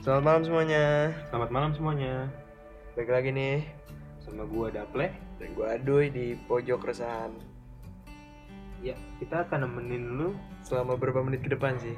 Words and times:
Selamat 0.00 0.24
malam 0.24 0.42
semuanya. 0.48 0.84
Selamat 1.28 1.50
malam 1.52 1.70
semuanya. 1.76 2.14
Balik 2.96 3.10
lagi 3.12 3.30
nih 3.32 3.56
Sama 4.24 4.48
gua 4.48 4.72
Daple. 4.72 5.12
dan 5.40 5.48
gua 5.56 5.76
Aduy 5.76 6.08
di 6.08 6.36
pojok 6.48 6.84
keresahan. 6.84 7.32
Ya, 8.80 8.96
kita 9.20 9.44
akan 9.44 9.68
nemenin 9.68 10.16
lu 10.16 10.32
Selama 10.64 10.96
beberapa 10.96 11.20
menit 11.20 11.44
ke 11.44 11.52
depan 11.52 11.76
sih. 11.76 11.92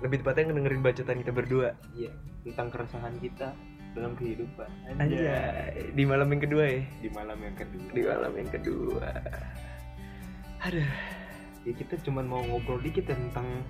Lebih 0.00 0.24
tepatnya 0.24 0.52
ngedengerin 0.52 0.80
bacotan 0.84 1.20
kita 1.20 1.32
berdua. 1.32 1.76
ya 1.96 2.12
tentang 2.46 2.68
keresahan 2.70 3.16
kita 3.18 3.52
dalam 3.96 4.12
kehidupan. 4.14 4.68
Anjay, 5.00 5.90
di 5.96 6.04
malam 6.06 6.28
yang 6.30 6.40
kedua 6.44 6.64
ya. 6.68 6.80
Di 7.02 7.08
malam 7.10 7.38
yang 7.42 7.56
kedua. 7.58 7.88
Di 7.90 8.02
malam 8.04 8.32
yang 8.36 8.50
kedua. 8.52 9.08
Aduh, 10.64 10.88
Ya 11.66 11.72
kita 11.74 11.98
cuma 12.06 12.22
mau 12.22 12.38
ngobrol 12.46 12.78
dikit 12.78 13.10
tentang 13.10 13.66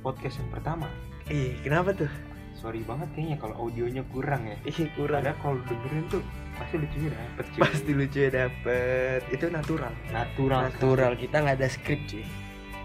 podcast 0.00 0.40
yang 0.40 0.48
pertama. 0.48 0.88
ih 1.28 1.52
kenapa 1.60 1.92
tuh? 1.92 2.08
Sorry 2.56 2.80
banget 2.88 3.08
kayaknya 3.12 3.36
kalau 3.36 3.68
audionya 3.68 4.00
kurang 4.08 4.48
ya. 4.48 4.56
Ih 4.64 4.88
kurang. 4.96 5.20
Padahal 5.20 5.38
kalau 5.44 5.58
dengerin 5.68 6.04
tuh 6.08 6.22
pasti 6.56 6.74
lucunya 6.80 7.10
dapet 7.12 7.44
cuy. 7.52 7.60
Pasti 7.60 7.90
lucu 7.92 8.18
ya 8.24 8.30
dapet. 8.32 9.20
Itu 9.28 9.44
natural. 9.52 9.92
natural. 10.08 10.60
Natural. 10.72 11.12
Kita 11.20 11.36
nggak 11.44 11.56
ada 11.60 11.68
skrip 11.68 12.00
cuy. 12.08 12.24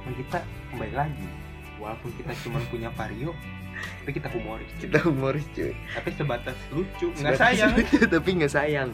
Dan 0.03 0.11
kita 0.19 0.37
kembali 0.75 0.93
lagi. 0.93 1.27
Walaupun 1.79 2.09
kita 2.19 2.31
cuma 2.45 2.59
punya 2.69 2.91
vario, 2.93 3.31
tapi 4.01 4.11
kita 4.17 4.27
humoris. 4.33 4.69
cuy. 4.77 4.81
Kita 4.85 4.99
humoris 5.07 5.45
cuy. 5.55 5.73
Tapi 5.73 6.09
sebatas 6.13 6.57
lucu, 6.73 7.07
nggak 7.17 7.37
sayang. 7.39 7.71
lucu, 7.73 7.97
tapi 8.19 8.29
nggak 8.37 8.53
sayang. 8.53 8.89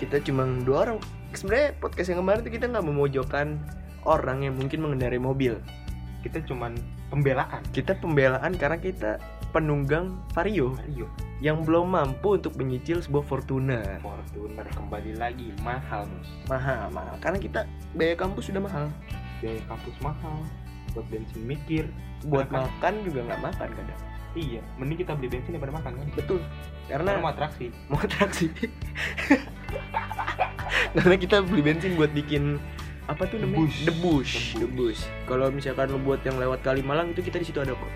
Kita 0.00 0.16
cuma 0.24 0.42
dua 0.64 0.78
orang. 0.88 0.98
Sebenarnya 1.34 1.74
podcast 1.78 2.08
yang 2.14 2.22
kemarin 2.22 2.40
tuh 2.46 2.52
kita 2.54 2.66
nggak 2.70 2.86
memojokkan 2.86 3.46
orang 4.06 4.48
yang 4.48 4.54
mungkin 4.56 4.80
mengendarai 4.80 5.20
mobil. 5.20 5.58
Kita 6.24 6.40
cuman 6.46 6.78
pembelaan. 7.12 7.60
Kita 7.74 7.98
pembelaan 8.00 8.56
karena 8.56 8.78
kita 8.80 9.20
penunggang 9.54 10.18
vario 10.34 10.74
Vario. 10.74 11.06
yang 11.38 11.62
belum 11.62 11.94
mampu 11.94 12.34
untuk 12.34 12.58
menyicil 12.58 12.98
sebuah 12.98 13.22
Fortuner. 13.22 14.02
Fortuner 14.02 14.66
kembali 14.66 15.14
lagi 15.14 15.54
mahal 15.62 16.10
bos 16.10 16.26
Mahal, 16.44 16.90
mahal. 16.90 17.14
Karena 17.22 17.38
kita 17.38 17.60
biaya 17.94 18.18
kampus 18.18 18.50
sudah 18.50 18.58
mahal. 18.58 18.90
biaya 19.38 19.62
kampus 19.64 19.94
mahal 20.02 20.42
buat 20.90 21.06
bensin 21.06 21.42
mikir 21.42 21.84
Buat 22.24 22.48
Makan. 22.48 22.66
makan 22.66 22.94
juga 23.04 23.20
nggak 23.24 23.40
makan 23.42 23.68
kadang. 23.70 24.00
iya 24.34 24.58
mending 24.74 24.98
kita 24.98 25.12
beli 25.14 25.28
bensin 25.30 25.50
daripada 25.54 25.74
makan 25.74 25.92
kan 25.94 26.06
Betul. 26.12 26.40
karena 26.86 27.08
Karena 27.08 27.22
mau 27.22 27.30
atraksi 27.30 27.66
mau 27.86 27.98
atraksi. 27.98 28.46
Karena 30.94 31.14
kita 31.14 31.42
beli 31.42 31.62
bensin 31.62 31.94
buat 31.94 32.10
bikin 32.10 32.58
apa 33.04 33.28
tuh 33.28 33.36
namanya? 33.36 33.68
Debus. 33.68 33.74
Debus. 33.84 34.30
Debus. 34.32 34.56
Debus. 34.56 34.98
Kalau 35.26 35.46
misalkan 35.50 35.90
lo 35.90 35.98
buat 36.00 36.22
yang 36.22 36.38
lewat 36.38 36.62
Kalimalang 36.62 37.12
itu 37.12 37.20
kita 37.20 37.36
di 37.36 37.46
situ 37.46 37.60
ada 37.60 37.74
kok. 37.74 37.90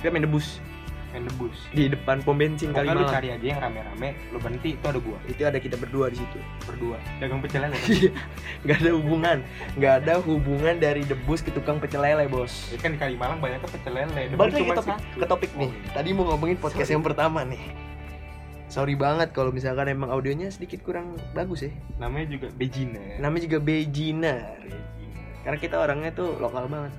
Kita 0.00 0.10
main 0.10 0.24
debus 0.24 0.58
main 1.10 1.26
debus 1.26 1.56
di 1.70 1.86
depan 1.86 2.22
pom 2.22 2.34
bensin 2.34 2.70
pokoknya 2.70 2.94
lu 2.94 3.04
cari 3.04 3.28
aja 3.30 3.42
yang 3.44 3.58
rame-rame 3.58 4.14
lu 4.30 4.38
berhenti 4.38 4.74
itu 4.74 4.84
ada 4.84 4.98
gua 4.98 5.18
Itu 5.26 5.42
ada 5.42 5.58
kita 5.58 5.74
berdua 5.74 6.06
di 6.06 6.16
situ. 6.16 6.38
berdua 6.62 6.96
dagang 7.18 7.40
pecel 7.40 7.66
lele. 7.66 7.78
Gak 8.66 8.76
ada 8.78 8.90
hubungan, 8.92 9.38
nggak 9.74 9.94
ada 10.00 10.14
hubungan 10.20 10.76
dari 10.76 11.02
debus 11.02 11.40
ke 11.40 11.50
tukang 11.50 11.76
pecel 11.76 11.98
lele 11.98 12.24
bos. 12.26 12.68
ya 12.68 12.78
kan 12.78 12.92
di 12.92 12.98
Kalimalang 12.98 13.40
banyak 13.40 13.58
pecel 13.64 13.90
lele 13.90 14.22
Balik 14.32 14.52
ke 14.54 14.70
topik, 14.70 14.94
satu. 14.94 15.18
ke 15.18 15.26
topik 15.26 15.50
nih. 15.56 15.66
Oh, 15.66 15.72
iya. 15.72 15.90
Tadi 15.92 16.08
mau 16.12 16.24
ngomongin 16.28 16.56
podcast 16.56 16.84
Sorry. 16.84 16.94
yang 16.94 17.02
pertama 17.02 17.40
nih. 17.42 17.62
Sorry 18.66 18.94
banget 18.94 19.34
kalau 19.34 19.50
misalkan 19.50 19.88
emang 19.88 20.14
audionya 20.14 20.46
sedikit 20.46 20.78
kurang 20.80 21.18
bagus 21.32 21.66
ya. 21.66 21.72
namanya 21.98 22.30
juga 22.30 22.46
Bejina 22.54 23.02
Namanya 23.18 23.42
juga 23.50 23.58
beginner. 23.58 24.38
Bejina. 24.62 25.22
Karena 25.42 25.58
kita 25.58 25.76
orangnya 25.76 26.10
tuh 26.12 26.38
lokal 26.38 26.70
banget. 26.70 26.92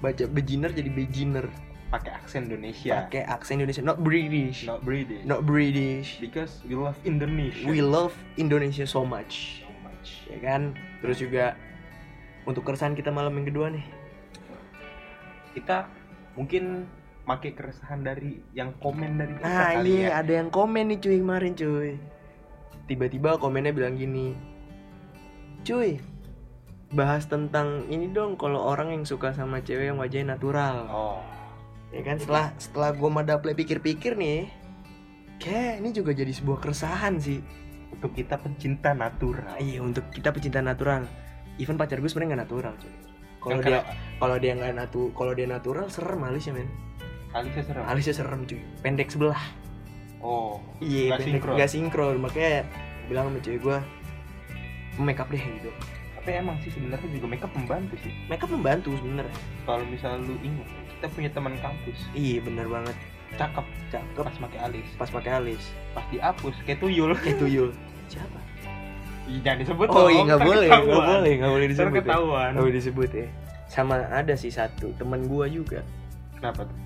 Baca 0.00 0.24
beginner 0.26 0.70
jadi 0.70 0.90
beginner. 0.90 1.46
Pakai 1.94 2.10
aksen 2.12 2.50
Indonesia 2.50 2.92
Pakai 3.00 3.22
aksen 3.24 3.54
Indonesia, 3.56 3.78
not 3.80 3.98
British. 3.98 4.66
not 4.66 4.82
British 4.82 5.22
Not 5.22 5.40
British. 5.44 6.18
because 6.18 6.58
we 6.62 6.74
love 6.74 6.98
Indonesia 7.04 7.62
We 7.64 7.78
love 7.78 8.10
Indonesia 8.34 8.82
so 8.82 9.06
much. 9.06 9.62
so 9.62 9.70
much 9.80 10.26
Ya 10.26 10.38
kan? 10.40 10.74
Terus 10.98 11.18
juga 11.18 11.54
untuk 12.42 12.60
keresahan 12.62 12.92
kita 12.92 13.08
malam 13.08 13.30
yang 13.32 13.46
kedua 13.46 13.70
nih. 13.70 13.86
kita 15.52 15.86
mungkin 16.34 16.90
pakai 17.22 17.54
keresahan 17.54 18.02
dari 18.02 18.42
yang 18.50 18.74
komen 18.76 19.16
dari 19.16 19.32
kita 19.32 19.46
Nah 19.46 19.70
kali 19.72 19.86
iya 19.94 20.08
ya. 20.10 20.20
ada 20.20 20.32
yang 20.34 20.50
komen 20.50 20.90
nih 20.90 20.98
cuy 20.98 21.16
kemarin 21.16 21.52
cuy 21.54 21.94
Tiba-tiba 22.84 23.38
komennya 23.38 23.70
bilang 23.70 23.94
gini 23.94 24.34
Cuy 25.62 25.96
Bahas 26.90 27.24
tentang 27.24 27.88
ini 27.88 28.06
dong 28.08 28.36
kalau 28.36 28.60
orang 28.60 28.92
yang 28.92 29.02
suka 29.02 29.32
sama 29.32 29.58
cewek 29.58 29.88
yang 29.88 29.96
wajahnya 29.96 30.36
natural 30.36 30.84
Oh, 30.86 31.18
Ya 31.94 32.02
kan 32.02 32.18
setelah 32.18 32.50
setelah 32.58 32.90
gue 32.90 33.06
madaple 33.06 33.54
pikir-pikir 33.54 34.18
nih 34.18 34.50
Kayak 35.38 35.78
ini 35.78 35.90
juga 35.94 36.10
jadi 36.10 36.30
sebuah 36.30 36.58
keresahan 36.58 37.18
sih 37.18 37.38
untuk 37.90 38.10
kita 38.10 38.34
pencinta 38.42 38.90
natural. 38.90 39.54
Iya 39.62 39.78
untuk 39.78 40.10
kita 40.10 40.34
pecinta 40.34 40.58
natural 40.58 41.06
Even 41.56 41.78
pacar 41.78 42.02
gue 42.02 42.10
sebenarnya 42.10 42.34
nggak 42.34 42.42
natural 42.50 42.74
cuy 42.74 42.94
Kalau 43.38 43.60
dia 43.62 43.80
kalau 44.18 44.36
dia 44.36 44.52
nggak 44.58 44.72
natu 44.74 45.02
kalau 45.14 45.32
dia 45.32 45.46
natural 45.46 45.86
serem 45.86 46.18
alisnya 46.20 46.58
men 46.58 46.66
Alisnya 47.30 47.62
serem. 47.62 47.82
Alisnya 47.86 48.14
serem 48.14 48.40
cuy 48.42 48.60
Pendek 48.82 49.08
sebelah 49.08 49.38
Oh, 50.24 50.56
Iya, 50.80 51.20
pendek, 51.20 51.36
sinkron. 51.36 51.54
nggak 51.60 51.68
sinkron. 51.70 52.16
Makanya 52.16 52.64
bilang 53.12 53.28
sama 53.28 53.44
cewek 53.44 53.60
gue 53.60 53.76
make 54.96 55.20
up 55.20 55.28
deh 55.28 55.36
gitu. 55.36 55.68
tapi 56.16 56.40
emang 56.40 56.56
sih 56.64 56.72
sebenarnya 56.72 57.04
juga 57.12 57.28
makeup 57.28 57.52
membantu 57.52 58.00
sih. 58.00 58.08
Make 58.32 58.40
up 58.40 58.48
membantu 58.48 58.96
sebenarnya. 58.96 59.36
Kalau 59.68 59.84
misalnya 59.84 60.24
lu 60.24 60.40
ingat, 60.40 60.64
kita 61.04 61.12
punya 61.12 61.28
teman 61.36 61.52
kampus, 61.60 62.00
Iya 62.16 62.40
bener 62.40 62.64
banget. 62.64 62.96
cakep, 63.36 63.66
Cakep 63.92 64.24
pas 64.24 64.36
pakai 64.40 64.58
alis, 64.64 64.88
pas 64.96 65.10
pakai 65.12 65.32
alis. 65.36 65.62
pas 65.92 66.00
dihapus 66.08 66.56
kayak 66.64 66.80
tuyul. 66.80 67.12
Eh 67.28 67.36
tuyul. 67.36 67.76
Siapa? 68.08 68.40
Ih, 69.28 69.36
Jangan 69.44 69.58
disebut 69.60 69.86
Oh 69.92 70.08
iya 70.08 70.24
nggak 70.24 70.40
ntar 70.40 70.48
boleh, 70.48 70.68
nggak 70.72 70.84
boleh, 71.04 71.32
nggak 71.36 71.52
boleh 71.52 71.66
Ntar 71.66 71.72
disebut. 71.76 71.92
Ya. 71.92 72.00
ketahuan. 72.00 72.48
Nggak 72.56 72.64
boleh 72.64 72.76
disebut 72.80 73.10
ya. 73.12 73.28
Sama 73.68 73.94
ada 74.00 74.32
sih 74.32 74.48
satu 74.48 74.96
teman 74.96 75.28
gua 75.28 75.44
juga 75.44 75.84
Kenapa 76.32 76.64
tuh? 76.64 76.78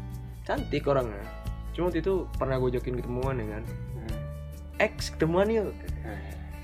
cantik 0.42 0.82
orangnya. 0.82 1.22
Cuma 1.70 1.94
waktu 1.94 2.02
itu 2.02 2.26
pernah 2.34 2.58
gue 2.58 2.74
jokin 2.74 2.98
ketemuan 2.98 3.38
ya 3.38 3.46
kan. 3.54 3.62
Hmm. 3.94 4.18
X 4.82 5.14
ketemuan 5.14 5.46
yuk 5.46 5.70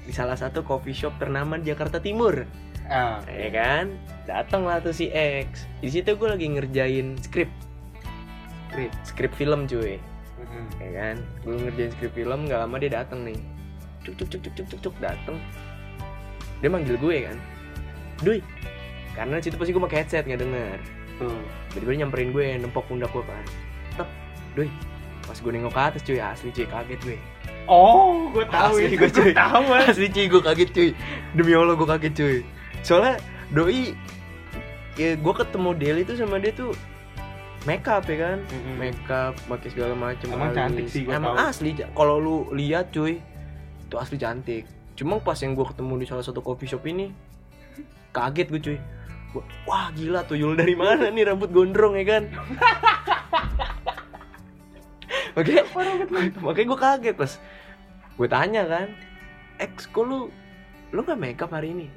di 0.02 0.10
salah 0.10 0.34
satu 0.34 0.66
coffee 0.66 0.90
shop 0.92 1.14
ternama 1.16 1.54
di 1.54 1.70
Jakarta 1.70 2.02
Timur. 2.02 2.42
Ah, 2.86 3.18
Ya 3.26 3.48
kan? 3.48 3.96
Datang 4.24 4.64
lah 4.64 4.78
tuh 4.78 4.90
si 4.90 5.08
X. 5.08 5.64
Di 5.78 5.88
situ 5.90 6.10
gue 6.10 6.26
lagi 6.26 6.46
ngerjain 6.46 7.16
skrip, 7.18 7.48
Skrip. 8.66 8.92
skrip 9.04 9.32
film 9.32 9.64
cuy. 9.64 10.00
Mhm. 10.34 10.64
ya 10.76 10.90
kan 10.92 11.16
gue 11.40 11.54
ngerjain 11.58 11.90
skrip 11.90 12.12
film 12.12 12.44
nggak 12.44 12.58
lama 12.58 12.76
dia 12.76 12.90
datang 12.92 13.22
nih 13.22 13.38
cuk 14.02 14.14
cuk 14.14 14.28
cuk 14.28 14.40
cuk 14.42 14.54
cuk 14.54 14.66
cuk 14.68 14.80
cuk 14.82 14.94
datang 14.98 15.36
dia 16.58 16.68
manggil 16.68 16.94
gue 16.96 17.16
kan 17.22 17.38
Dui 18.20 18.38
karena 19.12 19.38
situ 19.38 19.54
pasti 19.54 19.70
gue 19.70 19.80
pakai 19.80 19.98
headset 20.00 20.26
nggak 20.26 20.42
denger 20.42 20.76
Tuh. 21.16 21.38
tiba-tiba 21.70 21.88
dia 21.88 22.00
nyamperin 22.02 22.30
gue 22.30 22.46
nempok 22.58 22.84
pundak 22.84 23.08
gue 23.10 23.22
kan 23.22 23.44
tep 23.96 24.08
Dui 24.52 24.68
pas 25.22 25.38
gue 25.38 25.50
nengok 25.50 25.72
ke 25.72 25.80
atas 25.80 26.02
cuy 26.02 26.18
asli 26.18 26.50
cuy 26.50 26.66
kaget 26.66 27.00
gue 27.00 27.18
Oh, 27.64 28.28
gue 28.28 28.44
tahu 28.44 28.76
Asli 28.76 28.84
itu. 28.90 29.00
gue, 29.00 29.08
cuy. 29.10 29.32
Tahu. 29.32 29.64
ah. 29.70 29.88
asli 29.88 30.06
cuy 30.08 30.26
gue 30.28 30.42
kaget 30.42 30.70
cuy 30.70 30.88
demi 31.32 31.52
allah 31.54 31.72
gue 31.72 31.88
kaget 31.88 32.12
cuy 32.12 32.36
soalnya 32.84 33.16
doi 33.50 33.96
ya 34.94 35.16
gue 35.16 35.34
ketemu 35.34 35.70
Deli 35.74 36.02
tuh 36.04 36.14
sama 36.14 36.36
dia 36.36 36.52
tuh 36.52 36.70
make 37.64 37.88
up 37.88 38.04
ya 38.04 38.16
kan? 38.20 38.38
Mhm. 38.44 38.72
make 38.76 39.08
up 39.08 39.32
pakai 39.48 39.72
segala 39.72 39.96
macam 39.96 40.28
Emang 40.28 40.52
cantik 40.52 40.84
sih, 40.86 41.02
gua 41.02 41.16
emang 41.16 41.34
tahu. 41.34 41.48
asli 41.48 41.70
kalau 41.90 42.16
lu 42.16 42.36
lihat 42.52 42.92
cuy 42.92 43.18
itu 43.80 43.96
asli 43.96 44.16
cantik. 44.16 44.64
Cuma 44.94 45.16
pas 45.18 45.34
yang 45.36 45.52
gue 45.52 45.64
ketemu 45.64 45.92
di 45.96 46.06
salah 46.06 46.20
satu 46.20 46.38
coffee 46.38 46.68
shop 46.68 46.84
ini 46.84 47.08
kaget 48.12 48.46
gue 48.46 48.60
cuy. 48.62 48.78
Gua, 49.32 49.42
wah 49.64 49.88
gila 49.90 50.22
tuyul 50.22 50.54
dari 50.54 50.76
mana 50.76 51.08
nih 51.08 51.24
rambut 51.26 51.50
gondrong 51.50 51.96
ya 51.96 52.04
kan? 52.06 52.22
Oke. 55.34 55.66
Makanya 56.38 56.66
gue 56.68 56.78
kaget 56.78 57.16
pas 57.16 57.32
gue 58.14 58.28
tanya 58.30 58.62
kan 58.62 58.86
ex 59.58 59.90
kok 59.90 60.06
lu 60.06 60.30
lu 60.94 61.00
nggak 61.02 61.18
make 61.18 61.42
up 61.42 61.50
hari 61.50 61.74
ini 61.74 61.90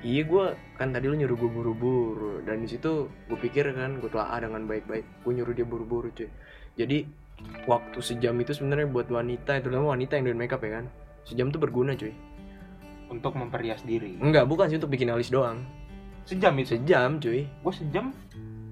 iya 0.00 0.22
gue 0.24 0.44
kan 0.76 0.92
tadi 0.92 1.06
lu 1.08 1.16
nyuruh 1.16 1.36
gue 1.36 1.50
buru-buru. 1.50 2.34
Dan 2.44 2.64
di 2.64 2.68
situ 2.68 3.08
gue 3.08 3.38
pikir 3.38 3.72
kan 3.72 4.00
gue 4.00 4.10
telah 4.10 4.40
dengan 4.40 4.64
baik-baik 4.64 5.04
gue 5.24 5.32
nyuruh 5.32 5.54
dia 5.54 5.66
buru-buru 5.66 6.08
cuy. 6.12 6.28
Jadi 6.76 7.04
waktu 7.64 7.98
sejam 8.04 8.36
itu 8.40 8.52
sebenarnya 8.52 8.88
buat 8.88 9.08
wanita 9.08 9.64
terutama 9.64 9.96
wanita 9.96 10.20
yang 10.20 10.32
doing 10.32 10.40
make 10.40 10.52
up 10.52 10.60
ya 10.60 10.80
kan 10.80 10.86
sejam 11.24 11.52
tuh 11.52 11.60
berguna 11.60 11.96
cuy. 11.96 12.12
Untuk 13.10 13.34
memperhias 13.34 13.82
diri. 13.82 14.14
enggak 14.22 14.46
bukan 14.46 14.70
sih 14.70 14.78
untuk 14.78 14.94
bikin 14.94 15.10
alis 15.10 15.34
doang. 15.34 15.66
Sejam 16.30 16.54
itu. 16.62 16.78
sejam 16.78 17.18
cuy. 17.18 17.42
Gue 17.42 17.74
sejam? 17.74 18.14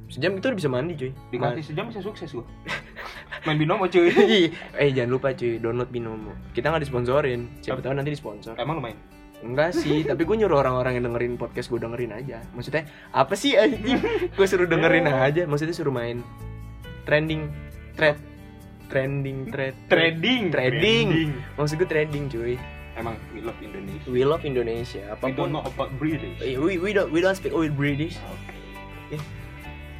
Sejam 0.08 0.38
itu 0.38 0.46
udah 0.46 0.58
bisa 0.58 0.70
mandi 0.70 0.94
cuy. 0.94 1.10
Dikasih 1.34 1.74
sejam 1.74 1.90
bisa 1.90 2.00
sukses 2.00 2.30
gue. 2.30 2.46
Main 3.46 3.58
binomo 3.58 3.90
cuy. 3.90 4.14
Eh 4.80 4.88
jangan 4.94 5.10
lupa 5.10 5.34
cuy. 5.34 5.58
Download 5.58 5.90
binomo. 5.90 6.32
Kita 6.54 6.70
nggak 6.70 6.86
disponsorin 6.86 7.50
siapa 7.58 7.82
tahu 7.82 7.98
nanti 7.98 8.14
disponsor. 8.14 8.54
Emang 8.54 8.78
lu 8.78 8.82
main? 8.86 9.07
Enggak 9.38 9.70
sih 9.70 10.02
tapi 10.02 10.26
gue 10.26 10.36
nyuruh 10.38 10.58
orang-orang 10.60 10.98
yang 10.98 11.04
dengerin 11.10 11.34
podcast 11.38 11.70
gue 11.70 11.78
dengerin 11.78 12.12
aja. 12.14 12.42
Maksudnya 12.52 12.86
apa 13.14 13.34
sih 13.38 13.54
anjing? 13.54 14.02
Gue 14.36 14.46
suruh 14.50 14.66
dengerin 14.66 15.06
aja 15.06 15.46
maksudnya 15.46 15.74
suruh 15.74 15.94
main. 15.94 16.26
Trending 17.06 17.48
thread. 17.94 18.18
Trending 18.88 19.52
trend 19.52 19.76
trading. 19.86 20.42
Trading. 20.48 21.08
maksud 21.54 21.76
gue 21.78 21.88
trading 21.88 22.26
cuy. 22.32 22.56
Emang 22.98 23.14
we 23.30 23.38
love 23.38 23.58
Indonesia. 23.62 24.06
We 24.10 24.22
love 24.26 24.42
Indonesia 24.42 25.02
we 25.22 25.30
don't 25.30 25.30
apa 25.30 25.38
pun 25.38 25.48
know 25.54 25.62
about 25.62 25.90
British. 26.02 26.34
Eh, 26.42 26.58
we 26.58 26.82
we 26.82 26.90
don't 26.90 27.14
we 27.14 27.22
don't 27.22 27.38
speak 27.38 27.54
with 27.54 27.76
British. 27.78 28.18
Oke. 28.26 28.54
Eh. 29.14 29.22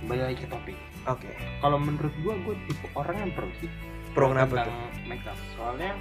kembali 0.02 0.23
lagi 0.25 0.38
ke 0.43 0.49
topik. 0.50 0.76
Oke. 1.06 1.31
Kalau 1.62 1.79
menurut 1.79 2.11
gua 2.26 2.34
gua 2.43 2.55
tipe 2.67 2.87
orang 2.99 3.17
yang 3.23 3.31
pro 3.38 3.46
sih. 3.62 3.70
Pro 4.17 4.34
kenapa 4.34 4.67
tuh? 4.67 4.75
makeup. 5.06 5.38
Soalnya 5.55 5.94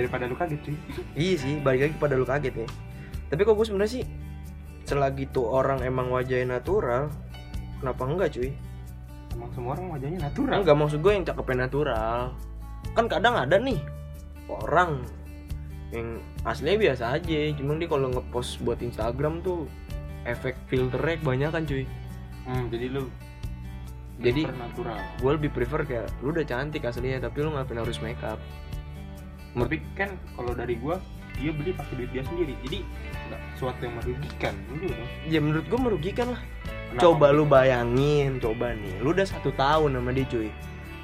daripada 0.00 0.24
lu 0.24 0.36
kaget 0.36 0.60
cuy. 0.64 0.76
Iya 1.20 1.34
sih 1.36 1.54
balik 1.60 1.80
lagi 1.88 1.94
pada 2.00 2.14
lu 2.16 2.24
kaget 2.24 2.54
ya. 2.54 2.68
Tapi 3.30 3.40
kok 3.44 3.54
gue 3.54 3.66
sebenarnya 3.66 3.92
sih 4.00 4.04
selagi 4.88 5.30
tuh 5.30 5.46
orang 5.46 5.84
emang 5.84 6.10
wajahnya 6.10 6.58
natural 6.58 7.12
kenapa 7.78 8.02
enggak 8.04 8.30
cuy? 8.34 8.50
Emang 9.30 9.50
semua 9.54 9.78
orang 9.78 9.86
wajahnya 9.94 10.18
natural? 10.26 10.58
Enggak 10.60 10.76
maksud 10.76 10.98
gue 10.98 11.12
yang 11.14 11.24
cakepnya 11.24 11.56
natural. 11.68 12.18
Kan 12.96 13.06
kadang 13.06 13.38
ada 13.38 13.56
nih 13.56 13.78
orang 14.50 15.04
yang 15.94 16.18
aslinya 16.42 16.90
biasa 16.90 17.04
aja. 17.18 17.38
Cuman 17.54 17.78
dia 17.78 17.86
kalau 17.86 18.10
ngepost 18.10 18.58
buat 18.62 18.82
Instagram 18.82 19.42
tuh 19.42 19.70
efek 20.26 20.58
filternya 20.66 21.16
kebanyakan 21.22 21.62
cuy. 21.64 21.84
Hmm, 22.44 22.66
jadi 22.68 22.86
lu 22.90 23.04
Jadi- 24.20 24.44
natural. 24.52 25.00
gue 25.16 25.30
lebih 25.38 25.50
prefer 25.54 25.80
kayak 25.86 26.06
lu 26.20 26.34
udah 26.34 26.44
cantik 26.44 26.84
aslinya 26.84 27.24
tapi 27.24 27.40
lu 27.40 27.56
ngapain 27.56 27.80
harus 27.80 27.96
makeup 28.04 28.36
tapi 29.52 29.76
kan 29.98 30.10
kalau 30.34 30.52
dari 30.54 30.78
gua 30.78 30.98
dia 31.40 31.50
beli 31.56 31.72
pakai 31.72 31.94
duit 31.96 32.10
dia 32.12 32.22
sendiri. 32.26 32.54
Jadi 32.68 32.78
nggak 33.30 33.40
sesuatu 33.56 33.80
yang 33.80 33.94
merugikan. 33.96 34.54
Dulu 34.68 34.84
dong. 34.92 35.10
Ya 35.26 35.38
menurut 35.40 35.64
gue 35.66 35.80
merugikan 35.80 36.26
lah. 36.36 36.42
Kenapa? 36.90 37.00
coba 37.06 37.26
lu 37.30 37.44
bayangin 37.46 38.36
coba 38.42 38.74
nih. 38.74 38.94
Lu 39.00 39.14
udah 39.14 39.24
satu 39.24 39.54
tahun 39.54 39.94
sama 39.96 40.10
dia 40.12 40.26
cuy. 40.28 40.50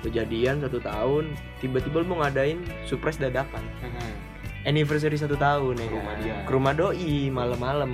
Kejadian 0.05 0.61
satu 0.61 0.79
tahun 0.83 1.33
tiba-tiba 1.59 2.05
lu 2.05 2.13
mau 2.13 2.21
ngadain 2.21 2.61
surprise 2.85 3.17
dadakan. 3.17 3.65
Mhm. 3.81 4.35
anniversary 4.67 5.15
satu 5.15 5.39
tahun 5.39 5.79
ya 5.79 5.87
Ke 5.87 5.95
rumah 5.95 6.11
kan? 6.11 6.23
dia. 6.27 6.35
ke 6.43 6.51
rumah 6.51 6.73
doi 6.75 7.31
malam-malam. 7.31 7.91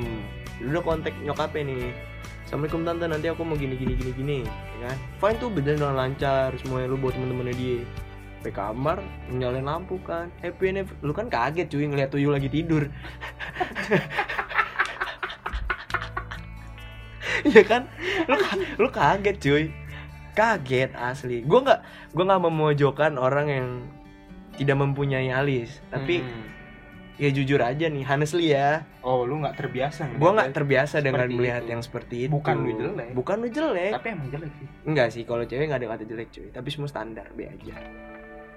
Lu 0.65 0.73
udah 0.73 0.81
kontak 0.81 1.13
nyokapnya 1.21 1.69
nih. 1.69 1.93
Assalamualaikum 2.49 2.81
tante. 2.89 3.05
Nanti 3.13 3.27
aku 3.29 3.45
mau 3.45 3.61
gini 3.61 3.77
gini 3.77 3.93
gini 3.93 4.13
gini. 4.17 4.39
Ya 4.81 4.89
kan? 4.89 4.97
Fine 5.21 5.37
tuh 5.37 5.49
berjalan 5.53 5.93
lancar 5.93 6.49
semuanya 6.65 6.89
lu 6.89 6.97
buat 6.97 7.13
temen-temennya 7.13 7.55
dia 7.55 7.85
sampai 8.43 8.59
kamar 8.59 8.99
nyalain 9.31 9.63
lampu 9.63 10.03
kan. 10.03 10.27
Happy 10.43 10.75
anniversary 10.75 10.99
lu 11.07 11.15
kan 11.15 11.31
kaget 11.31 11.71
cuy 11.71 11.87
ngeliat 11.87 12.11
tuyul 12.11 12.35
lagi 12.35 12.51
tidur. 12.51 12.91
Iya 17.47 17.63
kan? 17.71 17.87
Lu 18.27 18.35
lu 18.83 18.89
kaget 18.91 19.39
cuy. 19.39 19.65
Kaget 20.35 20.91
asli. 20.99 21.47
Gua 21.47 21.63
nggak 21.63 21.81
gua 22.19 22.25
nggak 22.27 22.43
memojokkan 22.43 23.15
orang 23.15 23.47
yang 23.47 23.69
tidak 24.59 24.75
mempunyai 24.75 25.31
alis. 25.31 25.79
Tapi 25.87 26.19
Hmm. 26.19 26.51
ya 27.23 27.31
jujur 27.31 27.63
aja 27.63 27.87
nih 27.87 28.03
honestly 28.03 28.51
ya. 28.51 28.83
Oh 29.07 29.23
lu 29.23 29.39
nggak 29.39 29.55
terbiasa 29.55 30.11
ngeliatnya. 30.11 30.35
nggak 30.35 30.51
terbiasa 30.51 30.97
dengan 30.99 31.31
melihat 31.31 31.63
itu. 31.63 31.71
yang 31.71 31.83
seperti 31.87 32.27
itu. 32.27 32.35
Bukan 32.35 32.59
lu 32.59 32.75
jelek. 32.75 33.11
bukan 33.15 33.37
lu 33.39 33.47
jelek. 33.47 33.93
Tapi 33.95 34.07
emang 34.19 34.29
jelek 34.35 34.51
sih. 34.59 34.67
Enggak 34.83 35.09
sih 35.15 35.23
kalau 35.23 35.47
cewek 35.47 35.71
nggak 35.71 35.79
ada 35.79 35.89
kata 35.95 36.05
jelek 36.11 36.29
cuy. 36.35 36.51
Tapi 36.51 36.69
semua 36.75 36.91
standar 36.91 37.31
be 37.39 37.47
aja 37.47 37.79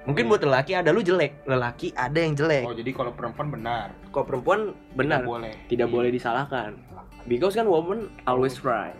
mungkin 0.06 0.26
iya. 0.26 0.32
buat 0.32 0.42
lelaki 0.46 0.72
ada 0.78 0.90
lu 0.94 1.02
jelek. 1.02 1.46
Lelaki 1.50 1.92
ada 1.98 2.20
yang 2.22 2.34
jelek. 2.38 2.64
Oh 2.66 2.74
jadi 2.74 2.92
kalau 2.94 3.12
perempuan 3.14 3.50
benar. 3.50 3.88
Kalau 4.14 4.26
perempuan 4.26 4.60
benar. 4.94 5.22
Tidak 5.22 5.30
boleh. 5.30 5.54
Tidak 5.70 5.88
boleh 5.90 6.10
disalahkan. 6.14 6.78
Because 7.26 7.58
kan 7.58 7.66
woman 7.66 8.14
always 8.30 8.62
right. 8.62 8.94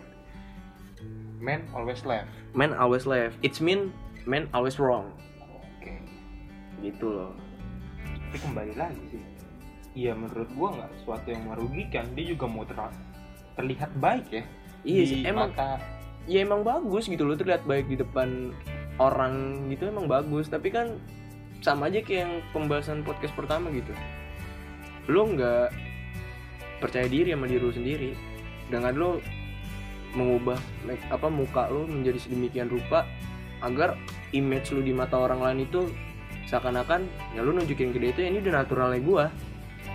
Men 1.38 1.62
always 1.70 2.02
left. 2.02 2.30
Man 2.52 2.74
always 2.74 3.06
left. 3.06 3.38
It's 3.46 3.62
mean 3.62 3.94
man 4.26 4.50
always 4.50 4.82
wrong. 4.82 5.14
Oke. 5.78 5.94
Gitu 6.82 7.06
loh. 7.06 7.32
Tapi 8.02 8.36
kembali 8.42 8.74
lagi 8.74 9.02
sih. 9.14 9.22
Iya 9.96 10.12
menurut 10.12 10.50
gua 10.58 10.68
nggak 10.74 10.90
sesuatu 11.00 11.26
yang 11.30 11.42
merugikan. 11.46 12.04
Dia 12.18 12.34
juga 12.34 12.44
mau 12.50 12.66
ter- 12.66 12.98
terlihat 13.54 13.90
baik 13.96 14.26
ya. 14.28 14.44
Iya 14.86 15.02
sih 15.06 15.20
emang 15.26 15.50
mata. 15.50 15.82
ya 16.30 16.42
emang 16.42 16.62
bagus 16.62 17.10
gitu 17.10 17.26
loh 17.26 17.34
terlihat 17.34 17.66
baik 17.66 17.90
di 17.90 17.98
depan 17.98 18.54
orang 18.98 19.66
gitu 19.72 19.88
emang 19.88 20.08
bagus. 20.08 20.48
Tapi 20.48 20.68
kan 20.72 20.96
sama 21.60 21.88
aja 21.88 22.00
kayak 22.04 22.20
yang 22.26 22.32
pembahasan 22.52 23.02
podcast 23.04 23.32
pertama 23.36 23.72
gitu. 23.72 23.92
Lo 25.08 25.28
nggak 25.28 25.72
percaya 26.80 27.06
diri 27.08 27.32
sama 27.32 27.48
diri 27.48 27.62
lo 27.62 27.72
sendiri. 27.72 28.10
Dengan 28.66 28.92
lo 28.96 29.10
mengubah 30.16 30.56
make 30.88 31.02
apa 31.12 31.28
muka 31.28 31.68
lo 31.68 31.84
menjadi 31.84 32.16
sedemikian 32.16 32.72
rupa 32.72 33.04
agar 33.60 34.00
image 34.32 34.72
lo 34.72 34.80
di 34.80 34.92
mata 34.92 35.16
orang 35.20 35.40
lain 35.44 35.58
itu 35.68 35.92
seakan-akan 36.48 37.04
ya 37.34 37.42
lo 37.42 37.52
nunjukin 37.52 37.90
ke 37.92 37.98
dia 38.00 38.10
itu 38.14 38.20
ini 38.24 38.40
udah 38.40 38.64
naturalnya 38.64 39.00
gua. 39.04 39.24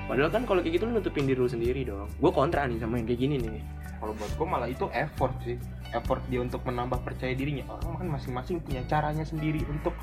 Padahal 0.06 0.31
kan 0.33 0.44
kalau 0.44 0.59
kayak 0.59 0.81
gitu 0.81 0.86
lo 0.89 1.00
nutupin 1.00 1.25
diri 1.25 1.39
lo 1.39 1.50
sendiri 1.50 1.81
dong. 1.88 2.09
Gue 2.19 2.31
kontra 2.33 2.68
nih 2.68 2.80
sama 2.81 3.00
yang 3.00 3.07
kayak 3.07 3.21
gini 3.21 3.36
nih. 3.39 3.63
Kalau 4.01 4.13
buat 4.18 4.31
gua 4.36 4.48
malah 4.57 4.69
itu 4.69 4.86
effort 4.92 5.33
sih 5.45 5.57
effort 5.92 6.24
dia 6.28 6.42
untuk 6.44 6.64
menambah 6.64 7.04
percaya 7.04 7.36
dirinya. 7.36 7.68
Orang 7.72 8.00
kan 8.00 8.08
masing-masing 8.20 8.64
punya 8.64 8.82
caranya 8.88 9.24
sendiri 9.24 9.64
untuk 9.68 9.96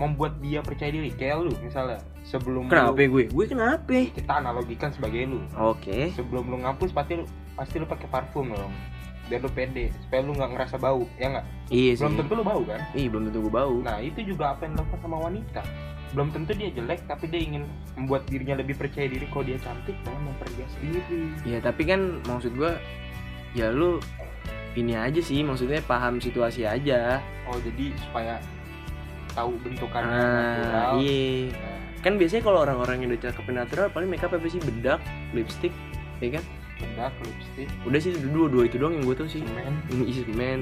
membuat 0.00 0.40
dia 0.40 0.64
percaya 0.64 0.88
diri. 0.90 1.12
Kayak 1.12 1.44
lu 1.44 1.52
misalnya 1.60 2.00
sebelum 2.24 2.72
kenapa 2.72 2.96
lu, 3.04 3.20
gue? 3.20 3.24
Gue 3.28 3.46
kenapa? 3.46 3.96
Kita 4.16 4.40
analogikan 4.40 4.90
sebagai 4.90 5.28
lu. 5.28 5.40
Oke. 5.60 6.10
Sebelum 6.16 6.48
lu 6.48 6.56
ngampus 6.64 6.90
pasti 6.96 7.20
lu 7.20 7.24
pasti 7.54 7.76
lu 7.76 7.84
pakai 7.84 8.08
parfum 8.08 8.56
dong 8.56 8.72
biar 9.30 9.46
lu 9.46 9.50
pede 9.54 9.94
supaya 10.02 10.26
lu 10.26 10.34
nggak 10.34 10.50
ngerasa 10.58 10.76
bau 10.82 11.06
ya 11.14 11.30
nggak? 11.30 11.46
Iya 11.70 11.92
sih. 11.94 12.02
belum 12.02 12.14
tentu 12.18 12.32
lu 12.34 12.42
bau 12.42 12.62
kan? 12.66 12.80
Ih, 12.98 13.06
belum 13.06 13.22
tentu 13.30 13.38
gue 13.46 13.54
bau. 13.54 13.76
nah 13.78 14.02
itu 14.02 14.26
juga 14.26 14.58
apa 14.58 14.66
yang 14.66 14.74
dilakukan 14.74 15.00
sama 15.06 15.18
wanita. 15.22 15.62
Belum 16.10 16.28
tentu 16.34 16.50
dia 16.58 16.70
jelek 16.74 17.00
tapi 17.06 17.24
dia 17.30 17.40
ingin 17.46 17.62
membuat 17.94 18.26
dirinya 18.26 18.58
lebih 18.58 18.74
percaya 18.74 19.06
diri 19.06 19.30
kalau 19.30 19.46
dia 19.46 19.58
cantik 19.62 19.94
dengan 20.02 20.34
memperhias 20.34 20.72
diri. 20.82 21.22
Iya, 21.46 21.62
tapi 21.62 21.86
kan 21.86 22.18
maksud 22.26 22.58
gue 22.58 22.74
ya 23.54 23.70
lu 23.70 24.02
ini 24.72 24.94
aja 24.94 25.18
sih, 25.18 25.40
maksudnya 25.40 25.82
paham 25.82 26.18
situasi 26.18 26.62
aja. 26.62 27.18
oh 27.44 27.58
jadi 27.58 27.90
supaya 27.98 28.38
tahu 29.30 29.54
bentukannya 29.58 30.10
Ah, 30.10 30.20
natural 30.20 30.90
iya. 31.00 31.50
Nah, 31.50 31.78
Kan 32.00 32.16
biasanya 32.16 32.42
kalau 32.42 32.58
orang-orang 32.60 32.96
yang 32.98 33.08
udah 33.10 33.28
cakep 33.28 33.44
natural 33.50 33.86
paling 33.88 34.08
makeup 34.08 34.30
apa 34.30 34.46
sih 34.46 34.56
bedak, 34.58 34.98
lipstick, 35.30 35.74
ya 36.18 36.34
kan? 36.34 36.44
bedak 36.78 37.12
lipstick 37.20 37.68
Udah 37.84 38.00
sih 38.00 38.16
dua 38.16 38.48
dua 38.48 38.64
itu 38.64 38.80
doang 38.80 38.96
yang 38.96 39.04
gue 39.04 39.12
tau 39.14 39.26
sih. 39.26 39.38
semen 39.38 39.74
Ini 39.86 40.12
semen 40.16 40.60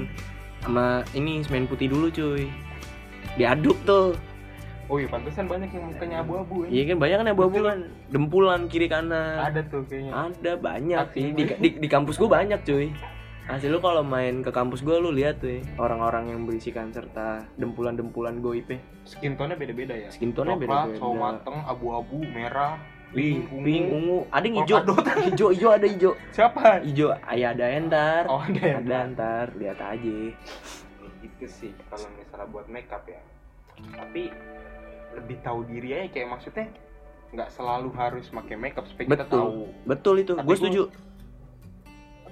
sama 0.59 0.85
ini 1.13 1.39
semen 1.39 1.63
putih 1.63 1.87
dulu 1.87 2.09
cuy. 2.09 2.51
Diaduk 3.35 3.79
tuh. 3.83 4.19
oh 4.85 4.97
iya 4.97 5.05
pantesan 5.05 5.45
banyak 5.45 5.69
yang 5.69 5.85
mukanya 5.87 6.17
abu-abu 6.19 6.65
ya 6.65 6.69
Iya 6.73 6.83
kan 6.89 6.97
banyak 6.97 7.17
kan 7.19 7.27
abu-abu 7.29 7.55
Betul. 7.55 7.67
kan 7.69 7.79
dempulan 8.09 8.61
kiri 8.67 8.87
kanan. 8.89 9.37
ada 9.39 9.61
tuh 9.63 9.85
kayaknya 9.85 10.11
Ada 10.11 10.51
banyak 10.57 10.97
sih 11.13 11.25
di, 11.31 11.43
di, 11.55 11.69
di 11.77 11.87
kampus 11.87 12.17
gue 12.17 12.25
banyak 12.25 12.57
cuy. 12.63 12.89
Asli 13.49 13.65
lu 13.65 13.81
kalau 13.81 14.05
main 14.05 14.45
ke 14.45 14.51
kampus 14.51 14.79
gue 14.79 14.93
lu 14.95 15.09
lihat 15.09 15.41
tuh 15.41 15.49
ya, 15.49 15.61
orang-orang 15.75 16.29
yang 16.29 16.41
berisikan 16.45 16.93
serta 16.93 17.49
dempulan-dempulan 17.57 18.37
goib 18.39 18.69
ya. 18.69 18.77
skin 19.03 19.33
tone-nya 19.33 19.57
beda-beda 19.57 19.97
ya 19.97 20.09
Skin 20.13 20.29
tone-nya 20.29 20.53
beda-beda. 20.55 20.93
sawo 20.95 21.17
mateng, 21.17 21.57
abu-abu, 21.65 22.21
merah, 22.23 22.77
Wih, 23.09 23.41
pink, 23.57 23.89
ungu. 23.89 24.17
ada 24.29 24.45
yang 24.45 24.57
hijau, 24.61 24.77
hijau, 25.27 25.49
hijau 25.49 25.69
ada 25.71 25.87
hijau, 25.89 26.11
Siapa? 26.29 26.85
hijau, 26.85 27.09
ayah 27.25 27.49
ada 27.49 27.65
entar, 27.73 28.21
Oh 28.29 28.37
ada 28.37 28.61
ada 28.77 28.95
entar, 29.03 29.45
lihat 29.57 29.81
aja. 29.81 30.17
Gitu 31.19 31.45
sih 31.49 31.73
kalau 31.89 32.05
misalnya 32.13 32.45
buat 32.47 32.69
makeup 32.69 33.01
ya. 33.03 33.17
Tapi 33.91 34.29
lebih 35.11 35.41
tahu 35.41 35.65
diri 35.65 35.89
aja 35.95 36.07
kayak 36.13 36.27
maksudnya 36.29 36.69
nggak 37.31 37.49
selalu 37.49 37.89
harus 37.97 38.29
pakai 38.29 38.55
makeup 38.55 38.85
supaya 38.85 39.09
kita 39.09 39.25
Betul. 39.25 39.41
tahu. 39.41 39.57
Betul 39.83 40.15
itu, 40.19 40.31
gue 40.31 40.45
gua- 40.45 40.53
setuju, 40.55 40.81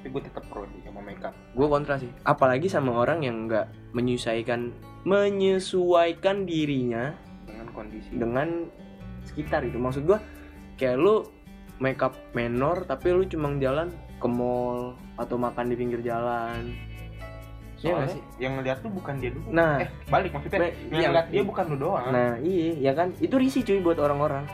Tapi 0.08 0.24
gue 0.24 0.32
tetap 0.32 0.48
pro 0.48 0.64
sih 0.72 0.80
sama 0.88 1.04
makeup. 1.04 1.36
gue 1.36 1.68
kontra 1.68 2.00
sih. 2.00 2.08
Apalagi 2.24 2.72
sama 2.72 2.96
orang 2.96 3.28
yang 3.28 3.44
nggak 3.52 3.92
menyesuaikan, 3.92 4.72
menyesuaikan 5.04 6.48
dirinya 6.48 7.12
dengan 7.44 7.68
kondisi. 7.76 8.16
dengan 8.16 8.72
sekitar 9.28 9.68
itu. 9.68 9.76
Maksud 9.76 10.08
gue, 10.08 10.16
kayak 10.80 10.96
lu 10.96 11.28
makeup 11.84 12.16
menor 12.32 12.88
tapi 12.88 13.12
lu 13.12 13.28
cuma 13.28 13.52
jalan 13.60 13.92
ke 14.16 14.28
mall 14.32 14.96
atau 15.20 15.36
makan 15.36 15.68
di 15.68 15.76
pinggir 15.76 16.00
jalan. 16.00 16.72
Iya 17.84 17.92
Soalnya 17.92 18.08
sih? 18.16 18.24
yang 18.40 18.64
ngeliat 18.64 18.80
tuh 18.80 18.92
bukan 18.96 19.20
dia 19.20 19.36
dulu. 19.36 19.52
Nah. 19.52 19.84
eh 19.84 19.92
balik 20.08 20.32
maksudnya 20.32 20.60
Nah, 20.64 20.72
yang 20.72 20.88
iya. 21.04 21.08
ngeliat 21.12 21.28
dia 21.36 21.44
bukan 21.44 21.64
lu 21.68 21.78
doang. 21.84 22.16
Nah 22.16 22.40
iya 22.40 22.80
ya 22.80 22.92
kan 22.96 23.12
itu 23.20 23.36
risih 23.36 23.68
cuy 23.68 23.84
buat 23.84 24.00
orang-orang 24.00 24.48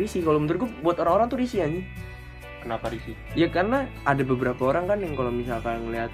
Risih 0.00 0.24
kalau 0.24 0.40
menurut 0.40 0.64
gue 0.64 0.70
buat 0.80 0.96
orang-orang 1.04 1.28
tuh 1.28 1.36
risih 1.36 1.68
anjing 1.68 1.84
Kenapa 2.58 2.90
risih? 2.90 3.14
Ya 3.38 3.46
karena 3.46 3.86
ada 4.02 4.22
beberapa 4.26 4.74
orang 4.74 4.90
kan 4.90 4.98
yang 4.98 5.14
kalau 5.14 5.30
misalkan 5.30 5.86
ngeliat 5.86 6.10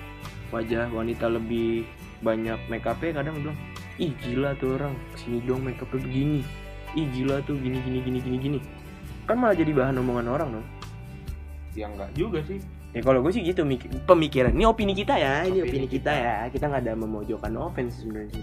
wajah 0.53 0.87
wanita 0.93 1.27
lebih 1.33 1.89
banyak 2.21 2.57
make 2.69 2.87
upnya 2.87 3.21
kadang 3.21 3.37
bilang 3.41 3.59
Ih 3.95 4.11
gila 4.27 4.59
tuh 4.59 4.75
orang 4.75 4.93
ke 5.15 5.17
sini 5.23 5.39
dong 5.47 5.63
make 5.63 5.79
upnya 5.79 6.03
begini. 6.03 6.41
Ih 6.99 7.07
gila 7.15 7.39
tuh 7.47 7.55
gini 7.59 7.79
gini 7.83 7.99
gini 8.03 8.19
gini 8.21 8.37
gini. 8.39 8.59
Kan 9.25 9.41
malah 9.41 9.57
jadi 9.57 9.73
bahan 9.73 9.97
omongan 10.05 10.29
orang 10.29 10.49
dong 10.61 10.67
Ya 11.75 11.89
enggak 11.91 12.11
juga 12.15 12.39
sih. 12.45 12.61
Ya 12.95 13.03
kalau 13.03 13.25
gue 13.27 13.33
sih 13.35 13.43
gitu 13.43 13.67
mik- 13.67 13.91
pemikiran. 14.07 14.55
Ini 14.55 14.65
opini 14.71 14.95
kita 14.95 15.19
ya 15.19 15.43
Ini 15.43 15.67
Opini 15.67 15.67
opini 15.67 15.87
kita 15.91 16.13
ya. 16.15 16.37
Kita 16.53 16.71
nggak 16.71 16.83
ada 16.87 16.95
memojokkan 16.95 17.51
offense 17.59 18.03
sebenarnya. 18.05 18.43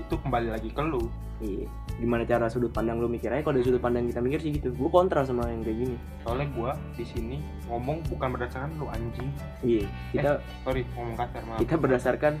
Itu 0.00 0.16
kembali 0.16 0.48
lagi 0.48 0.72
ke 0.72 0.82
lu. 0.84 1.04
Iya 1.44 1.68
gimana 1.98 2.26
cara 2.26 2.50
sudut 2.50 2.74
pandang 2.74 2.98
lu 2.98 3.06
mikir. 3.06 3.30
Aja 3.30 3.46
kalau 3.46 3.58
dari 3.58 3.66
sudut 3.66 3.82
pandang 3.82 4.06
kita 4.10 4.20
mikir 4.20 4.40
sih 4.42 4.50
gitu. 4.54 4.74
Gue 4.74 4.90
kontra 4.90 5.22
sama 5.22 5.46
yang 5.50 5.62
kayak 5.62 5.78
gini. 5.86 5.96
Soalnya 6.26 6.46
gua 6.52 6.70
di 6.98 7.04
sini 7.06 7.36
ngomong 7.70 8.02
bukan 8.10 8.28
berdasarkan 8.34 8.70
lu 8.78 8.86
anjing. 8.90 9.28
Iya 9.62 9.86
kita 10.10 10.30
sorry 10.66 10.82
ngomong 10.98 11.16
kasar 11.18 11.42
maaf. 11.46 11.58
kita 11.62 11.74
berdasarkan 11.78 12.32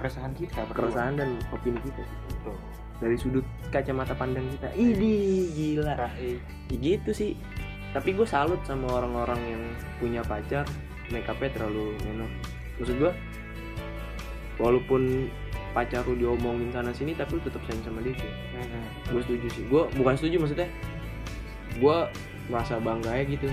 keresahan 0.00 0.32
kita 0.34 0.60
berdua. 0.66 0.76
keresahan 0.76 1.14
dan 1.20 1.28
opini 1.52 1.78
kita 1.84 2.02
Betul. 2.02 2.56
dari 2.98 3.16
sudut 3.20 3.46
kacamata 3.68 4.16
pandang 4.16 4.48
kita. 4.56 4.68
Ini 4.72 5.12
gila. 5.52 5.94
Raih. 5.96 6.40
ya 6.72 6.76
gitu 6.80 7.10
sih. 7.12 7.36
Tapi 7.92 8.16
gue 8.16 8.24
salut 8.24 8.58
sama 8.64 8.88
orang-orang 8.88 9.40
yang 9.44 9.62
punya 10.00 10.22
pacar. 10.24 10.64
Make 11.12 11.28
upnya 11.28 11.52
terlalu 11.52 11.92
menor 12.08 12.30
maksud 12.80 12.96
gue 12.98 13.12
walaupun 14.58 15.28
pacar 15.72 16.04
lu 16.04 16.14
diomongin 16.14 16.68
sana 16.68 16.92
sini 16.92 17.12
tapi 17.12 17.36
lu 17.36 17.42
tetap 17.42 17.60
sayang 17.64 17.82
sama 17.82 18.00
dia 18.00 18.12
sih 18.14 18.32
Mhm. 18.52 18.82
gue 19.08 19.20
setuju 19.24 19.46
sih. 19.50 19.64
Gue 19.66 19.82
bukan 19.96 20.14
setuju 20.14 20.36
maksudnya 20.38 20.68
gue 21.74 21.96
merasa 22.46 22.76
bangga 22.78 23.10
ya 23.12 23.24
gitu. 23.24 23.48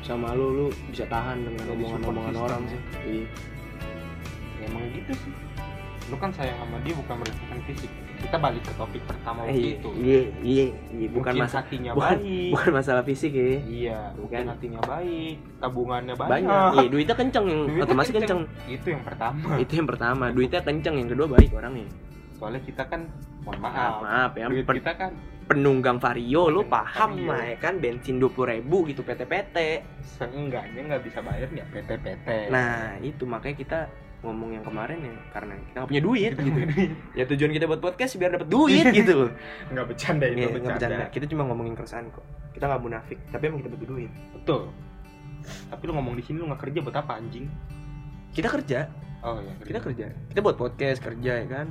Sama 0.00 0.36
lu 0.36 0.46
lu 0.52 0.66
bisa 0.88 1.08
tahan 1.08 1.40
dengan 1.40 1.64
omongan-omongan 1.72 2.36
orang 2.36 2.62
sih. 2.68 2.80
Iya. 3.02 3.24
Ya, 4.60 4.64
emang 4.68 4.84
gitu 4.92 5.12
sih 5.16 5.32
lu 6.04 6.16
kan 6.16 6.30
sayang 6.30 6.58
sama 6.58 6.76
dia 6.80 6.92
bukan 6.92 7.14
berdasarkan 7.16 7.60
fisik. 7.64 7.90
Kita 8.14 8.36
balik 8.36 8.60
ke 8.60 8.72
topik 8.74 9.02
pertama 9.04 9.44
waktu 9.44 9.52
iya 9.54 9.72
itu. 9.74 9.88
iya 9.94 10.20
iya 10.40 10.66
iya. 10.90 11.06
bukan 11.08 11.32
masalah 11.36 11.60
hatinya 11.60 11.90
bukan- 11.92 12.20
baik. 12.20 12.50
bukan 12.50 12.70
masalah 12.72 13.02
fisik 13.04 13.32
ya 13.32 13.44
iya 13.60 13.98
bukan 14.12 14.24
Bukan. 14.38 14.44
hatinya 14.48 14.80
baik 14.80 15.36
tabungannya 15.60 16.14
banyak, 16.14 16.30
banyak. 16.32 16.72
Iya 16.74 16.88
duitnya 16.88 17.14
kenceng 17.14 17.44
yang 17.44 17.60
Duitnya 17.64 17.84
otomatis 17.84 18.12
kenceng. 18.12 18.40
itu 18.66 18.86
yang 18.88 19.02
pertama. 19.04 19.48
Itu 19.58 19.72
yang 19.76 19.88
pertama. 19.88 20.24
Duitnya 20.30 20.60
kenceng 20.60 20.94
yang 20.96 21.08
kedua 21.08 21.26
baik 21.30 21.50
orangnya. 21.52 21.88
Soalnya 22.34 22.60
kita 22.62 22.82
kan 22.84 23.00
mohon 23.44 23.58
maaf. 23.60 23.76
Maaf 23.76 23.94
maaf 24.00 24.32
ya 24.34 24.46
duit 24.48 24.64
kita 24.64 24.92
kan 24.94 25.12
penunggang 25.44 26.00
vario 26.00 26.48
lu 26.48 26.64
Penunggang 26.64 26.72
paham 26.72 27.10
lah 27.28 27.42
ya 27.44 27.56
kan 27.60 27.74
bensin 27.76 28.16
dua 28.16 28.32
puluh 28.32 28.48
ribu 28.50 28.88
gitu 28.88 29.04
PT 29.04 29.28
PT 29.28 29.56
seenggaknya 30.00 30.80
nggak 30.88 31.02
bisa 31.04 31.20
bayar 31.20 31.48
ya 31.52 31.64
PT 31.68 31.90
PT 32.00 32.28
nah 32.48 32.96
itu 33.04 33.28
makanya 33.28 33.56
kita 33.58 33.78
ngomong 34.24 34.50
yang 34.50 34.64
kemarin 34.64 34.98
ya 34.98 35.14
karena 35.30 35.52
kita 35.60 35.76
nggak 35.78 35.90
punya 35.92 36.02
duit 36.02 36.32
gitu. 36.34 36.60
ya 37.12 37.24
tujuan 37.28 37.50
kita 37.52 37.64
buat 37.68 37.80
podcast 37.80 38.12
biar 38.16 38.30
dapat 38.34 38.48
duit 38.48 38.84
gitu 38.90 39.12
loh. 39.14 39.30
Nggak 39.72 39.86
bercanda 39.92 40.24
Iya, 40.24 40.34
nggak 40.34 40.52
bercanda. 40.56 40.74
bercanda. 40.80 41.04
Kita 41.12 41.24
cuma 41.28 41.42
ngomongin 41.44 41.74
keresahan 41.76 42.08
kok. 42.08 42.24
Kita 42.50 42.64
nggak 42.66 42.82
munafik 42.82 43.18
tapi 43.28 43.42
emang 43.46 43.58
kita 43.60 43.70
butuh 43.70 43.86
duit. 43.86 44.10
Betul. 44.32 44.62
Tapi 45.44 45.82
lu 45.84 45.92
ngomong 45.94 46.14
di 46.16 46.22
sini 46.24 46.36
lu 46.40 46.48
nggak 46.48 46.62
kerja 46.64 46.78
buat 46.80 46.96
apa 46.96 47.12
anjing? 47.20 47.46
Kita 48.32 48.48
kerja. 48.48 48.88
Oh 49.20 49.38
ya 49.38 49.52
kita 49.60 49.78
kerja. 49.78 50.06
Kita 50.32 50.40
buat 50.40 50.56
podcast 50.56 50.98
kerja 51.00 51.32
ya 51.40 51.46
kan? 51.46 51.68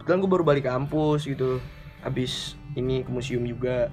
Kebetulan 0.00 0.18
gue 0.18 0.30
baru 0.32 0.44
balik 0.44 0.64
kampus 0.66 1.28
gitu. 1.28 1.60
Habis 2.00 2.56
ini 2.74 3.04
ke 3.04 3.10
museum 3.12 3.44
juga. 3.44 3.92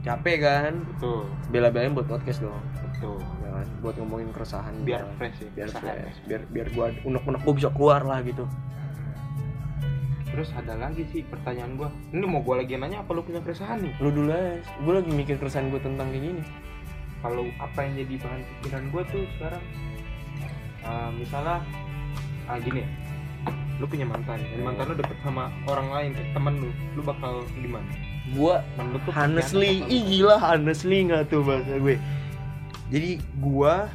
Capek 0.00 0.36
kan? 0.38 0.72
Betul. 0.86 1.26
Bela-belain 1.50 1.90
buat 1.90 2.06
podcast 2.06 2.38
dong 2.38 2.60
betul 2.96 3.20
ya 3.44 3.48
kan? 3.52 3.66
Buat 3.84 3.94
ngomongin 4.00 4.28
keresahan 4.32 4.74
biar 4.88 5.04
gua. 5.04 5.14
fresh 5.20 5.38
ya 5.44 5.48
biar 5.52 5.68
keresahan. 5.68 5.96
fresh 6.00 6.18
biar 6.24 6.42
biar 6.48 6.68
gua 6.72 6.86
unek-unek 7.04 7.40
gua 7.44 7.54
bisa 7.54 7.68
keluar 7.76 8.00
lah 8.08 8.18
gitu. 8.24 8.44
Terus 10.32 10.48
ada 10.56 10.74
lagi 10.76 11.02
sih 11.12 11.22
pertanyaan 11.28 11.72
gua. 11.76 11.88
Ini 12.12 12.24
mau 12.24 12.40
gua 12.40 12.64
lagi 12.64 12.72
nanya 12.80 13.04
apa 13.04 13.12
lu 13.12 13.20
punya 13.20 13.44
keresahan 13.44 13.84
nih? 13.84 13.92
Lu 14.00 14.08
dulu 14.08 14.32
aja. 14.32 14.64
Gua 14.80 14.92
lagi 15.00 15.10
mikir 15.12 15.36
keresahan 15.36 15.68
gua 15.68 15.80
tentang 15.84 16.08
kayak 16.08 16.24
gini. 16.24 16.42
Kalau 17.20 17.44
apa 17.60 17.78
yang 17.84 17.92
jadi 18.00 18.14
bahan 18.20 18.40
pikiran 18.64 18.84
gua 18.92 19.02
tuh 19.12 19.24
sekarang 19.36 19.64
eh, 20.84 21.10
misalnya 21.20 21.56
ah 22.48 22.58
gini. 22.60 22.80
Ya, 22.80 22.88
lu 23.76 23.84
punya 23.84 24.08
mantan. 24.08 24.40
Dan 24.40 24.60
mantan 24.64 24.84
lu 24.88 24.94
deket 24.96 25.18
sama 25.20 25.52
orang 25.68 25.88
lain 25.92 26.10
kayak 26.16 26.30
temen 26.32 26.54
lu. 26.64 26.70
Lu 26.96 27.02
bakal 27.04 27.44
gimana? 27.60 27.92
Gua 28.34 28.64
honestly 29.14 29.86
ih 29.86 30.02
gila 30.02 30.36
honestly 30.42 31.06
nggak 31.06 31.30
tuh 31.30 31.46
bahasa 31.46 31.78
gue 31.78 31.94
jadi 32.86 33.18
gua 33.42 33.90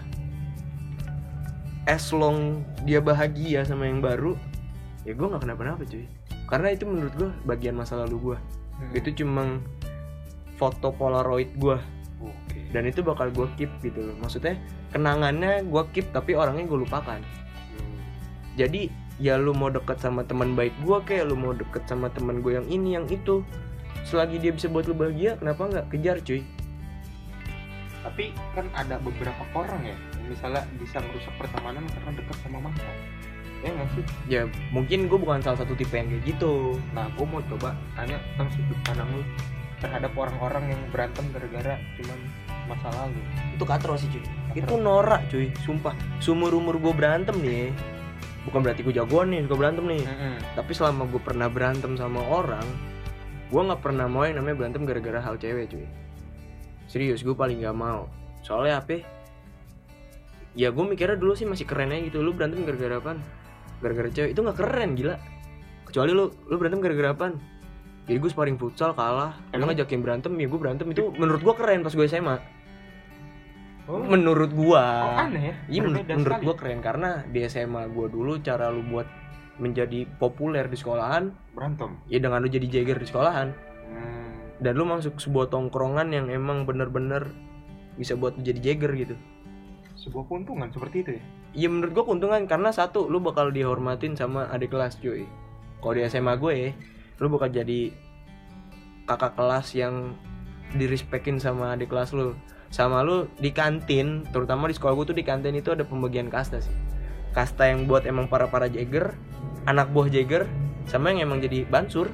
as 1.87 2.11
long 2.11 2.61
dia 2.83 2.99
bahagia 2.99 3.63
sama 3.63 3.87
yang 3.87 4.03
baru 4.03 4.35
ya 5.07 5.15
gua 5.15 5.35
nggak 5.35 5.43
kenapa-napa 5.47 5.83
cuy. 5.87 6.05
Karena 6.51 6.67
itu 6.75 6.83
menurut 6.83 7.13
gua 7.15 7.31
bagian 7.47 7.75
masa 7.79 7.99
lalu 8.03 8.33
gua. 8.33 8.37
Hmm. 8.81 8.97
itu 8.97 9.23
cuma 9.23 9.61
foto 10.59 10.91
polaroid 10.91 11.53
gua. 11.55 11.79
Oke. 12.21 12.69
Dan 12.75 12.89
itu 12.89 13.01
bakal 13.01 13.31
gua 13.31 13.47
keep 13.55 13.71
gitu 13.81 14.03
loh. 14.03 14.15
Maksudnya 14.19 14.59
kenangannya 14.91 15.63
gua 15.65 15.87
keep 15.95 16.11
tapi 16.11 16.35
orangnya 16.35 16.67
gue 16.67 16.79
lupakan. 16.83 17.21
Hmm. 17.21 17.97
jadi 18.59 18.91
ya 19.21 19.37
lu 19.37 19.53
mau 19.53 19.69
deket 19.69 20.01
sama 20.01 20.25
teman 20.25 20.57
baik 20.57 20.73
gua 20.83 20.99
kayak 20.99 21.29
lu 21.29 21.37
mau 21.37 21.53
deket 21.53 21.85
sama 21.85 22.09
teman 22.09 22.41
gue 22.41 22.57
yang 22.57 22.65
ini 22.65 22.97
yang 22.97 23.05
itu 23.05 23.45
selagi 24.01 24.41
dia 24.41 24.49
bisa 24.49 24.65
buat 24.65 24.89
lu 24.89 24.97
bahagia 24.97 25.37
kenapa 25.37 25.61
nggak? 25.69 25.85
Kejar 25.93 26.17
cuy 26.25 26.41
tapi 28.01 28.33
kan 28.57 28.65
ada 28.73 28.97
beberapa 29.01 29.43
orang 29.53 29.81
ya 29.85 29.93
yang 29.93 30.27
misalnya 30.33 30.63
bisa 30.81 30.97
merusak 31.01 31.33
pertemanan 31.37 31.85
karena 31.89 32.11
dekat 32.17 32.37
sama 32.41 32.57
mantan 32.65 32.95
ya 33.61 33.69
nggak 33.77 33.89
sih? 33.93 34.03
Ya 34.25 34.41
mungkin 34.73 35.05
gue 35.05 35.19
bukan 35.21 35.37
salah 35.45 35.61
satu 35.61 35.77
tipe 35.77 35.93
yang 35.93 36.09
kayak 36.09 36.25
gitu. 36.25 36.81
Nah 36.97 37.05
gue 37.13 37.25
mau 37.29 37.45
coba 37.45 37.77
tanya 37.93 38.17
tentang 38.33 38.49
sudut 38.57 38.79
pandang 38.81 39.09
lu 39.13 39.21
terhadap 39.77 40.11
orang-orang 40.17 40.73
yang 40.73 40.81
berantem 40.89 41.25
gara-gara 41.29 41.77
cuman 42.01 42.19
masa 42.65 42.89
lalu. 42.97 43.21
Itu 43.53 43.63
katro 43.69 43.93
sih 44.01 44.09
cuy. 44.09 44.25
Itu 44.57 44.81
norak 44.81 45.29
cuy. 45.29 45.53
Sumpah. 45.61 45.93
Sumur 46.17 46.57
umur 46.57 46.81
gue 46.81 46.93
berantem 46.93 47.37
nih 47.37 47.69
bukan 48.49 48.65
berarti 48.65 48.81
gue 48.81 48.97
jagoan 48.97 49.29
nih 49.29 49.45
suka 49.45 49.53
berantem 49.53 49.85
nih. 49.85 50.03
Tapi 50.57 50.71
selama 50.73 51.05
gue 51.05 51.21
pernah 51.21 51.45
berantem 51.45 51.93
sama 51.93 52.25
orang 52.25 52.65
gue 53.51 53.61
nggak 53.61 53.83
pernah 53.83 54.07
mau 54.07 54.23
yang 54.23 54.39
namanya 54.39 54.57
berantem 54.63 54.87
gara-gara 54.87 55.19
hal 55.19 55.35
cewek 55.35 55.67
cuy 55.69 55.85
serius 56.91 57.23
gue 57.23 57.31
paling 57.31 57.63
nggak 57.63 57.77
mau. 57.77 58.11
Soalnya 58.43 58.83
apa? 58.83 58.99
Ya 60.51 60.67
gue 60.75 60.83
mikirnya 60.83 61.15
dulu 61.15 61.31
sih 61.31 61.47
masih 61.47 61.63
keren 61.63 61.95
aja 61.95 62.03
gitu. 62.11 62.19
Lu 62.19 62.35
berantem 62.35 62.67
gara-gara 62.67 62.99
apa 62.99 63.11
gara-gara 63.79 64.11
cewek. 64.11 64.35
Itu 64.35 64.43
nggak 64.43 64.59
keren 64.59 64.99
gila. 64.99 65.15
Kecuali 65.87 66.11
lu 66.11 66.27
lu 66.51 66.55
berantem 66.59 66.83
gara-gara 66.83 67.15
apa 67.15 67.25
jadi 68.11 68.17
gue 68.19 68.27
sparring 68.27 68.59
futsal 68.59 68.91
kalah. 68.91 69.39
Lu 69.55 69.63
Emang? 69.63 69.71
ngajakin 69.71 70.03
berantem 70.03 70.35
ya 70.35 70.51
gue 70.51 70.59
berantem. 70.59 70.85
Itu 70.91 71.15
menurut 71.15 71.39
gue 71.39 71.55
keren 71.55 71.79
pas 71.79 71.95
gue 71.95 72.03
SMA 72.11 72.61
oh, 73.91 74.01
menurut 74.01 74.51
gua. 74.55 74.83
Oh 74.83 75.15
aneh 75.27 75.43
ya. 75.51 75.55
Iya 75.67 75.79
menurut, 75.83 76.05
menurut 76.07 76.39
gua 76.41 76.55
keren. 76.55 76.79
Karena 76.79 77.09
di 77.27 77.39
SMA 77.47 77.91
gua 77.91 78.07
dulu 78.07 78.39
cara 78.39 78.71
lu 78.71 78.83
buat 78.87 79.07
menjadi 79.61 80.07
populer 80.17 80.65
di 80.65 80.77
sekolahan 80.79 81.29
berantem? 81.53 81.93
ya 82.09 82.17
dengan 82.17 82.41
lu 82.41 82.49
jadi 82.49 82.65
jagger 82.65 82.97
di 82.97 83.07
sekolahan. 83.07 83.53
Dan 84.61 84.77
lu 84.77 84.85
masuk 84.85 85.17
sebuah 85.17 85.49
tongkrongan 85.49 86.13
yang 86.13 86.29
emang 86.29 86.69
bener-bener 86.69 87.33
bisa 87.97 88.13
buat 88.13 88.37
lu 88.37 88.45
jadi 88.45 88.71
jagger 88.71 88.93
gitu. 88.93 89.15
Sebuah 89.97 90.29
keuntungan 90.29 90.69
seperti 90.69 90.97
itu 91.01 91.11
ya? 91.17 91.23
Iya 91.51 91.67
menurut 91.67 91.91
gua 91.97 92.05
keuntungan. 92.07 92.41
Karena 92.45 92.69
satu 92.69 93.09
lu 93.09 93.17
bakal 93.19 93.49
dihormatin 93.49 94.13
sama 94.13 94.47
adik 94.53 94.71
kelas 94.71 95.01
cuy. 95.01 95.25
Kalau 95.81 95.93
di 95.97 96.05
SMA 96.05 96.37
gue 96.37 96.53
ya 96.53 96.71
lu 97.21 97.27
bakal 97.29 97.49
jadi 97.53 97.93
kakak 99.09 99.33
kelas 99.37 99.73
yang 99.77 100.13
direspekin 100.77 101.41
sama 101.41 101.73
adik 101.73 101.89
kelas 101.89 102.13
lu. 102.13 102.37
Sama 102.69 103.01
lu 103.01 103.27
di 103.41 103.49
kantin 103.51 104.23
terutama 104.29 104.69
di 104.69 104.77
sekolah 104.77 104.93
gue 104.93 105.05
tuh 105.11 105.17
di 105.17 105.25
kantin 105.25 105.57
itu 105.57 105.73
ada 105.73 105.83
pembagian 105.83 106.29
kasta 106.29 106.61
sih. 106.61 106.73
Kasta 107.33 107.65
yang 107.65 107.89
buat 107.89 108.05
emang 108.05 108.29
para 108.29 108.45
para 108.47 108.69
jagger 108.69 109.17
anak 109.65 109.89
buah 109.93 110.09
jagger 110.09 110.45
sama 110.85 111.13
yang 111.13 111.29
emang 111.29 111.41
jadi 111.41 111.65
bansur 111.69 112.09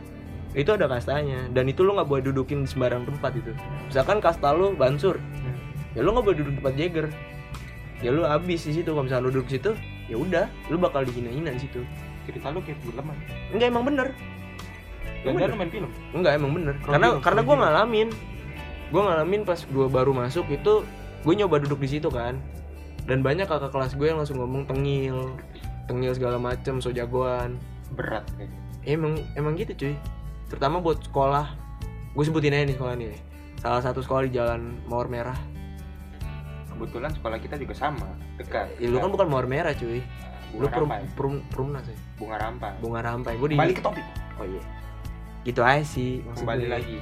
itu 0.57 0.73
ada 0.73 0.89
kastanya. 0.89 1.45
Dan 1.53 1.69
itu 1.69 1.85
lu 1.85 1.93
nggak 1.93 2.09
boleh 2.09 2.23
dudukin 2.25 2.65
di 2.65 2.69
sembarang 2.69 3.05
tempat 3.05 3.37
itu. 3.37 3.53
Misalkan 3.85 4.17
kasta 4.17 4.49
lu 4.57 4.73
bansur. 4.73 5.21
Ya 5.93 6.01
lu 6.01 6.09
nggak 6.17 6.25
boleh 6.25 6.37
duduk 6.41 6.51
di 6.51 6.57
tempat 6.57 6.73
jagger. 6.73 7.07
Ya 8.01 8.09
lu 8.09 8.25
abis 8.25 8.65
di 8.65 8.81
situ. 8.81 8.89
Kalau 8.89 9.05
misalnya 9.05 9.29
lu 9.29 9.31
duduk 9.37 9.47
di 9.53 9.61
situ 9.61 9.71
ya 10.09 10.17
udah 10.17 10.49
lu 10.73 10.81
bakal 10.81 11.05
dihina-hina 11.05 11.53
di 11.53 11.61
situ. 11.61 11.85
Cerita 12.25 12.49
lu 12.49 12.65
kayak 12.65 12.81
film 12.81 13.05
kan 13.05 13.17
enggak 13.53 13.67
emang 13.69 13.85
bener. 13.85 14.07
Lu 15.21 15.29
main 15.37 15.69
film? 15.69 15.89
Enggak 16.17 16.33
emang 16.41 16.51
bener. 16.57 16.75
Karena 16.81 17.07
gitu, 17.13 17.21
karena 17.21 17.41
gue 17.45 17.53
gitu. 17.53 17.61
ngalamin. 17.61 18.09
Gue 18.89 19.01
ngalamin 19.03 19.41
pas 19.45 19.59
gue 19.61 19.87
baru 19.93 20.11
masuk 20.15 20.45
itu 20.49 20.73
gue 21.21 21.33
nyoba 21.37 21.61
duduk 21.61 21.85
di 21.85 21.89
situ 22.01 22.09
kan. 22.09 22.41
Dan 23.05 23.21
banyak 23.21 23.45
kakak 23.45 23.69
kelas 23.69 23.93
gue 23.93 24.09
yang 24.09 24.17
langsung 24.17 24.41
ngomong 24.41 24.65
tengil 24.65 25.37
tengil 25.85 26.11
segala 26.17 26.41
macem 26.41 26.81
so 26.81 26.89
jagoan. 26.89 27.61
Berat 27.93 28.25
kayak 28.35 28.51
emang 28.87 29.19
emang 29.35 29.53
gitu 29.59 29.75
cuy 29.75 29.95
terutama 30.47 30.79
buat 30.83 30.99
sekolah. 31.03 31.53
Gue 32.17 32.23
sebutin 32.25 32.55
aja 32.55 32.65
nih 32.65 32.75
sekolah 32.75 32.95
nih 32.97 33.27
salah 33.61 33.81
satu 33.81 33.99
sekolah 34.05 34.29
di 34.29 34.31
jalan 34.37 34.77
Mawar 34.85 35.09
Merah. 35.09 35.37
Kebetulan 36.71 37.09
sekolah 37.13 37.37
kita 37.41 37.57
juga 37.57 37.73
sama 37.73 38.09
dekat. 38.37 38.69
Ya, 38.77 38.87
lu 38.89 39.01
kan 39.01 39.09
bukan 39.09 39.27
Mawar 39.27 39.49
Merah 39.49 39.73
cuy. 39.73 40.01
Lu 40.55 40.63
bunga 40.63 40.69
perum, 40.71 40.89
rampai. 40.89 41.01
perum, 41.17 41.35
perumnas 41.51 41.85
ya 41.91 41.97
bunga 42.15 42.37
rampai. 42.39 42.71
Bunga 42.79 42.99
rampai. 43.03 43.33
Gue 43.35 43.49
di 43.51 43.57
balik 43.57 43.81
ke 43.81 43.83
topik. 43.83 44.05
Oh 44.39 44.45
iya. 44.45 44.63
Gitu 45.43 45.61
aja 45.61 45.83
sih 45.83 46.23
kembali 46.23 46.65
gue. 46.65 46.71
lagi. 46.71 46.97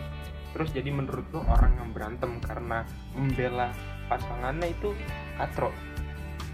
Terus 0.55 0.69
jadi 0.71 0.89
menurut 0.89 1.27
lo 1.35 1.43
orang 1.51 1.75
yang 1.75 1.89
berantem 1.91 2.39
karena 2.39 2.87
membela 3.13 3.69
pasangannya 4.07 4.71
itu 4.71 4.95
katro? 5.35 5.69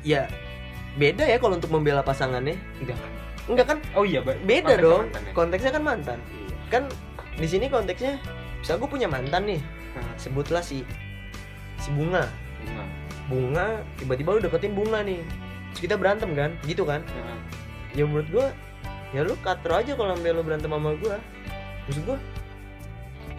Ya 0.01 0.25
beda 0.97 1.23
ya 1.23 1.37
kalau 1.39 1.55
untuk 1.55 1.71
membela 1.71 2.01
pasangannya. 2.01 2.57
Enggak. 2.81 2.97
Enggak 3.47 3.65
kan? 3.69 3.77
Oh 3.93 4.03
iya 4.03 4.19
beda 4.25 4.41
konteksnya 4.43 4.81
dong. 4.81 5.01
mantan 5.05 5.21
ya? 5.21 5.31
konteksnya 5.37 5.71
kan 5.71 5.83
mantan. 5.85 6.19
Iya. 6.19 6.40
Kan 6.71 6.87
di 7.35 7.47
sini 7.47 7.67
konteksnya 7.67 8.15
bisa 8.63 8.79
gue 8.79 8.87
punya 8.87 9.11
mantan 9.11 9.43
nih 9.43 9.61
Nah, 9.95 10.13
sebutlah 10.15 10.63
si 10.63 10.87
si 11.81 11.89
bunga. 11.91 12.23
Bunga. 12.61 12.85
bunga 13.31 13.65
tiba-tiba 13.97 14.37
lu 14.37 14.41
deketin 14.43 14.75
bunga 14.75 14.99
nih 15.01 15.23
terus 15.71 15.81
kita 15.87 15.95
berantem 15.95 16.35
kan 16.35 16.51
gitu 16.67 16.83
kan? 16.83 16.99
Nah, 17.03 17.39
ya 17.95 18.03
menurut 18.03 18.27
gue 18.27 18.47
ya 19.15 19.23
lu 19.23 19.35
katro 19.39 19.79
aja 19.79 19.95
kalau 19.95 20.15
sampai 20.15 20.31
lu 20.35 20.43
berantem 20.43 20.71
sama 20.71 20.95
gue 20.95 21.15
maksud 21.87 22.03
gue 22.07 22.17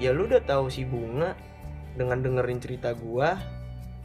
ya 0.01 0.13
lu 0.13 0.29
udah 0.29 0.41
tahu 0.45 0.69
si 0.73 0.85
bunga 0.85 1.37
dengan 1.97 2.25
dengerin 2.25 2.61
cerita 2.61 2.97
gue 2.97 3.29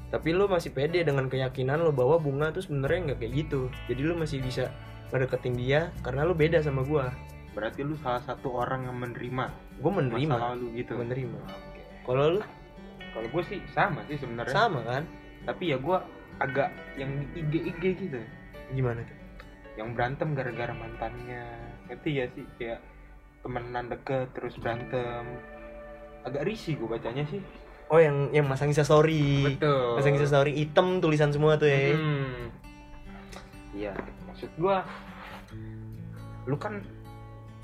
tapi 0.08 0.32
lu 0.32 0.48
masih 0.48 0.72
pede 0.72 1.04
dengan 1.04 1.28
keyakinan 1.28 1.84
lu 1.84 1.92
bahwa 1.92 2.20
bunga 2.20 2.52
tuh 2.56 2.64
sebenarnya 2.64 3.12
nggak 3.12 3.20
kayak 3.20 3.34
gitu. 3.44 3.68
Jadi 3.92 4.02
lu 4.08 4.16
masih 4.16 4.40
bisa 4.40 4.72
ngedeketin 5.12 5.56
dia 5.60 5.92
karena 6.00 6.24
lu 6.24 6.32
beda 6.32 6.64
sama 6.64 6.84
gue 6.88 7.04
berarti 7.58 7.82
lu 7.82 7.98
salah 7.98 8.22
satu 8.22 8.54
orang 8.54 8.86
yang 8.86 8.94
menerima 9.02 9.46
gue 9.82 9.92
menerima. 9.92 10.30
masa 10.30 10.54
lalu 10.54 10.66
gitu. 10.78 10.94
Menerima. 10.94 11.40
Oke. 11.42 11.82
kalau 12.06 12.38
lu? 12.38 12.42
Kalau 13.10 13.28
gue 13.34 13.44
sih 13.50 13.60
sama 13.74 14.06
sih 14.06 14.22
sebenarnya. 14.22 14.54
Sama 14.54 14.86
kan? 14.86 15.04
Tapi 15.42 15.74
ya 15.74 15.82
gue 15.82 15.98
agak 16.38 16.70
yang 17.02 17.10
di 17.34 17.42
IG 17.42 17.74
IG 17.74 17.82
gitu. 17.98 18.22
Gimana 18.78 19.02
tuh? 19.02 19.18
Yang 19.74 19.90
berantem 19.98 20.38
gara-gara 20.38 20.74
mantannya. 20.78 21.46
Ngerti 21.90 22.10
ya 22.14 22.26
sih? 22.38 22.46
Kayak 22.62 22.86
temenan 23.42 23.90
deket 23.90 24.30
terus 24.38 24.54
berantem. 24.62 25.26
Agak 26.22 26.46
risih 26.46 26.78
gue 26.78 26.86
bacanya 26.86 27.26
sih. 27.26 27.42
Oh 27.90 27.98
yang 27.98 28.30
yang 28.30 28.46
masang 28.46 28.70
Insta 28.70 28.86
story. 28.86 29.58
Betul. 29.58 29.98
Masang 29.98 30.14
Insta 30.14 30.30
story 30.30 30.54
hitam 30.54 31.02
tulisan 31.02 31.34
semua 31.34 31.58
tuh 31.58 31.66
ya 31.66 31.98
Hmm. 31.98 32.54
iya 33.74 33.94
maksud 34.26 34.50
gue 34.58 34.78
lu 36.46 36.58
kan 36.58 36.82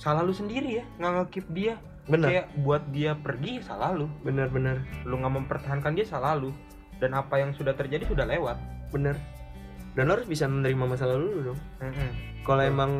salah 0.04 0.20
lu 0.20 0.36
sendiri 0.36 0.84
ya 0.84 0.86
nggak 1.00 1.12
ngekip 1.16 1.46
dia. 1.56 1.80
Bener 2.04 2.28
kayak 2.28 2.46
buat 2.60 2.84
dia 2.92 3.16
pergi 3.16 3.64
salah 3.64 3.96
lu. 3.96 4.12
Bener 4.28 4.52
bener 4.52 4.84
lu 5.08 5.16
nggak 5.16 5.34
mempertahankan 5.40 5.96
dia 5.96 6.04
salah 6.04 6.36
lu. 6.36 6.52
Dan 7.00 7.16
apa 7.16 7.40
yang 7.40 7.56
sudah 7.56 7.72
terjadi 7.72 8.04
sudah 8.04 8.28
lewat. 8.28 8.60
Bener 8.92 9.16
dan 9.94 10.10
lo 10.10 10.18
harus 10.18 10.26
bisa 10.26 10.50
menerima 10.50 10.84
masa 10.90 11.06
lalu 11.06 11.26
lu 11.38 11.40
dong. 11.54 11.60
Kalau 12.44 12.60
Betul. 12.66 12.74
emang 12.74 12.92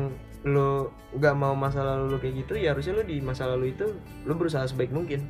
lo 0.44 0.92
nggak 1.16 1.34
mau 1.34 1.56
masa 1.56 1.82
lalu 1.82 2.14
lu 2.14 2.16
kayak 2.20 2.34
gitu 2.46 2.52
ya 2.54 2.76
harusnya 2.76 3.00
lo 3.00 3.02
di 3.02 3.16
masa 3.18 3.48
lalu 3.50 3.74
itu 3.74 3.86
lo 4.24 4.32
berusaha 4.38 4.64
sebaik 4.64 4.94
mungkin. 4.94 5.26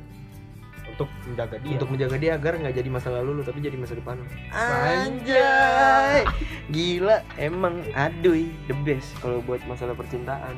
Untuk 0.85 1.09
menjaga 1.27 1.57
dia. 1.59 1.75
Untuk 1.75 1.89
menjaga 1.91 2.15
dia 2.21 2.31
agar 2.37 2.53
nggak 2.61 2.75
jadi 2.77 2.89
masa 2.93 3.09
lalu 3.11 3.41
lu 3.41 3.43
tapi 3.43 3.59
jadi 3.59 3.75
masa 3.75 3.97
depan 3.97 4.15
lu. 4.21 4.27
Anjay. 4.53 6.23
gila 6.69 7.17
emang 7.41 7.81
aduy 7.97 8.53
the 8.69 8.75
best 8.85 9.17
kalau 9.19 9.41
buat 9.43 9.59
masalah 9.65 9.97
percintaan 9.97 10.55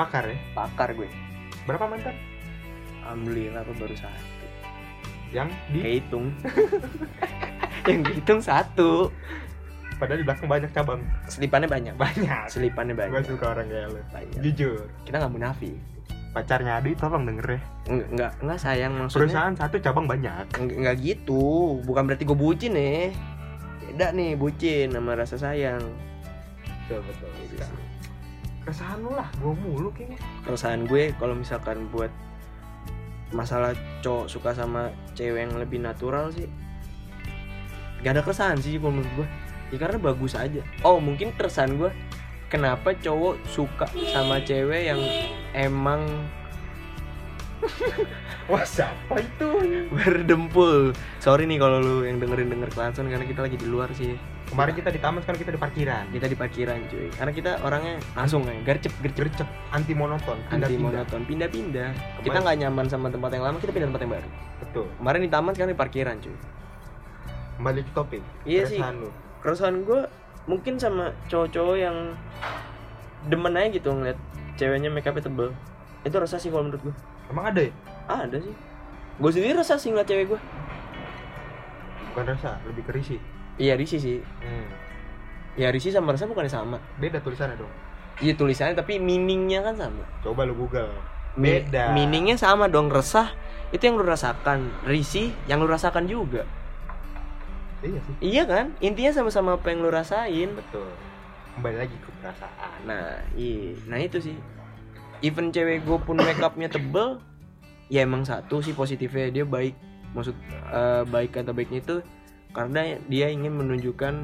pakar 0.00 0.24
ya? 0.32 0.36
Pakar 0.56 0.88
gue. 0.96 1.08
Berapa 1.68 1.84
mantan 1.84 2.16
alhamdulillah 3.04 3.66
aku 3.66 3.72
baru 3.74 3.96
satu. 3.98 4.46
Yang 5.34 5.48
di? 5.74 5.78
Kehitung. 5.82 6.26
Yang 7.90 8.00
dihitung 8.06 8.40
satu. 8.42 9.10
Padahal 9.98 10.18
di 10.22 10.26
belakang 10.26 10.48
banyak 10.48 10.70
cabang. 10.70 11.00
Selipannya 11.26 11.68
banyak. 11.68 11.94
Banyak. 11.98 12.46
Selipannya 12.48 12.94
gue 12.94 13.02
banyak 13.02 13.26
suka 13.26 13.46
orang 13.52 13.66
kayak 13.66 13.88
lu. 13.90 14.00
Banyak. 14.14 14.38
Jujur. 14.46 14.86
Kita 15.02 15.20
nggak 15.20 15.34
munafik. 15.34 15.76
Pacarnya 16.30 16.78
Adi 16.78 16.94
tolong 16.94 17.26
denger 17.26 17.58
ya. 17.58 17.60
Nggak, 17.90 18.08
nggak, 18.14 18.32
nggak 18.46 18.58
sayang 18.62 18.92
maksudnya 18.94 19.18
perusahaan 19.26 19.54
satu 19.58 19.76
cabang 19.82 20.06
banyak. 20.06 20.44
Nggak, 20.54 20.76
nggak 20.86 20.96
gitu. 21.02 21.82
Bukan 21.82 22.02
berarti 22.06 22.22
gue 22.22 22.38
bucin 22.38 22.72
nih 22.78 23.10
beda 23.90 24.14
nih 24.14 24.38
bucin 24.38 24.94
sama 24.94 25.18
rasa 25.18 25.36
sayang. 25.36 25.82
Betul 26.86 27.02
betul. 27.04 27.28
Gitu 27.42 27.58
sih. 27.58 27.79
Keresahan 28.64 28.98
lu 29.00 29.12
lah 29.16 29.28
gue 29.40 29.52
mulu 29.52 29.88
kayaknya. 29.92 30.18
Keresahan 30.44 30.84
gue 30.84 31.16
kalau 31.16 31.34
misalkan 31.34 31.88
buat 31.88 32.12
masalah 33.30 33.72
cowok 34.02 34.26
suka 34.26 34.50
sama 34.52 34.90
cewek 35.14 35.46
yang 35.46 35.54
lebih 35.54 35.78
natural 35.78 36.34
sih 36.34 36.50
gak 38.02 38.18
ada 38.18 38.22
keresahan 38.26 38.58
sih 38.58 38.80
kalau 38.80 38.98
menurut 38.98 39.12
gue 39.22 39.26
ya 39.70 39.76
karena 39.78 39.98
bagus 40.02 40.34
aja. 40.34 40.60
Oh 40.82 40.98
mungkin 40.98 41.30
keresahan 41.36 41.78
gue 41.78 41.90
kenapa 42.50 42.96
cowok 42.98 43.38
suka 43.46 43.86
sama 44.10 44.42
cewek 44.42 44.90
yang 44.90 45.00
emang 45.54 46.02
wah 48.50 48.64
siapa 48.64 49.20
itu? 49.20 49.48
Berdempul. 49.92 50.96
Sorry 51.20 51.44
nih 51.44 51.60
kalau 51.60 51.78
lu 51.78 52.08
yang 52.08 52.16
dengerin 52.18 52.48
denger 52.48 52.72
kelanson 52.72 53.12
karena 53.12 53.28
kita 53.28 53.44
lagi 53.44 53.60
di 53.60 53.68
luar 53.68 53.92
sih 53.92 54.16
kemarin 54.50 54.74
kita 54.74 54.90
di 54.90 55.00
taman 55.00 55.20
sekarang 55.22 55.40
kita 55.40 55.52
di 55.54 55.60
parkiran. 55.60 56.04
Kita 56.10 56.26
di 56.26 56.36
parkiran 56.36 56.78
cuy. 56.90 57.06
Karena 57.14 57.32
kita 57.32 57.50
orangnya 57.62 57.94
langsung 58.12 58.42
ya 58.44 58.54
gercep 58.66 58.92
gercep. 58.98 59.22
Gercep. 59.30 59.48
Anti 59.70 59.92
monoton 59.94 60.38
anti 60.50 60.74
monoton 60.74 61.22
pindah-pindah 61.24 61.90
kita 62.20 62.38
nggak 62.42 62.56
nyaman 62.66 62.86
sama 62.90 63.06
tempat 63.08 63.30
yang 63.32 63.44
lama 63.46 63.56
kita 63.62 63.70
pindah 63.70 63.88
tempat 63.94 64.02
yang 64.02 64.12
baru. 64.18 64.28
Betul. 64.60 64.86
Kemarin 64.98 65.20
di 65.22 65.30
taman 65.30 65.50
sekarang 65.54 65.72
di 65.72 65.78
parkiran 65.78 66.16
cuy. 66.18 66.36
Kembali 67.60 67.80
ke 67.84 67.92
topik 67.92 68.22
Iya 68.44 68.62
sih. 68.66 68.80
keresahan 68.80 68.94
lu. 68.98 69.08
Keresahan 69.40 69.76
gue 69.86 70.00
mungkin 70.48 70.74
sama 70.76 71.14
cowok-cowok 71.30 71.76
yang 71.78 71.96
demen 73.28 73.52
aja 73.54 73.68
gitu 73.70 73.92
ngeliat 73.92 74.18
ceweknya 74.56 74.90
make 74.90 75.06
upnya 75.06 75.22
tebel. 75.22 75.52
Itu 76.02 76.16
resah 76.16 76.40
sih 76.40 76.48
kalau 76.48 76.66
menurut 76.66 76.82
gue 76.90 76.94
emang 77.30 77.52
ada 77.54 77.60
ya? 77.68 77.72
Ah, 78.10 78.24
ada 78.26 78.40
sih. 78.40 78.52
Gue 79.20 79.30
sendiri 79.30 79.54
resah 79.54 79.76
sih 79.76 79.92
ngeliat 79.92 80.08
cewek 80.08 80.34
gue 80.34 80.40
bukan 82.10 82.26
rasa 82.26 82.58
lebih 82.66 82.82
ke 82.82 82.92
risih 82.92 83.20
iya 83.60 83.76
risih 83.76 84.00
sih. 84.00 84.18
Hmm. 84.40 84.68
ya 85.58 85.68
risih 85.68 85.92
sama 85.92 86.16
resah 86.16 86.24
bukannya 86.24 86.48
sama? 86.48 86.80
Beda 86.96 87.20
tulisannya 87.20 87.60
dong. 87.60 87.68
Iya 88.24 88.32
tulisannya 88.32 88.72
tapi 88.72 88.96
meaningnya 88.96 89.60
kan 89.60 89.76
sama. 89.76 90.04
Coba 90.24 90.48
lu 90.48 90.56
google. 90.56 90.88
Mi- 91.36 91.60
Beda. 91.60 91.92
meaningnya 91.92 92.40
sama 92.40 92.66
dong. 92.72 92.88
Resah 92.88 93.28
itu 93.68 93.82
yang 93.84 94.00
lu 94.00 94.06
rasakan. 94.08 94.72
Risih 94.88 95.30
yang 95.44 95.60
lu 95.60 95.68
rasakan 95.68 96.08
juga. 96.08 96.48
Iya 97.84 98.00
sih. 98.00 98.14
Iya 98.20 98.42
kan? 98.48 98.72
Intinya 98.80 99.12
sama-sama 99.12 99.56
apa 99.60 99.68
yang 99.72 99.84
lu 99.84 99.90
rasain. 99.92 100.48
Betul. 100.56 100.88
Kembali 101.56 101.76
lagi 101.76 101.96
ke 101.96 102.08
perasaan. 102.20 102.78
Nah, 102.88 103.20
iya. 103.36 103.76
Nah 103.88 103.98
itu 104.00 104.20
sih. 104.20 104.36
Even 105.20 105.52
cewek 105.52 105.84
gue 105.84 105.98
pun 106.00 106.16
make 106.16 106.40
upnya 106.40 106.72
tebel, 106.72 107.20
ya 107.92 108.00
emang 108.00 108.24
satu 108.24 108.64
sih 108.64 108.72
positifnya. 108.72 109.28
Dia 109.28 109.44
baik. 109.44 109.76
Maksud 110.16 110.32
eh, 110.72 111.02
baik 111.04 111.36
kata 111.36 111.52
baiknya 111.52 111.84
itu 111.84 111.96
karena 112.50 112.98
dia 113.06 113.26
ingin 113.30 113.54
menunjukkan 113.54 114.14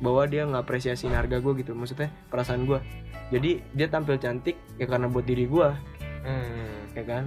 bahwa 0.00 0.22
dia 0.24 0.48
nggak 0.48 0.64
apresiasiin 0.64 1.12
harga 1.12 1.40
gue 1.40 1.52
gitu. 1.60 1.76
Maksudnya 1.76 2.08
perasaan 2.32 2.64
gue. 2.64 2.80
Jadi 3.30 3.62
dia 3.76 3.86
tampil 3.86 4.18
cantik 4.18 4.58
ya 4.80 4.88
karena 4.90 5.06
buat 5.06 5.22
diri 5.22 5.46
gue, 5.46 5.68
hmm. 6.26 6.98
ya 6.98 7.04
kan? 7.06 7.24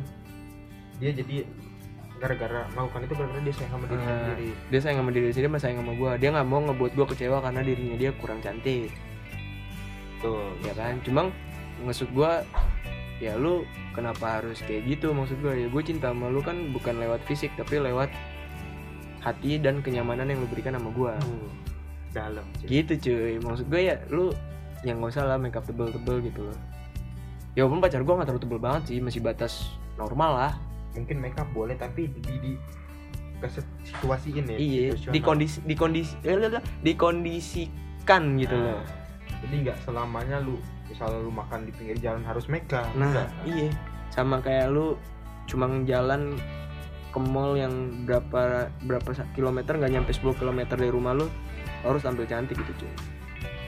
dia 1.02 1.12
jadi 1.12 1.44
gara-gara 2.22 2.64
melakukan 2.72 3.02
itu 3.04 3.14
gara-gara 3.20 3.42
dia 3.44 3.56
sayang 3.60 3.72
sama 3.76 3.86
diri 3.90 4.00
Ah. 4.00 4.08
sendiri 4.08 4.50
Dia 4.72 4.80
sayang 4.80 4.98
sama 5.04 5.12
diri 5.12 5.26
sendiri, 5.34 5.50
dia 5.52 5.60
sayang 5.60 5.80
sama 5.84 5.94
gue. 6.00 6.12
Dia 6.22 6.30
nggak 6.32 6.48
mau 6.48 6.62
ngebuat 6.64 6.92
gue 6.96 7.06
kecewa 7.12 7.38
karena 7.44 7.62
dirinya 7.66 7.96
dia 8.00 8.12
kurang 8.16 8.40
cantik. 8.40 8.92
tuh 10.24 10.56
ya 10.64 10.72
kan 10.72 10.96
cuma 11.04 11.28
maksud 11.84 12.08
gua 12.16 12.48
ya 13.20 13.36
lu 13.36 13.68
kenapa 13.92 14.40
harus 14.40 14.64
kayak 14.64 14.88
gitu 14.88 15.12
maksud 15.12 15.36
gua 15.44 15.52
ya 15.52 15.68
gue 15.68 15.84
cinta 15.84 16.16
sama 16.16 16.32
lu 16.32 16.40
kan 16.40 16.72
bukan 16.72 16.96
lewat 16.96 17.20
fisik 17.28 17.52
tapi 17.60 17.84
lewat 17.84 18.08
hati 19.24 19.56
dan 19.58 19.80
kenyamanan 19.80 20.28
yang 20.28 20.44
lu 20.44 20.48
berikan 20.52 20.76
sama 20.76 20.92
gua 20.92 21.16
Uh, 21.24 21.48
dalam 22.14 22.46
cuy. 22.62 22.68
gitu 22.84 22.94
cuy 23.10 23.34
maksud 23.42 23.66
gue 23.74 23.82
ya 23.90 23.96
lu 24.14 24.30
yang 24.86 25.02
gak 25.02 25.18
usah 25.18 25.26
lah 25.26 25.40
make 25.42 25.56
up 25.58 25.66
tebel-tebel 25.66 26.22
gitu 26.22 26.46
loh 26.46 26.58
ya 27.58 27.66
walaupun 27.66 27.82
pacar 27.82 28.02
gua 28.06 28.22
nggak 28.22 28.28
terlalu 28.30 28.44
tebel 28.46 28.60
banget 28.62 28.82
sih 28.94 28.98
masih 29.02 29.22
batas 29.24 29.74
normal 29.98 30.32
lah 30.38 30.54
mungkin 30.94 31.18
makeup 31.18 31.50
boleh 31.58 31.74
tapi 31.74 32.06
di, 32.14 32.22
di 32.38 32.52
ke 33.42 33.48
ya 33.50 34.56
iya 34.56 34.84
situasional. 34.96 35.14
di 35.14 35.20
kondisi 35.20 35.58
di 35.66 35.76
kondisi 35.76 36.14
eh, 36.24 36.38
dikondisikan 36.86 38.24
gitu 38.40 38.56
loh 38.56 38.80
Nah, 38.80 38.86
jadi 39.44 39.56
nggak 39.68 39.78
selamanya 39.84 40.38
lu 40.40 40.56
misalnya 40.88 41.20
lu 41.20 41.32
makan 41.34 41.68
di 41.68 41.72
pinggir 41.76 41.98
jalan 42.00 42.24
harus 42.24 42.48
makeup 42.48 42.88
Nah, 42.96 43.12
Nggak. 43.12 43.30
iya. 43.44 43.68
Sama 44.14 44.40
kayak 44.40 44.72
lu 44.72 44.96
cuma 45.50 45.68
jalan 45.84 46.40
ke 47.14 47.20
mall 47.22 47.54
yang 47.54 48.04
berapa 48.10 48.74
berapa 48.84 49.10
kilometer 49.38 49.78
nggak 49.78 49.92
nyampe 49.94 50.12
10 50.12 50.34
kilometer 50.42 50.74
dari 50.74 50.90
rumah 50.90 51.14
lu 51.14 51.30
harus 51.86 52.02
tampil 52.02 52.26
cantik 52.26 52.58
gitu 52.58 52.84
cuy. 52.84 52.94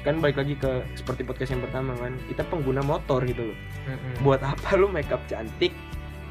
Kan 0.02 0.22
balik 0.22 0.38
lagi 0.42 0.58
ke 0.58 0.86
seperti 0.98 1.22
podcast 1.26 1.54
yang 1.54 1.62
pertama 1.66 1.94
kan, 1.98 2.14
kita 2.30 2.46
pengguna 2.46 2.82
motor 2.82 3.22
gitu 3.26 3.54
loh. 3.54 3.58
Mm-mm. 3.90 4.26
Buat 4.26 4.42
apa 4.42 4.74
lu 4.78 4.90
make 4.90 5.10
up 5.14 5.22
cantik 5.30 5.74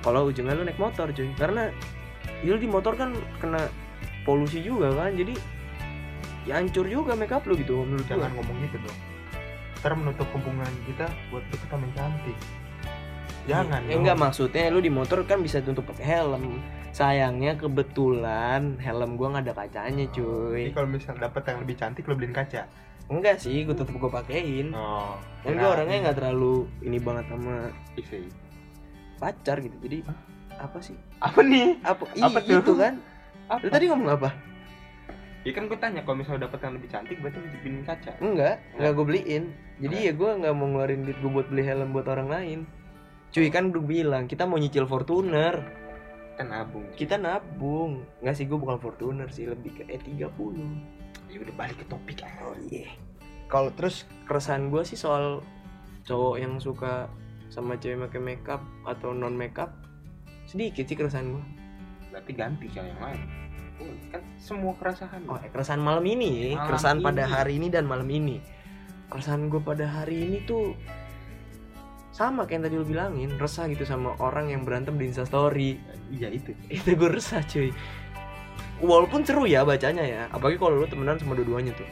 kalau 0.03 0.31
ujungnya 0.31 0.59
lu 0.59 0.67
naik 0.67 0.79
motor 0.79 1.11
cuy? 1.15 1.31
Karena 1.39 1.71
lu 2.43 2.59
di 2.59 2.67
motor 2.67 2.99
kan 2.99 3.15
kena 3.39 3.71
polusi 4.27 4.59
juga 4.63 4.91
kan. 4.95 5.15
Jadi 5.15 5.35
ya 6.45 6.61
hancur 6.61 6.85
juga 6.85 7.17
make 7.17 7.33
up 7.33 7.45
lu 7.49 7.57
gitu 7.57 7.83
menurut 7.83 8.05
gua. 8.05 8.21
jangan 8.21 8.31
ngomong 8.37 8.57
gitu 8.69 8.77
dong 8.85 8.99
ntar 9.81 9.93
menutup 10.01 10.29
hubungan 10.33 10.73
kita 10.89 11.07
buat 11.29 11.45
kita 11.53 11.65
tampil 11.69 11.91
cantik 11.97 12.37
jangan 13.45 13.81
Ya 13.85 13.97
dong. 13.97 14.01
enggak 14.05 14.17
maksudnya 14.17 14.73
lu 14.73 14.81
di 14.81 14.89
motor 14.89 15.21
kan 15.29 15.45
bisa 15.45 15.61
tutup 15.61 15.85
pakai 15.93 16.17
helm. 16.17 16.61
Sayangnya 16.95 17.59
kebetulan 17.59 18.79
helm 18.79 19.19
gua 19.19 19.35
nggak 19.35 19.51
ada 19.51 19.55
kacanya, 19.67 20.07
Jadi 20.07 20.15
cuy. 20.15 20.63
kalau 20.71 20.87
misalnya 20.87 21.27
dapat 21.27 21.43
yang 21.51 21.59
lebih 21.67 21.75
cantik 21.75 22.07
lo 22.07 22.15
beliin 22.15 22.31
kaca? 22.31 22.71
Enggak 23.05 23.37
sih 23.37 23.69
gue 23.69 23.75
tetep 23.75 23.93
gue 23.93 24.09
pakein. 24.09 24.73
Oh 24.73 25.19
dan 25.45 25.61
gue 25.61 25.69
orangnya 25.69 26.09
nggak 26.09 26.17
terlalu 26.17 26.65
ini 26.81 26.97
banget 26.97 27.29
sama 27.29 27.69
pacar 29.21 29.61
gitu 29.61 29.77
jadi 29.83 30.01
apa 30.57 30.79
sih? 30.81 30.97
Apa 31.21 31.45
nih? 31.45 31.77
Apa, 31.85 32.09
Apa 32.17 32.39
itu 32.41 32.63
tuh? 32.65 32.77
kan? 32.81 32.97
Apa? 33.51 33.61
Lu 33.61 33.69
tadi 33.69 33.85
ngomong 33.91 34.09
apa? 34.09 34.31
Ya 35.45 35.53
kan 35.53 35.69
gue 35.69 35.77
tanya 35.77 36.01
kalau 36.01 36.17
misalnya 36.17 36.49
dapet 36.49 36.59
yang 36.65 36.73
lebih 36.81 36.89
cantik 36.89 37.17
berarti 37.21 37.37
lu 37.37 37.49
dipilih 37.53 37.85
kaca. 37.85 38.13
Enggak 38.25 38.57
enggak. 38.81 38.93
gue 38.97 39.05
beliin. 39.05 39.45
Jadi 39.85 39.97
Enggak. 40.01 40.09
ya 40.09 40.13
gue 40.17 40.31
nggak 40.41 40.55
mau 40.57 40.67
ngeluarin 40.73 41.01
duit 41.05 41.19
gue 41.21 41.31
buat 41.31 41.47
beli 41.53 41.63
helm 41.69 41.89
buat 41.93 42.07
orang 42.09 42.29
lain. 42.33 42.59
Cuy 43.35 43.51
kan 43.53 43.69
udah 43.69 43.85
bilang 43.85 44.25
kita 44.25 44.49
mau 44.49 44.57
nyicil 44.57 44.89
Fortuner 44.89 45.61
kan 46.35 46.51
nabung. 46.51 46.87
Kita 46.99 47.15
nabung. 47.19 48.03
Nggak 48.23 48.35
sih 48.35 48.45
gue 48.51 48.59
bukan 48.59 48.79
Fortuner 48.83 49.29
sih 49.31 49.47
lebih 49.47 49.83
ke 49.83 49.83
E30 49.87 50.59
ya 51.35 51.43
udah 51.43 51.55
balik 51.59 51.83
ke 51.83 51.87
topik 51.91 52.23
oh 52.47 52.55
iya. 52.71 52.87
Kalau 53.51 53.75
terus 53.75 54.07
keresahan 54.31 54.71
gue 54.71 54.83
sih 54.87 54.95
soal 54.95 55.43
cowok 56.07 56.37
yang 56.39 56.63
suka 56.63 57.11
sama 57.51 57.75
cewek 57.75 58.07
pakai 58.09 58.23
makeup 58.23 58.63
atau 58.87 59.11
non 59.11 59.35
makeup 59.35 59.75
sedikit 60.47 60.87
sih 60.87 60.95
keresahan 60.95 61.35
gue 61.35 61.45
berarti 62.15 62.33
ganti 62.39 62.67
ke 62.71 62.79
yang 62.79 63.01
lain. 63.03 63.23
Oh, 63.83 63.91
kan 64.15 64.23
semua 64.39 64.73
keresahan. 64.79 65.27
Oh 65.27 65.35
eh, 65.35 65.51
keresahan 65.51 65.83
malam 65.83 66.07
ini. 66.07 66.55
Malam 66.55 66.71
keresahan 66.71 66.99
pada 67.03 67.27
ini. 67.27 67.33
hari 67.35 67.53
ini 67.59 67.69
dan 67.75 67.85
malam 67.91 68.07
ini. 68.07 68.39
Keresahan 69.11 69.51
gue 69.51 69.59
pada 69.59 69.91
hari 69.91 70.23
ini 70.23 70.39
tuh 70.47 70.79
sama 72.15 72.47
kayak 72.47 72.55
yang 72.55 72.63
tadi 72.71 72.75
lu 72.79 72.87
bilangin 72.87 73.31
resah 73.43 73.67
gitu 73.67 73.83
sama 73.83 74.15
orang 74.23 74.47
yang 74.55 74.63
berantem 74.63 74.95
di 74.95 75.11
instastory 75.11 75.83
iya 76.15 76.31
itu. 76.31 76.55
Itu 76.71 76.95
gue 76.95 77.11
resah 77.11 77.43
cuy. 77.43 77.75
Walaupun 78.79 79.27
seru 79.27 79.51
ya 79.51 79.67
bacanya 79.67 80.07
ya 80.07 80.23
apalagi 80.31 80.63
kalau 80.63 80.79
lu 80.79 80.87
temenan 80.87 81.19
sama 81.19 81.35
dua-duanya 81.35 81.75
tuh. 81.75 81.89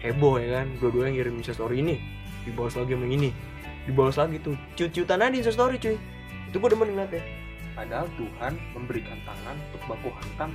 Heboh 0.00 0.40
ya 0.40 0.64
kan 0.64 0.72
dua-duanya 0.80 1.20
ngirim 1.20 1.36
instastory 1.36 1.84
ini 1.84 2.00
dibalas 2.48 2.80
lagi 2.80 2.96
sama 2.96 3.06
ini 3.12 3.30
dibalas 3.84 4.16
lagi 4.16 4.40
tuh. 4.40 4.56
Cut-cutan 4.72 5.20
aja 5.20 5.36
di 5.36 5.38
instastory 5.44 5.76
cuy. 5.76 6.00
Itu 6.48 6.56
gue 6.64 6.70
demen 6.72 6.88
ngeliatnya. 6.88 7.20
Padahal 7.76 8.08
Tuhan 8.16 8.52
memberikan 8.72 9.20
tangan 9.28 9.56
untuk 9.68 9.82
baku 9.84 10.08
hantam 10.16 10.50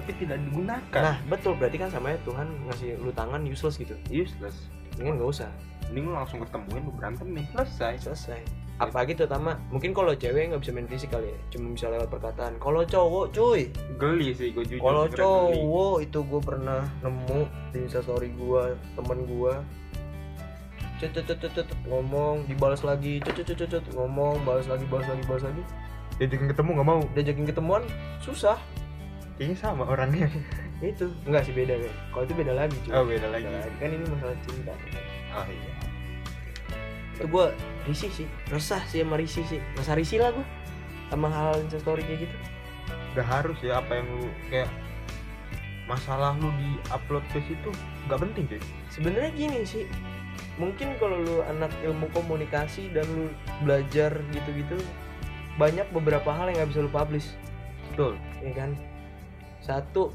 tapi 0.00 0.10
tidak 0.16 0.40
digunakan. 0.40 1.02
Nah 1.04 1.20
betul. 1.28 1.52
Berarti 1.60 1.76
kan 1.84 1.92
sama 1.92 2.16
ya 2.16 2.18
Tuhan 2.24 2.48
ngasih 2.72 2.96
lu 2.96 3.12
tangan 3.12 3.44
useless 3.44 3.76
gitu. 3.76 3.92
Useless. 4.08 4.72
Ini 4.96 5.20
nggak 5.20 5.28
usah 5.28 5.52
mending 5.90 6.04
lu 6.10 6.12
langsung 6.14 6.38
ketemuin 6.42 6.82
lu 6.86 6.92
berantem 6.94 7.28
nih. 7.32 7.46
Selesai. 7.52 7.94
Selesai. 8.00 8.40
Apalagi 8.74 9.14
terutama 9.14 9.54
mungkin 9.70 9.94
kalau 9.94 10.18
cewek 10.18 10.50
nggak 10.50 10.58
bisa 10.58 10.74
main 10.74 10.90
fisik 10.90 11.14
kali 11.14 11.30
ya. 11.30 11.38
Cuma 11.54 11.78
bisa 11.78 11.86
lewat 11.86 12.10
perkataan 12.10 12.58
kalau 12.58 12.82
cowok 12.82 13.30
cuy. 13.30 13.70
Geli 14.02 14.34
sih 14.34 14.50
gue 14.50 14.66
jujur 14.66 14.82
kalau 14.82 15.06
kira 15.06 15.22
geli. 15.22 15.22
cowok 15.22 15.96
itu 16.02 16.18
gue 16.26 16.40
pernah 16.42 16.82
nemu 17.06 17.40
di 17.70 17.78
instastory 17.86 18.34
gue 18.34 18.64
temen 18.98 19.18
gue 19.30 19.54
cet 20.98 21.10
cet 21.14 21.26
cet 21.26 21.38
cet, 21.42 21.54
cet, 21.54 21.68
ngomong 21.86 22.46
dibalas 22.50 22.82
lagi. 22.82 23.22
Cet 23.22 23.46
cet 23.46 23.54
cet, 23.54 23.58
cet, 23.62 23.70
cet, 23.78 23.86
ngomong 23.94 24.42
balas 24.42 24.66
lagi 24.66 24.82
balas 24.90 25.06
lagi 25.06 25.22
balas 25.30 25.44
lagi. 25.46 25.62
Diajakin 26.18 26.46
ketemu 26.50 26.70
nggak 26.74 26.88
mau? 26.88 27.00
Diajakin 27.14 27.46
ketemuan 27.46 27.82
susah. 28.22 28.58
Kayaknya 29.38 29.56
sama 29.58 29.86
orangnya. 29.86 30.26
Itu. 30.82 31.10
Enggak 31.26 31.46
sih 31.46 31.54
beda. 31.54 31.78
Kan 31.78 31.94
kalau 32.10 32.24
itu 32.26 32.34
beda 32.34 32.52
lagi 32.54 32.76
cuy. 32.82 32.92
Oh 32.94 33.06
beda 33.06 33.26
lagi. 33.30 33.46
Kan 33.78 33.90
ini 33.90 34.06
masalah 34.06 34.36
cinta. 34.46 34.74
Oh 35.34 35.46
iya 35.46 35.73
itu 37.14 37.30
gue 37.30 37.46
risih 37.86 38.10
sih 38.10 38.26
resah 38.50 38.82
sih 38.90 39.06
sama 39.06 39.14
risih 39.14 39.46
sih. 39.46 39.62
Masa 39.78 39.94
risih 39.94 40.18
lah 40.18 40.34
gue 40.34 40.46
sama 41.08 41.30
hal 41.30 41.62
instastory 41.62 42.02
kayak 42.02 42.26
gitu. 42.26 42.36
Gak 43.14 43.26
harus 43.30 43.58
ya 43.62 43.78
apa 43.78 44.02
yang 44.02 44.08
lu 44.18 44.26
kayak 44.50 44.70
masalah 45.86 46.34
lu 46.40 46.50
di 46.58 46.80
upload 46.90 47.22
ke 47.30 47.38
situ 47.44 47.70
nggak 48.10 48.18
penting 48.18 48.44
cuy. 48.50 48.60
Sebenarnya 48.90 49.30
gini 49.36 49.62
sih 49.62 49.84
mungkin 50.58 50.98
kalau 50.98 51.22
lu 51.22 51.42
anak 51.46 51.70
ilmu 51.86 52.10
komunikasi 52.10 52.90
dan 52.90 53.06
lu 53.14 53.30
belajar 53.62 54.18
gitu-gitu 54.34 54.78
banyak 55.54 55.86
beberapa 55.94 56.34
hal 56.34 56.50
yang 56.50 56.64
nggak 56.64 56.70
bisa 56.74 56.80
lu 56.82 56.90
publish. 56.90 57.28
Betul. 57.92 58.18
Ya 58.42 58.52
kan? 58.56 58.74
Satu 59.62 60.10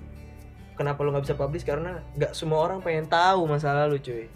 kenapa 0.75 1.05
lu 1.05 1.15
nggak 1.15 1.29
bisa 1.29 1.37
publish? 1.37 1.63
Karena 1.63 2.01
nggak 2.17 2.35
semua 2.35 2.59
orang 2.65 2.83
pengen 2.83 3.07
tahu 3.07 3.47
masalah 3.47 3.87
lu 3.87 4.01
cuy 4.01 4.27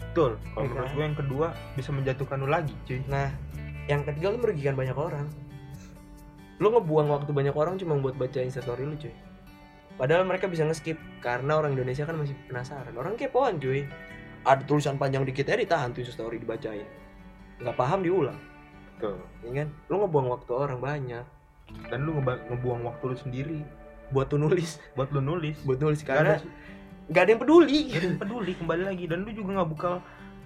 betul. 0.00 0.40
Kalau 0.40 0.64
Iya. 0.64 0.72
menurut 0.72 0.90
gue 0.96 1.04
yang 1.04 1.18
kedua 1.18 1.46
bisa 1.76 1.90
menjatuhkan 1.92 2.36
lu 2.40 2.48
lagi 2.48 2.74
cuy. 2.88 3.00
Nah 3.06 3.28
yang 3.86 4.02
ketiga 4.02 4.32
lu 4.32 4.38
merugikan 4.40 4.74
banyak 4.74 4.96
orang. 4.96 5.28
Lu 6.60 6.68
ngebuang 6.72 7.08
waktu 7.08 7.30
banyak 7.32 7.54
orang 7.56 7.80
cuma 7.80 7.96
buat 7.96 8.16
baca 8.16 8.40
instastory 8.40 8.84
lu 8.84 8.96
cuy. 8.98 9.12
Padahal 9.96 10.24
mereka 10.24 10.48
bisa 10.48 10.64
nge-skip 10.64 10.96
karena 11.20 11.60
orang 11.60 11.76
Indonesia 11.76 12.08
kan 12.08 12.16
masih 12.16 12.32
penasaran. 12.48 12.96
Orang 12.96 13.20
kepoan 13.20 13.60
cuy. 13.60 13.84
Ada 14.40 14.64
tulisan 14.64 14.96
panjang 14.96 15.28
dikit 15.28 15.44
ya 15.44 15.60
ditahan 15.60 15.92
tuh 15.92 16.00
instastory 16.00 16.40
dibacain. 16.40 16.88
Nggak 17.60 17.76
paham 17.76 18.00
diulang. 18.00 18.40
Betul. 18.96 19.20
Ya 19.44 19.64
kan? 19.64 19.68
Lu 19.92 20.00
ngebuang 20.00 20.28
waktu 20.32 20.52
orang 20.56 20.80
banyak. 20.80 21.24
Dan 21.92 22.08
lu 22.08 22.16
ngebuang 22.24 22.82
waktu 22.88 23.04
lu 23.12 23.16
sendiri. 23.20 23.60
Buat 24.08 24.32
tuh 24.32 24.40
nulis. 24.40 24.80
Buat 24.96 25.12
lu 25.12 25.20
nulis. 25.20 25.60
Buat 25.68 25.78
nulis 25.84 26.00
ada, 26.02 26.08
karena 26.08 26.34
nggak 27.10 27.22
ada 27.26 27.30
yang 27.34 27.42
peduli. 27.42 27.80
Gak 27.90 28.00
ada 28.00 28.06
yang 28.06 28.20
peduli 28.22 28.52
kembali 28.54 28.82
lagi. 28.86 29.04
Dan 29.10 29.26
lu 29.26 29.30
juga 29.34 29.50
nggak 29.60 29.68
bakal 29.74 29.94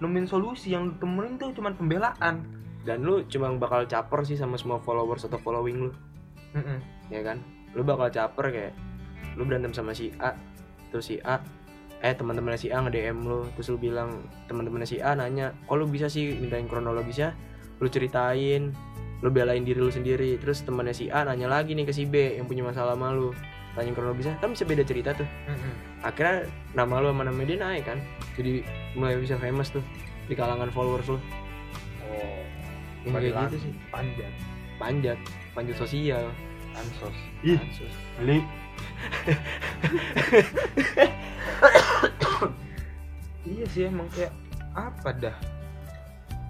nemuin 0.00 0.26
solusi. 0.26 0.72
Yang 0.72 0.82
lu 0.88 0.92
temuin 0.98 1.32
tuh 1.36 1.52
cuma 1.52 1.70
pembelaan. 1.76 2.44
Dan 2.84 3.04
lu 3.04 3.24
cuma 3.28 3.52
bakal 3.56 3.84
caper 3.84 4.24
sih 4.24 4.36
sama 4.40 4.56
semua 4.56 4.80
followers 4.80 5.28
atau 5.28 5.36
following 5.40 5.88
lu. 5.88 5.92
Mm-mm. 6.54 6.78
ya 7.10 7.20
kan? 7.20 7.42
Lu 7.74 7.82
bakal 7.82 8.08
caper 8.08 8.48
kayak 8.50 8.74
lu 9.34 9.42
berantem 9.42 9.74
sama 9.74 9.90
si 9.90 10.14
A 10.22 10.30
terus 10.94 11.10
si 11.10 11.18
A 11.26 11.42
eh 12.04 12.14
teman-temannya 12.14 12.60
si 12.60 12.70
A 12.70 12.78
nge 12.78 12.94
DM 12.94 13.18
lu. 13.26 13.42
Terus 13.58 13.74
lu 13.74 13.78
bilang 13.80 14.22
teman-temannya 14.46 14.88
si 14.88 15.02
A 15.02 15.18
nanya 15.18 15.50
kok 15.66 15.74
lu 15.74 15.90
bisa 15.90 16.06
sih 16.06 16.38
mintain 16.38 16.70
kronologisnya 16.70 17.34
lu 17.82 17.90
ceritain 17.90 18.70
lu 19.24 19.28
belain 19.32 19.66
diri 19.66 19.80
lu 19.82 19.90
sendiri. 19.90 20.38
Terus 20.38 20.62
temannya 20.62 20.94
si 20.94 21.10
A 21.10 21.26
nanya 21.26 21.50
lagi 21.50 21.74
nih 21.74 21.88
ke 21.88 21.92
si 21.92 22.06
B 22.06 22.38
yang 22.38 22.46
punya 22.46 22.62
masalah 22.62 22.94
sama 22.94 23.10
lu 23.10 23.34
tanya 23.74 23.90
kronologisnya 23.94 24.38
kan 24.38 24.54
bisa 24.54 24.64
beda 24.66 24.82
cerita 24.86 25.10
tuh. 25.14 25.28
Mm-mm. 25.50 25.72
akhirnya 26.06 26.46
nama 26.78 27.02
lu 27.02 27.10
sama 27.10 27.22
nama 27.26 27.40
dia 27.42 27.58
naik 27.58 27.84
kan. 27.86 27.98
Jadi 28.38 28.62
mulai 28.94 29.18
bisa 29.18 29.38
famous 29.38 29.70
tuh 29.74 29.82
di 30.30 30.34
kalangan 30.38 30.70
followers 30.70 31.10
lu. 31.10 31.18
Oh 32.08 32.44
yang 33.04 33.12
balik 33.20 33.30
kayak 33.36 33.52
gitu 33.52 33.58
sih. 33.68 33.72
panjang. 33.92 34.32
Panjat. 34.80 35.18
Panjat 35.52 35.76
sosial. 35.76 36.24
Ansos 36.74 37.16
ih 37.46 37.60
beli. 38.18 38.38
Iya 43.44 43.64
sih 43.68 43.84
emang 43.86 44.08
kayak 44.16 44.32
apa 44.72 45.12
dah? 45.20 45.36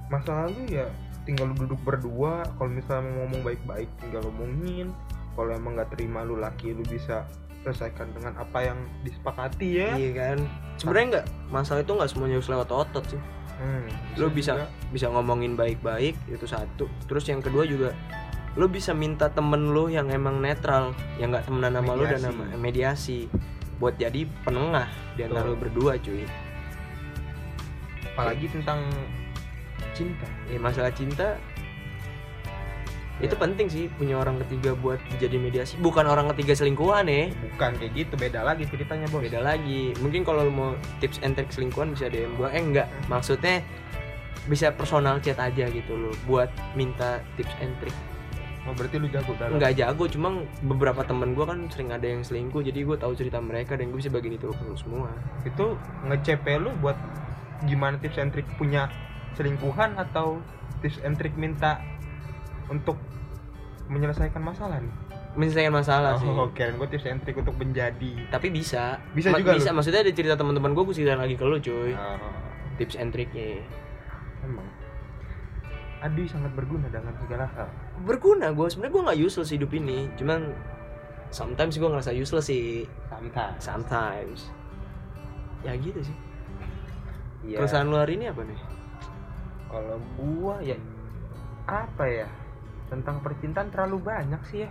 Masalah 0.09 0.47
lu 0.47 0.63
ya 0.71 0.87
tinggal 1.27 1.51
lu 1.53 1.67
duduk 1.67 1.81
berdua 1.83 2.47
kalau 2.57 2.71
misalnya 2.71 3.11
mau 3.11 3.27
ngomong 3.27 3.43
baik-baik 3.43 3.91
tinggal 3.99 4.23
ngomongin 4.31 4.95
kalau 5.35 5.51
emang 5.51 5.75
nggak 5.75 5.91
terima 5.93 6.23
lu 6.23 6.39
laki 6.39 6.73
lu 6.73 6.83
bisa 6.83 7.27
selesaikan 7.61 8.13
dengan 8.13 8.37
apa 8.37 8.61
yang 8.63 8.79
disepakati 9.03 9.69
ya. 9.75 9.89
Iya 9.97 10.11
kan? 10.13 10.39
Sebenarnya 10.77 11.07
nggak 11.11 11.27
masalah 11.49 11.81
itu 11.81 11.93
nggak 11.93 12.11
semuanya 12.11 12.37
harus 12.39 12.51
lewat 12.51 12.69
otot 12.71 13.05
sih. 13.09 13.21
Hmm, 13.55 13.87
Lu 14.19 14.27
bisa- 14.29 14.59
juga. 14.59 14.69
bisa 14.91 15.07
ngomongin 15.09 15.55
baik-baik 15.55 16.19
itu 16.27 16.45
satu. 16.45 16.91
Terus 17.07 17.25
yang 17.25 17.39
kedua 17.41 17.65
juga 17.65 17.95
lu 18.55 18.67
bisa 18.67 18.95
minta 18.95 19.27
temen 19.31 19.71
lu 19.71 19.87
yang 19.89 20.11
emang 20.11 20.39
netral 20.39 20.95
yang 21.19 21.31
nggak 21.35 21.47
temenan 21.47 21.75
sama 21.75 21.93
lu 21.95 22.05
dan 22.05 22.21
sama 22.21 22.45
mediasi. 22.55 23.27
Buat 23.79 23.99
jadi 23.99 24.27
penengah 24.45 24.87
di 25.15 25.25
antara 25.25 25.47
lu 25.47 25.57
berdua 25.57 25.99
cuy. 25.99 26.27
Apalagi 28.15 28.47
tentang 28.47 28.87
cinta. 29.91 30.27
Ya 30.47 30.59
masalah 30.61 30.93
cinta 30.93 31.35
itu 33.23 33.31
Ya. 33.31 33.41
penting 33.47 33.67
sih 33.71 33.87
punya 33.95 34.19
orang 34.19 34.43
ketiga 34.43 34.75
buat 34.75 34.99
jadi 35.23 35.39
mediasi 35.39 35.79
bukan 35.79 36.03
orang 36.03 36.27
ketiga 36.35 36.59
selingkuhan 36.59 37.07
ya. 37.07 37.31
Bukan 37.55 37.71
kayak 37.79 37.93
gitu 37.95 38.15
beda 38.19 38.43
lagi 38.43 38.67
ceritanya 38.67 39.07
bos. 39.07 39.23
Beda 39.23 39.39
lagi. 39.39 39.95
Mungkin 40.03 40.27
kalau 40.27 40.43
mau 40.51 40.75
tips 40.99 41.23
and 41.23 41.39
trick 41.39 41.55
selingkuhan 41.55 41.95
bisa 41.95 42.11
DM 42.11 42.35
gua. 42.35 42.51
Eh 42.51 42.59
enggak. 42.59 42.91
Maksudnya 43.07 43.63
bisa 44.45 44.75
personal 44.75 45.23
chat 45.23 45.39
aja 45.39 45.71
gitu 45.71 45.95
loh 45.95 46.13
buat 46.27 46.51
minta 46.75 47.23
tips 47.39 47.55
and 47.63 47.73
trick. 47.79 47.95
Oh, 48.65 48.73
berarti 48.73 48.97
lu 48.97 49.13
jago 49.13 49.37
dalam 49.37 49.61
nggak 49.61 49.77
jago 49.77 50.09
cuma 50.09 50.41
beberapa 50.65 51.05
temen 51.05 51.37
gua 51.37 51.53
kan 51.53 51.69
sering 51.69 51.93
ada 51.93 52.09
yang 52.09 52.25
selingkuh 52.25 52.65
jadi 52.65 52.81
gua 52.83 52.97
tahu 52.97 53.13
cerita 53.13 53.37
mereka 53.37 53.77
dan 53.77 53.93
gue 53.93 54.01
bisa 54.01 54.09
bagiin 54.09 54.41
itu 54.41 54.49
ke 54.49 54.63
lu 54.65 54.73
semua. 54.73 55.13
Itu 55.45 55.77
nge-CP 56.09 56.65
lu 56.65 56.73
buat 56.81 56.97
gimana 57.69 58.01
tips 58.01 58.17
and 58.17 58.33
trick 58.33 58.49
punya 58.57 58.89
selingkuhan 59.37 60.01
atau 60.01 60.41
tips 60.81 60.97
and 61.05 61.21
trick 61.21 61.37
minta 61.37 61.77
untuk 62.67 62.97
menyelesaikan 63.87 64.41
masalah 64.41 64.79
nih? 64.79 64.95
menyelesaikan 65.35 65.75
masalah 65.75 66.15
sih 66.15 66.27
Oh, 66.27 66.47
keren 66.49 66.77
gue 66.77 66.87
tips 66.87 67.05
and 67.05 67.19
trick 67.21 67.35
untuk 67.35 67.55
menjadi. 67.55 68.13
tapi 68.29 68.49
bisa 68.49 69.03
Bisa 69.11 69.29
Ma- 69.29 69.37
juga 69.37 69.53
bisa 69.53 69.69
lu? 69.69 69.77
maksudnya 69.77 70.01
ada 70.01 70.13
cerita 70.13 70.35
teman-teman 70.35 70.71
gue 70.71 70.83
gue 70.85 70.95
ceritain 70.95 71.19
lagi 71.19 71.35
ke 71.35 71.43
lu 71.43 71.59
cuy 71.59 71.91
Oh, 71.91 72.19
tips 72.77 72.95
and 72.95 73.11
triknya 73.11 73.59
emang. 74.41 74.63
Adi 76.01 76.23
sangat 76.25 76.53
berguna 76.53 76.87
dalam 76.87 77.11
segala 77.19 77.49
hal. 77.51 77.67
berguna 78.01 78.51
gue 78.51 78.67
sebenarnya 78.69 78.93
gue 78.93 79.03
nggak 79.05 79.19
useless 79.21 79.51
hidup 79.51 79.71
ini 79.71 80.07
cuman 80.15 80.55
sometimes 81.29 81.75
gue 81.75 81.89
ngerasa 81.89 82.13
useless 82.13 82.47
sih 82.47 82.87
Santai. 83.09 83.59
sometimes 83.59 84.55
ya 85.61 85.75
gitu 85.75 85.99
sih 86.01 86.17
Iya. 87.43 87.59
keresahan 87.59 87.87
lu 87.87 87.97
hari 87.97 88.15
ini 88.15 88.27
apa 88.27 88.41
nih 88.41 88.61
kalau 89.67 89.97
gua 90.15 90.57
ya 90.61 90.79
apa 91.65 92.05
ya 92.05 92.29
tentang 92.95 93.19
percintaan 93.19 93.69
terlalu 93.69 93.99
banyak 94.01 94.43
sih 94.47 94.59
ya. 94.65 94.71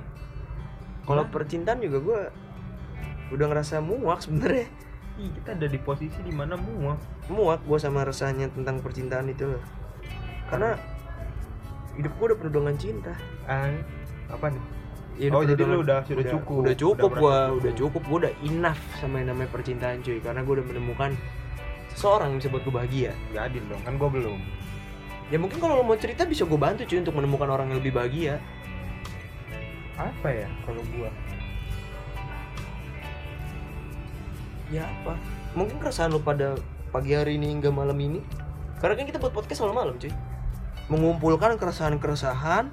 Kalau 1.04 1.28
Hah? 1.28 1.30
percintaan 1.30 1.80
juga 1.80 1.98
gue 2.00 2.20
udah 3.32 3.46
ngerasa 3.50 3.84
muak 3.84 4.24
sebenarnya. 4.24 4.68
Ih, 5.14 5.30
kita 5.30 5.54
ada 5.54 5.68
di 5.68 5.78
posisi 5.78 6.20
di 6.20 6.32
mana 6.32 6.56
muak. 6.56 6.98
Muak 7.28 7.62
gue 7.62 7.78
sama 7.78 8.02
rasanya 8.02 8.48
tentang 8.50 8.80
percintaan 8.80 9.28
itu. 9.28 9.46
Loh 9.48 9.64
karena 10.44 10.78
hidup 11.96 12.14
gue 12.14 12.26
udah 12.30 12.38
penuh 12.38 12.54
dengan 12.54 12.76
cinta. 12.78 13.14
Ah, 13.44 13.74
apa 14.30 14.46
nih? 14.48 14.64
Ya, 15.14 15.30
Oh, 15.30 15.42
udah 15.42 15.50
jadi 15.50 15.64
lu 15.66 15.82
udah- 15.82 16.02
sudah 16.04 16.26
cukup. 16.26 16.58
udah 16.66 16.76
cukup 16.76 16.98
Udah 16.98 17.10
gue 17.14 17.34
merasa 17.34 17.54
udah 17.54 17.74
cukup. 17.74 18.02
gue 18.04 18.18
udah 18.26 18.34
enough 18.42 18.82
sama 18.98 19.16
yang 19.22 19.30
namanya 19.30 19.50
percintaan 19.50 20.02
cuy. 20.02 20.18
Karena 20.20 20.42
gue 20.42 20.54
udah 20.58 20.66
menemukan 20.66 21.12
seseorang 21.94 22.34
yang 22.34 22.38
bisa 22.42 22.50
buat 22.50 22.64
gue 22.64 22.74
bahagia. 22.74 23.12
Gak 23.32 23.44
adil 23.50 23.64
dong 23.68 23.82
kan 23.82 23.94
gua 23.98 24.10
belum 24.10 24.40
ya 25.34 25.42
mungkin 25.42 25.58
kalau 25.58 25.82
lo 25.82 25.84
mau 25.84 25.98
cerita 25.98 26.30
bisa 26.30 26.46
gue 26.46 26.60
bantu 26.62 26.86
cuy 26.86 27.02
untuk 27.02 27.18
menemukan 27.18 27.50
orang 27.50 27.74
yang 27.74 27.82
lebih 27.82 27.98
bahagia. 27.98 28.38
Apa 29.98 30.30
ya 30.30 30.46
kalau 30.62 30.86
gua? 30.94 31.10
Ya 34.70 34.86
apa? 34.86 35.18
Mungkin 35.58 35.82
keresahan 35.82 36.14
lo 36.14 36.22
pada 36.22 36.54
pagi 36.94 37.18
hari 37.18 37.42
ini 37.42 37.50
hingga 37.50 37.74
malam 37.74 37.98
ini? 37.98 38.22
Karena 38.78 38.94
kan 38.94 39.10
kita 39.10 39.18
buat 39.18 39.34
podcast 39.34 39.66
malam-malam 39.66 39.98
cuy. 39.98 40.14
Mengumpulkan 40.94 41.58
keresahan-keresahan 41.58 42.70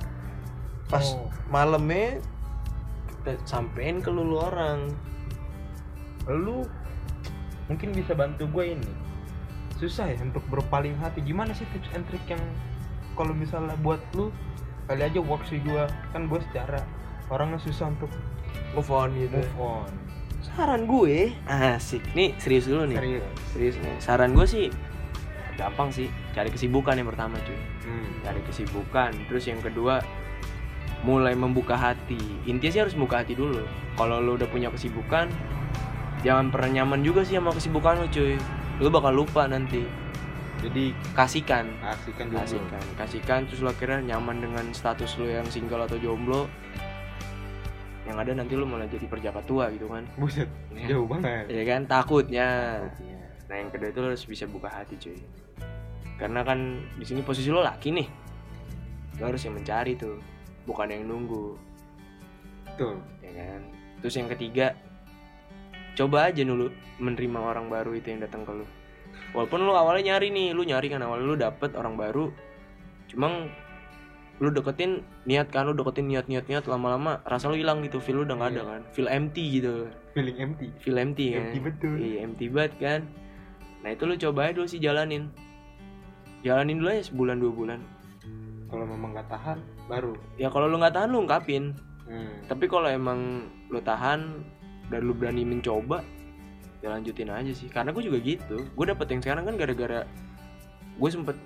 pas 0.92 1.06
Oh. 1.16 1.32
malamnya 1.48 2.20
kita 3.08 3.40
sampein 3.48 4.04
ke 4.04 4.12
lu 4.12 4.20
lu 4.20 4.36
orang. 4.36 4.92
Lu 6.28 6.68
mungkin 7.72 7.96
bisa 7.96 8.12
bantu 8.12 8.44
gue 8.52 8.76
ini 8.76 9.09
susah 9.80 10.12
ya 10.12 10.16
untuk 10.20 10.44
berpaling 10.52 10.92
hati. 11.00 11.24
Gimana 11.24 11.56
sih 11.56 11.64
tips 11.72 11.88
and 11.96 12.04
trick 12.12 12.22
yang 12.28 12.42
kalau 13.16 13.32
misalnya 13.32 13.74
buat 13.80 14.00
lu 14.12 14.28
kali 14.84 15.02
aja 15.06 15.20
works 15.22 15.48
gue 15.54 15.84
kan 16.12 16.22
gue 16.28 16.40
secara 16.50 16.82
orangnya 17.32 17.62
susah 17.62 17.88
untuk 17.88 18.12
move 18.76 18.90
on 18.92 19.08
gitu. 19.16 19.40
move 19.40 19.56
on. 19.58 19.90
Saran 20.44 20.84
gue 20.84 21.32
asik. 21.48 22.04
Nih 22.12 22.36
serius 22.36 22.68
dulu 22.68 22.84
nih. 22.92 22.98
Serius. 23.00 23.24
Serius. 23.56 23.74
Nih 23.80 23.94
saran 24.02 24.36
gue 24.36 24.44
sih 24.44 24.66
gampang 25.56 25.88
sih. 25.88 26.12
Cari 26.36 26.52
kesibukan 26.52 27.00
yang 27.00 27.08
pertama 27.08 27.40
cuy. 27.40 27.56
Hmm. 27.88 28.08
cari 28.20 28.40
kesibukan. 28.44 29.16
Terus 29.32 29.44
yang 29.48 29.60
kedua 29.64 30.04
mulai 31.00 31.32
membuka 31.32 31.80
hati. 31.80 32.20
Intinya 32.44 32.72
sih 32.72 32.80
harus 32.84 32.92
membuka 32.92 33.24
hati 33.24 33.32
dulu. 33.32 33.64
Kalau 33.96 34.20
lo 34.20 34.36
udah 34.36 34.48
punya 34.48 34.68
kesibukan 34.68 35.32
jangan 36.20 36.52
pernah 36.52 36.82
nyaman 36.82 37.00
juga 37.00 37.24
sih 37.24 37.40
sama 37.40 37.48
kesibukan 37.56 38.04
lo 38.04 38.06
cuy 38.12 38.36
lo 38.80 38.88
bakal 38.88 39.12
lupa 39.12 39.44
nanti. 39.44 39.84
Jadi 40.60 40.92
kasihkan. 41.16 41.72
Asik 41.80 42.20
kan 42.20 42.28
dulu. 42.28 42.40
Kasihkan. 42.44 42.82
Kasihkan 42.96 43.40
terus 43.48 43.60
lo 43.64 43.72
akhirnya 43.72 44.12
nyaman 44.12 44.44
dengan 44.44 44.64
status 44.72 45.16
lo 45.16 45.24
yang 45.24 45.48
single 45.48 45.84
atau 45.84 45.96
jomblo. 45.96 46.48
Yang 48.04 48.16
ada 48.16 48.32
nanti 48.44 48.52
lo 48.56 48.64
malah 48.68 48.88
jadi 48.88 49.06
perjaka 49.08 49.40
tua 49.44 49.72
gitu 49.72 49.88
kan. 49.88 50.04
Buset 50.20 50.48
Ya. 50.72 50.96
jauh 50.96 51.08
banget. 51.08 51.48
Ya 51.48 51.64
kan? 51.64 51.84
Takutnya. 51.84 52.48
Takutnya. 52.88 53.18
nah 53.50 53.56
yang 53.58 53.70
kedua 53.74 53.88
itu 53.90 53.98
lo 53.98 54.06
harus 54.12 54.24
bisa 54.24 54.44
buka 54.46 54.68
hati 54.70 54.94
cuy. 54.96 55.18
Karena 56.20 56.44
kan 56.44 56.58
di 57.00 57.04
sini 57.08 57.20
posisi 57.24 57.48
lo 57.48 57.64
laki 57.64 57.88
nih. 57.96 58.08
Lo 59.20 59.32
harus 59.32 59.40
yang 59.40 59.56
mencari 59.56 59.96
tuh. 59.96 60.20
Bukan 60.68 60.92
yang 60.92 61.08
nunggu. 61.08 61.56
Betul. 62.68 63.00
Ya 63.24 63.32
kan? 63.32 63.60
Terus 64.04 64.14
yang 64.16 64.28
ketiga 64.28 64.76
coba 66.00 66.32
aja 66.32 66.40
dulu 66.40 66.72
menerima 66.96 67.38
orang 67.38 67.68
baru 67.68 67.92
itu 67.92 68.08
yang 68.08 68.24
datang 68.24 68.48
ke 68.48 68.52
lu. 68.56 68.64
Walaupun 69.36 69.60
lu 69.60 69.76
awalnya 69.76 70.16
nyari 70.16 70.32
nih 70.32 70.56
lu 70.56 70.64
nyari 70.64 70.88
kan 70.88 71.04
awalnya 71.04 71.26
lu 71.28 71.36
dapet 71.36 71.76
orang 71.76 71.94
baru. 71.94 72.32
Cuma 73.06 73.28
lu 74.40 74.48
deketin 74.48 75.04
niat 75.28 75.52
kan 75.52 75.68
lu 75.68 75.76
deketin 75.76 76.08
niat 76.08 76.24
niat 76.24 76.48
niat 76.48 76.64
lama-lama 76.64 77.20
rasa 77.28 77.52
lu 77.52 77.60
hilang 77.60 77.84
gitu 77.84 78.00
feel 78.00 78.16
lu 78.16 78.24
udah 78.24 78.40
nggak 78.40 78.50
ada 78.50 78.56
Iya. 78.56 78.70
kan. 78.72 78.80
Feel 78.96 79.08
empty 79.12 79.44
gitu. 79.60 79.72
Feeling 80.10 80.38
empty. 80.40 80.66
Feel 80.80 80.96
empty 80.96 81.26
kan. 81.30 81.40
Empty 81.44 81.58
betul. 81.60 81.94
Iya 82.00 82.18
empty 82.24 82.46
banget 82.48 82.72
kan. 82.80 83.00
Nah 83.84 83.90
itu 83.92 84.02
lu 84.08 84.14
coba 84.16 84.48
aja 84.48 84.52
dulu 84.56 84.66
sih 84.66 84.80
jalanin. 84.80 85.28
Jalanin 86.40 86.80
dulu 86.80 86.88
aja 86.88 87.04
sebulan 87.04 87.36
dua 87.36 87.52
bulan. 87.52 87.80
Kalau 88.66 88.86
memang 88.88 89.12
nggak 89.12 89.28
tahan 89.28 89.58
baru. 89.86 90.14
Ya 90.40 90.48
kalau 90.48 90.66
lu 90.66 90.80
nggak 90.80 90.94
tahan 90.96 91.08
lu 91.12 91.20
ungkapin. 91.22 91.76
Hmm. 92.10 92.42
tapi 92.50 92.66
kalau 92.66 92.90
emang 92.90 93.46
lu 93.70 93.78
tahan 93.78 94.42
dan 94.90 95.06
lu 95.06 95.14
berani 95.14 95.46
mencoba 95.46 96.02
ya 96.82 96.90
lanjutin 96.92 97.30
aja 97.30 97.52
sih. 97.54 97.70
Karena 97.70 97.94
gue 97.94 98.02
juga 98.04 98.18
gitu. 98.20 98.66
Gue 98.74 98.86
dapet 98.90 99.06
yang 99.14 99.20
sekarang 99.22 99.46
kan 99.46 99.54
gara-gara 99.56 100.04
gue 101.00 101.10
sempet 101.10 101.36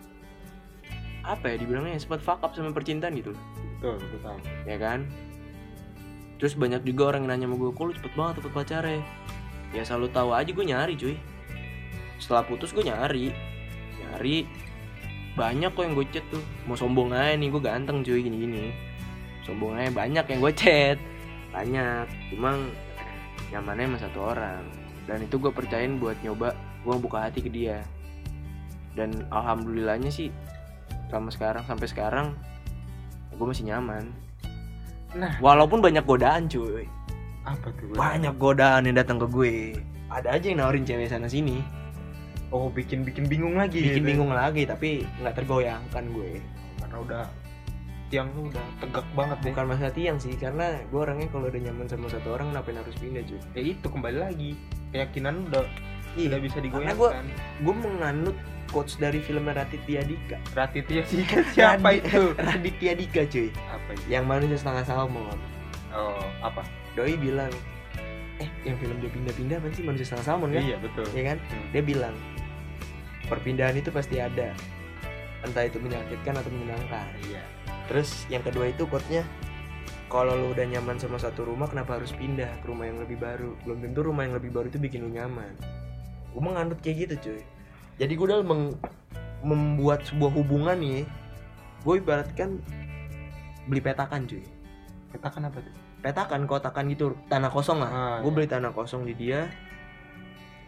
apa 1.25 1.45
ya 1.53 1.57
dibilangnya 1.57 1.97
sempet 1.97 2.21
fuck 2.21 2.41
up 2.41 2.57
sama 2.57 2.73
percintaan 2.73 3.15
gitu. 3.17 3.33
Betul 3.79 4.01
betul 4.01 4.19
tahu 4.25 4.39
ya 4.65 4.77
kan? 4.81 5.07
Terus 6.41 6.59
banyak 6.59 6.83
juga 6.83 7.15
orang 7.15 7.29
yang 7.29 7.31
nanya 7.39 7.47
sama 7.49 7.57
gue 7.61 7.71
kok 7.71 7.85
lu 7.85 7.93
cepet 7.95 8.13
banget 8.17 8.35
dapet 8.43 8.53
pacarnya? 8.53 9.01
Ya 9.73 9.83
selalu 9.87 10.07
tahu 10.13 10.31
aja 10.33 10.51
gue 10.51 10.65
nyari 10.67 10.95
cuy. 10.97 11.17
Setelah 12.19 12.45
putus 12.49 12.73
gue 12.73 12.85
nyari. 12.85 13.33
Nyari. 14.01 14.49
Banyak 15.35 15.71
kok 15.75 15.83
yang 15.83 15.95
gue 15.99 16.07
chat 16.15 16.25
tuh. 16.31 16.43
Mau 16.69 16.77
sombong 16.79 17.11
aja 17.11 17.35
nih 17.35 17.49
gue 17.51 17.63
ganteng 17.63 18.01
cuy 18.01 18.21
gini 18.25 18.39
gini 18.41 18.65
sombong 19.45 19.77
aja 19.77 19.93
banyak 19.93 20.25
yang 20.25 20.41
gue 20.41 20.53
chat. 20.57 20.99
Banyak. 21.53 22.07
Cuma 22.33 22.57
nyamannya 23.55 23.95
sama 23.95 23.99
satu 24.03 24.19
orang. 24.35 24.63
Dan 25.05 25.23
itu 25.23 25.39
gue 25.39 25.53
percayain 25.55 26.01
buat 26.03 26.19
nyoba 26.27 26.57
gue 26.83 26.95
buka 26.99 27.31
hati 27.31 27.41
ke 27.45 27.51
dia. 27.53 27.87
Dan 28.99 29.27
alhamdulillahnya 29.31 30.11
sih 30.11 30.35
sama 31.09 31.31
sekarang 31.31 31.63
sampai 31.71 31.87
sekarang 31.87 32.27
gue 33.35 33.47
masih 33.47 33.71
nyaman. 33.71 34.11
Nah. 35.15 35.39
Walaupun 35.39 35.79
banyak 35.79 36.03
godaan 36.03 36.51
cuy. 36.51 36.91
Apa 37.47 37.71
tuh 37.77 37.95
Banyak 37.95 38.35
godaan 38.41 38.91
yang 38.91 38.97
datang 38.99 39.23
ke 39.23 39.27
gue. 39.31 39.55
Ada 40.11 40.39
aja 40.39 40.47
yang 40.51 40.59
nawarin 40.65 40.83
cewek 40.83 41.07
sana 41.07 41.31
sini. 41.31 41.63
Oh 42.55 42.71
bikin 42.71 43.03
bikin 43.03 43.27
bingung 43.27 43.59
lagi 43.59 43.83
Bikin 43.83 44.03
gitu. 44.03 44.09
bingung 44.15 44.31
lagi 44.31 44.63
tapi 44.67 45.07
nggak 45.23 45.35
tergoyahkan 45.43 46.05
gue. 46.11 46.39
Karena 46.83 46.97
udah 47.03 47.25
tiang 48.07 48.29
lu 48.33 48.47
udah 48.47 48.65
tegak 48.79 49.07
banget 49.13 49.39
deh. 49.41 49.51
Bukan 49.51 49.67
masalah 49.67 49.93
tiang 49.93 50.17
sih 50.17 50.35
Karena 50.35 50.67
gue 50.83 51.01
orangnya 51.01 51.29
kalau 51.29 51.49
udah 51.49 51.61
nyaman 51.61 51.87
sama 51.87 52.07
satu 52.07 52.37
orang 52.37 52.53
Kenapa 52.53 52.71
harus 52.71 52.97
pindah 52.97 53.23
cuy? 53.23 53.41
Ya 53.53 53.63
itu 53.65 53.87
kembali 53.87 54.19
lagi. 54.21 54.51
Keyakinan 54.91 55.33
lu 55.35 55.43
udah 55.49 55.65
Iya 56.15 56.27
udah 56.31 56.41
bisa 56.41 56.59
Karena 56.59 56.67
digoyahkan 56.95 56.95
gue 56.95 57.11
Gue 57.65 57.75
menganut 57.75 58.37
quotes 58.71 58.95
dari 58.97 59.19
film 59.19 59.47
Raditya 59.47 60.03
Dika. 60.03 60.37
Raditya 60.53 61.03
sih 61.11 61.23
siapa 61.51 61.79
Radit- 61.81 62.07
itu? 62.07 62.23
Raditya 62.51 62.93
Dika 62.95 63.23
cuy. 63.25 63.49
Apa 63.67 63.91
itu? 63.95 64.05
Yang 64.07 64.25
manusia 64.25 64.57
setengah 64.59 64.85
salmon. 64.85 65.39
Oh 65.91 66.27
apa? 66.41 66.63
Doi 66.93 67.15
bilang 67.15 67.51
Eh 68.37 68.51
yang 68.63 68.75
film 68.79 68.99
dia 68.99 69.11
pindah-pindah 69.11 69.57
apa 69.63 69.71
sih? 69.71 69.83
Manusia 69.83 70.07
setengah 70.07 70.27
salmon 70.27 70.51
kan? 70.51 70.63
Iya 70.63 70.77
betul. 70.79 71.07
Iya 71.15 71.23
kan? 71.31 71.39
Hmm. 71.41 71.67
dia 71.71 71.83
bilang 71.83 72.15
perpindahan 73.25 73.75
itu 73.75 73.89
pasti 73.89 74.19
ada. 74.19 74.51
Entah 75.41 75.65
itu 75.65 75.79
menyakitkan 75.79 76.35
atau 76.35 76.51
menyenangkan. 76.51 77.07
Iya 77.25 77.43
terus 77.91 78.25
yang 78.33 78.41
kedua 78.41 78.73
itu 78.73 78.89
quote-nya 78.89 79.25
kalau 80.15 80.39
lu 80.39 80.55
udah 80.55 80.63
nyaman 80.63 80.95
sama 80.95 81.19
satu 81.19 81.43
rumah 81.43 81.67
kenapa 81.67 81.99
harus 81.99 82.15
pindah 82.15 82.47
ke 82.63 82.71
rumah 82.71 82.87
yang 82.87 83.03
lebih 83.03 83.19
baru? 83.19 83.59
Belum 83.67 83.83
tentu 83.83 84.07
rumah 84.07 84.23
yang 84.23 84.39
lebih 84.39 84.55
baru 84.55 84.71
itu 84.71 84.79
bikin 84.79 85.03
lu 85.03 85.11
nyaman. 85.11 85.59
Gue 86.31 86.39
menganut 86.39 86.79
kayak 86.79 87.11
gitu 87.11 87.15
cuy. 87.19 87.43
Jadi 87.99 88.13
gue 88.15 88.27
dalam 88.31 88.47
meng- 88.47 88.79
membuat 89.43 90.07
sebuah 90.07 90.31
hubungan 90.39 90.79
nih 90.79 91.03
gue 91.83 91.95
ibaratkan 91.99 92.63
beli 93.67 93.83
petakan 93.83 94.31
cuy. 94.31 94.47
Katakan 95.19 95.51
apa 95.51 95.59
tuh? 95.59 95.75
Petakan 95.99 96.41
kotakan 96.47 96.85
gitu 96.95 97.19
tanah 97.27 97.51
kosong 97.51 97.83
lah. 97.83 97.91
Ah, 97.91 98.17
gue 98.23 98.31
iya. 98.31 98.37
beli 98.39 98.47
tanah 98.47 98.71
kosong 98.71 99.03
di 99.03 99.19
dia 99.19 99.51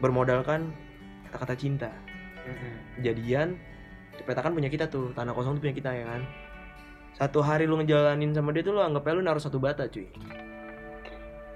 bermodalkan 0.02 0.74
kata-kata 1.31 1.55
cinta. 1.55 1.94
Jadian 2.98 3.55
itu 4.11 4.22
petakan 4.26 4.59
punya 4.59 4.74
kita 4.74 4.90
tuh 4.90 5.14
tanah 5.14 5.31
kosong 5.31 5.55
tuh 5.61 5.70
punya 5.70 5.76
kita 5.76 5.90
ya 5.94 6.07
kan 6.09 6.22
satu 7.16 7.40
hari 7.40 7.64
lu 7.64 7.81
ngejalanin 7.81 8.37
sama 8.37 8.52
dia 8.52 8.61
tuh 8.61 8.76
lu 8.76 8.81
anggap 8.85 9.09
aja 9.09 9.14
lu 9.16 9.22
naruh 9.24 9.42
satu 9.42 9.57
bata 9.57 9.88
cuy. 9.88 10.09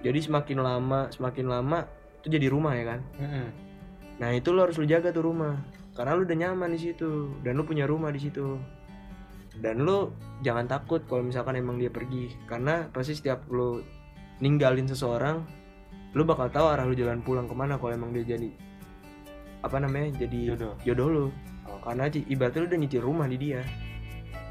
Jadi 0.00 0.18
semakin 0.24 0.64
lama 0.64 1.12
semakin 1.12 1.46
lama 1.48 1.84
itu 2.24 2.32
jadi 2.32 2.48
rumah 2.48 2.72
ya 2.76 2.96
kan? 2.96 3.00
Mm-mm. 3.20 3.46
nah 4.20 4.28
itu 4.36 4.52
lu 4.52 4.60
harus 4.60 4.76
lu 4.80 4.88
jaga 4.88 5.12
tuh 5.12 5.24
rumah. 5.24 5.60
Karena 5.92 6.16
lu 6.16 6.24
udah 6.24 6.36
nyaman 6.36 6.72
di 6.72 6.80
situ. 6.80 7.36
Dan 7.44 7.60
lu 7.60 7.64
punya 7.68 7.84
rumah 7.84 8.08
di 8.08 8.20
situ. 8.20 8.56
Dan 9.60 9.84
lu 9.84 10.12
jangan 10.40 10.64
takut 10.64 11.04
kalau 11.04 11.24
misalkan 11.24 11.60
emang 11.60 11.76
dia 11.76 11.92
pergi. 11.92 12.32
Karena 12.48 12.88
pasti 12.88 13.16
setiap 13.16 13.44
lu 13.52 13.84
ninggalin 14.40 14.88
seseorang 14.88 15.44
lu 16.16 16.26
bakal 16.26 16.50
tahu 16.50 16.66
arah 16.66 16.88
lu 16.88 16.96
jalan 16.98 17.22
pulang 17.22 17.46
ke 17.46 17.54
mana 17.54 17.78
kalau 17.78 17.94
emang 17.94 18.10
dia 18.10 18.26
jadi 18.26 18.50
apa 19.60 19.76
namanya 19.78 20.16
jadi 20.26 20.56
Jodoh. 20.56 20.74
jodoh 20.82 21.08
lu. 21.12 21.24
Oh. 21.68 21.78
karena 21.84 22.10
ibaratnya 22.10 22.60
lu 22.64 22.66
udah 22.66 22.80
nyicil 22.80 23.02
rumah 23.04 23.26
di 23.30 23.36
dia 23.38 23.60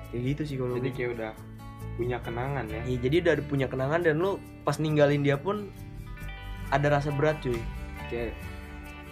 kayak 0.09 0.23
gitu 0.35 0.41
sih 0.45 0.55
kalau 0.57 0.77
jadi 0.77 0.89
kayak 0.93 1.09
udah 1.17 1.31
punya 1.99 2.17
kenangan 2.23 2.65
ya. 2.71 2.81
Iya, 2.87 2.97
jadi 3.03 3.15
udah 3.27 3.33
punya 3.51 3.67
kenangan 3.67 3.99
dan 3.99 4.23
lu 4.23 4.39
pas 4.63 4.79
ninggalin 4.79 5.19
dia 5.19 5.35
pun 5.35 5.67
ada 6.71 6.87
rasa 6.87 7.11
berat 7.11 7.43
cuy. 7.43 7.59
Kayak 8.07 8.33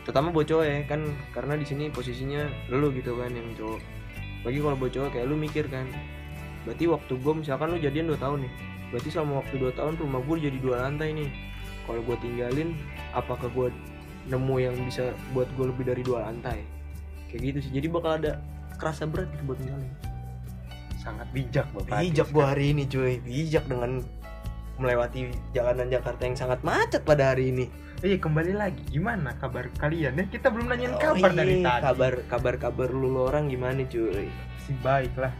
terutama 0.07 0.31
buat 0.31 0.47
cowok 0.47 0.63
ya 0.63 0.77
kan 0.88 1.03
karena 1.36 1.60
di 1.60 1.65
sini 1.67 1.91
posisinya 1.91 2.47
lu 2.71 2.89
gitu 2.95 3.19
kan 3.19 3.29
yang 3.29 3.51
cowok. 3.60 3.81
Bagi 4.47 4.60
kalau 4.63 4.77
buat 4.79 4.91
cowok 4.95 5.10
kayak 5.19 5.25
lu 5.27 5.36
mikir 5.36 5.67
kan 5.67 5.86
berarti 6.63 6.83
waktu 6.88 7.13
gue 7.15 7.33
misalkan 7.36 7.67
lu 7.71 7.79
jadian 7.79 8.12
2 8.12 8.19
tahun 8.19 8.43
nih 8.43 8.53
berarti 8.91 9.10
selama 9.12 9.39
waktu 9.43 9.55
2 9.55 9.79
tahun 9.79 9.93
rumah 9.99 10.19
gue 10.23 10.36
jadi 10.47 10.57
dua 10.63 10.75
lantai 10.88 11.12
nih. 11.12 11.29
Kalau 11.88 12.03
gue 12.03 12.17
tinggalin 12.19 12.75
apakah 13.15 13.47
gue 13.51 13.71
nemu 14.27 14.55
yang 14.60 14.75
bisa 14.83 15.15
buat 15.31 15.47
gue 15.55 15.71
lebih 15.71 15.88
dari 15.88 16.03
dua 16.03 16.27
lantai? 16.27 16.63
Kayak 17.27 17.41
gitu 17.51 17.60
sih 17.67 17.71
jadi 17.75 17.88
bakal 17.91 18.23
ada 18.23 18.39
kerasa 18.79 19.03
berat 19.03 19.27
gitu 19.36 19.43
buat 19.51 19.60
tinggalin 19.60 19.91
sangat 21.07 21.27
bijak 21.31 21.67
bapak 21.71 22.03
bijak 22.03 22.27
gue 22.35 22.45
hari 22.45 22.65
ini 22.75 22.83
cuy. 22.83 23.13
Bijak 23.23 23.65
dengan 23.71 24.03
melewati 24.77 25.31
jalanan 25.55 25.87
Jakarta 25.87 26.21
yang 26.27 26.37
sangat 26.37 26.59
macet 26.67 27.01
pada 27.07 27.31
hari 27.31 27.55
ini. 27.55 27.65
Iya 28.03 28.19
kembali 28.19 28.53
lagi. 28.53 28.83
Gimana 28.91 29.33
kabar 29.39 29.71
kalian? 29.79 30.19
Ya 30.19 30.25
kita 30.27 30.51
belum 30.51 30.69
nanyain 30.69 30.93
Oh 30.93 31.01
kabar 31.01 31.31
dari 31.33 31.63
iya, 31.63 31.79
tadi. 31.79 31.83
kabar 31.87 32.13
kabar 32.29 32.55
kabar 32.59 32.89
lu 32.91 33.09
lu 33.09 33.25
orang 33.25 33.47
gimana 33.47 33.87
cuy? 33.87 34.27
Si 34.67 34.75
baik 34.83 35.15
lah 35.15 35.31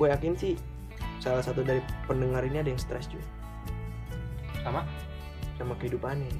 gue 0.00 0.08
yakin 0.08 0.32
sih 0.32 0.56
salah 1.20 1.44
satu 1.44 1.60
dari 1.60 1.84
pendengar 2.08 2.40
ini 2.40 2.64
ada 2.64 2.72
yang 2.72 2.80
stres 2.80 3.04
cuy. 3.12 3.20
Sama? 4.64 4.88
Sama 5.60 5.76
kehidupannya 5.76 6.32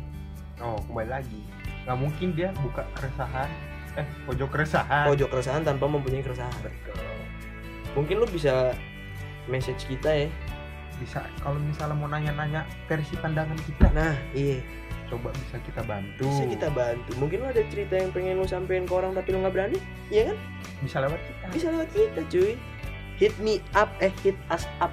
oh 0.65 0.81
kembali 0.89 1.09
lagi. 1.13 1.41
Nggak 1.85 1.99
mungkin 2.01 2.29
dia 2.33 2.49
buka 2.65 2.83
keresahan. 2.97 3.53
Eh 4.01 4.09
pojok 4.25 4.49
keresahan. 4.49 5.05
Pojok 5.13 5.29
keresahan 5.29 5.63
tanpa 5.63 5.85
mempunyai 5.85 6.25
keresahan. 6.25 6.57
Betul 6.65 7.11
mungkin 7.95 8.23
lu 8.23 8.27
bisa 8.31 8.75
message 9.51 9.87
kita 9.89 10.27
ya. 10.27 10.29
Bisa 11.01 11.25
kalau 11.41 11.57
misalnya 11.59 11.97
mau 11.97 12.09
nanya-nanya 12.11 12.69
versi 12.87 13.17
pandangan 13.19 13.57
kita. 13.65 13.89
Nah 13.93 14.15
iya. 14.37 14.61
Coba 15.09 15.35
bisa 15.35 15.59
kita 15.67 15.83
bantu. 15.83 16.29
Bisa 16.29 16.45
kita 16.47 16.69
bantu. 16.71 17.11
Mungkin 17.19 17.43
lu 17.43 17.47
ada 17.51 17.63
cerita 17.67 17.99
yang 17.99 18.15
pengen 18.15 18.39
lu 18.39 18.47
sampein 18.47 18.87
ke 18.87 18.95
orang 18.95 19.11
tapi 19.17 19.35
lu 19.35 19.43
nggak 19.43 19.55
berani? 19.55 19.79
Iya 20.13 20.31
kan? 20.31 20.37
Bisa 20.85 20.97
lewat 21.03 21.21
kita. 21.25 21.45
Bisa 21.51 21.67
lewat 21.75 21.89
kita 21.91 22.21
cuy. 22.31 22.53
Hit 23.19 23.35
me 23.43 23.59
up 23.75 23.91
eh 23.99 24.13
hit 24.23 24.39
us 24.49 24.65
up. 24.79 24.93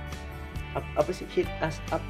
Ap- 0.73 0.93
apa 0.97 1.11
sih? 1.13 1.27
Hit 1.29 1.47
us 1.61 1.77
up. 1.93 2.01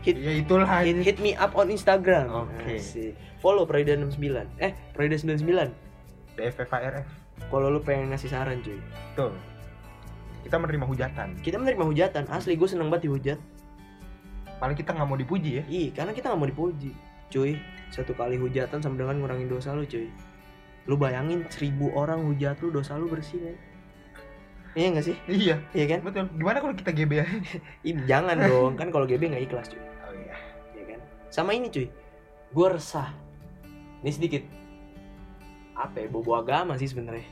Hit 0.00 0.16
ya 0.16 0.32
itulah. 0.32 0.64
hit, 0.80 0.96
hit 1.04 1.18
me 1.20 1.36
up 1.36 1.52
on 1.54 1.68
Instagram. 1.68 2.48
Oke. 2.48 2.80
Asik. 2.80 3.12
follow 3.40 3.64
Prida 3.64 3.96
69 3.96 4.20
eh 4.60 4.76
Prida 4.92 5.16
99 5.16 5.72
DFFARF 6.36 7.08
kalau 7.48 7.72
lu 7.72 7.80
pengen 7.80 8.12
ngasih 8.12 8.28
saran 8.28 8.60
cuy. 8.60 8.76
Betul 9.12 9.32
kita 10.42 10.56
menerima 10.56 10.86
hujatan 10.86 11.28
kita 11.40 11.56
menerima 11.60 11.84
hujatan 11.84 12.24
asli 12.30 12.56
gue 12.56 12.68
seneng 12.68 12.88
banget 12.88 13.08
dihujat 13.10 13.38
paling 14.60 14.76
kita 14.76 14.92
nggak 14.92 15.08
mau 15.08 15.16
dipuji 15.16 15.50
ya 15.56 15.64
Iya, 15.64 15.88
karena 15.96 16.12
kita 16.12 16.28
nggak 16.28 16.40
mau 16.40 16.50
dipuji, 16.52 16.92
cuy. 17.32 17.56
Satu 17.88 18.12
kali 18.12 18.36
hujatan 18.36 18.84
sama 18.84 19.00
dengan 19.00 19.16
ngurangin 19.24 19.48
dosa 19.48 19.72
lu, 19.72 19.88
cuy. 19.88 20.12
Lu 20.84 21.00
bayangin 21.00 21.48
seribu 21.48 21.88
orang 21.96 22.28
hujat 22.28 22.60
lu, 22.60 22.68
dosa 22.68 23.00
lu 23.00 23.08
bersih, 23.08 23.40
men. 23.40 23.56
Iya 24.76 24.86
nggak 24.92 25.04
sih? 25.08 25.16
iya 25.26 25.56
Iya 25.72 25.84
kan? 25.96 26.00
betul 26.04 26.28
gimana 26.36 26.60
kalau 26.60 26.76
kita 26.76 26.92
GB 26.92 27.12
aja 27.18 27.32
Ih, 27.88 27.96
jangan 28.04 28.36
dong, 28.36 28.76
kan 28.76 28.92
kalau 28.92 29.08
GB 29.08 29.32
nggak 29.32 29.48
ikhlas, 29.48 29.72
cuy. 29.72 29.80
oh 29.80 30.12
iya 30.12 30.36
Iya 30.76 30.84
kan? 30.92 31.00
Sama 31.32 31.56
ini, 31.56 31.72
cuy. 31.72 31.88
Gue 32.52 32.66
resah. 32.68 33.08
Ini 34.04 34.12
sedikit 34.12 34.44
apa 35.72 36.04
ya, 36.04 36.06
bobo 36.12 36.36
agama 36.36 36.76
sih 36.76 36.84
sebenarnya. 36.84 37.24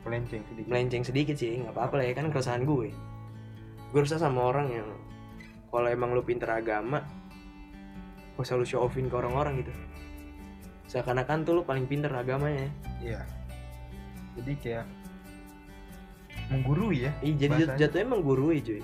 Melenceng 0.00 0.42
sedikit 0.44 0.66
Melenceng 0.66 1.02
sedikit 1.02 1.36
sih, 1.36 1.60
nggak 1.60 1.72
apa-apa 1.72 1.94
lah 1.96 2.04
ya 2.04 2.14
kan 2.14 2.26
keresahan 2.28 2.62
gue. 2.62 2.88
Gue 3.90 4.00
resah 4.00 4.16
sama 4.16 4.44
orang 4.44 4.70
yang 4.70 4.88
kalau 5.68 5.86
emang 5.86 6.10
lu 6.10 6.20
pinter 6.20 6.46
agama, 6.46 7.04
gak 8.32 8.40
usah 8.40 8.54
lu 8.54 8.64
show 8.64 8.80
offin 8.80 9.06
ke 9.06 9.14
orang-orang 9.14 9.60
gitu. 9.60 9.72
Seakan-akan 10.86 11.42
tuh 11.42 11.52
lu 11.54 11.62
paling 11.62 11.84
pinter 11.84 12.10
agamanya. 12.10 12.66
iya 12.98 13.22
jadi 14.30 14.52
kayak 14.56 14.86
menggurui 16.48 17.06
ya 17.06 17.12
Ih, 17.20 17.34
jadi 17.34 17.50
Bahasanya. 17.50 17.66
jat- 17.68 17.78
jatuhnya 17.90 18.04
emang 18.06 18.22
gurui 18.22 18.58
cuy. 18.58 18.80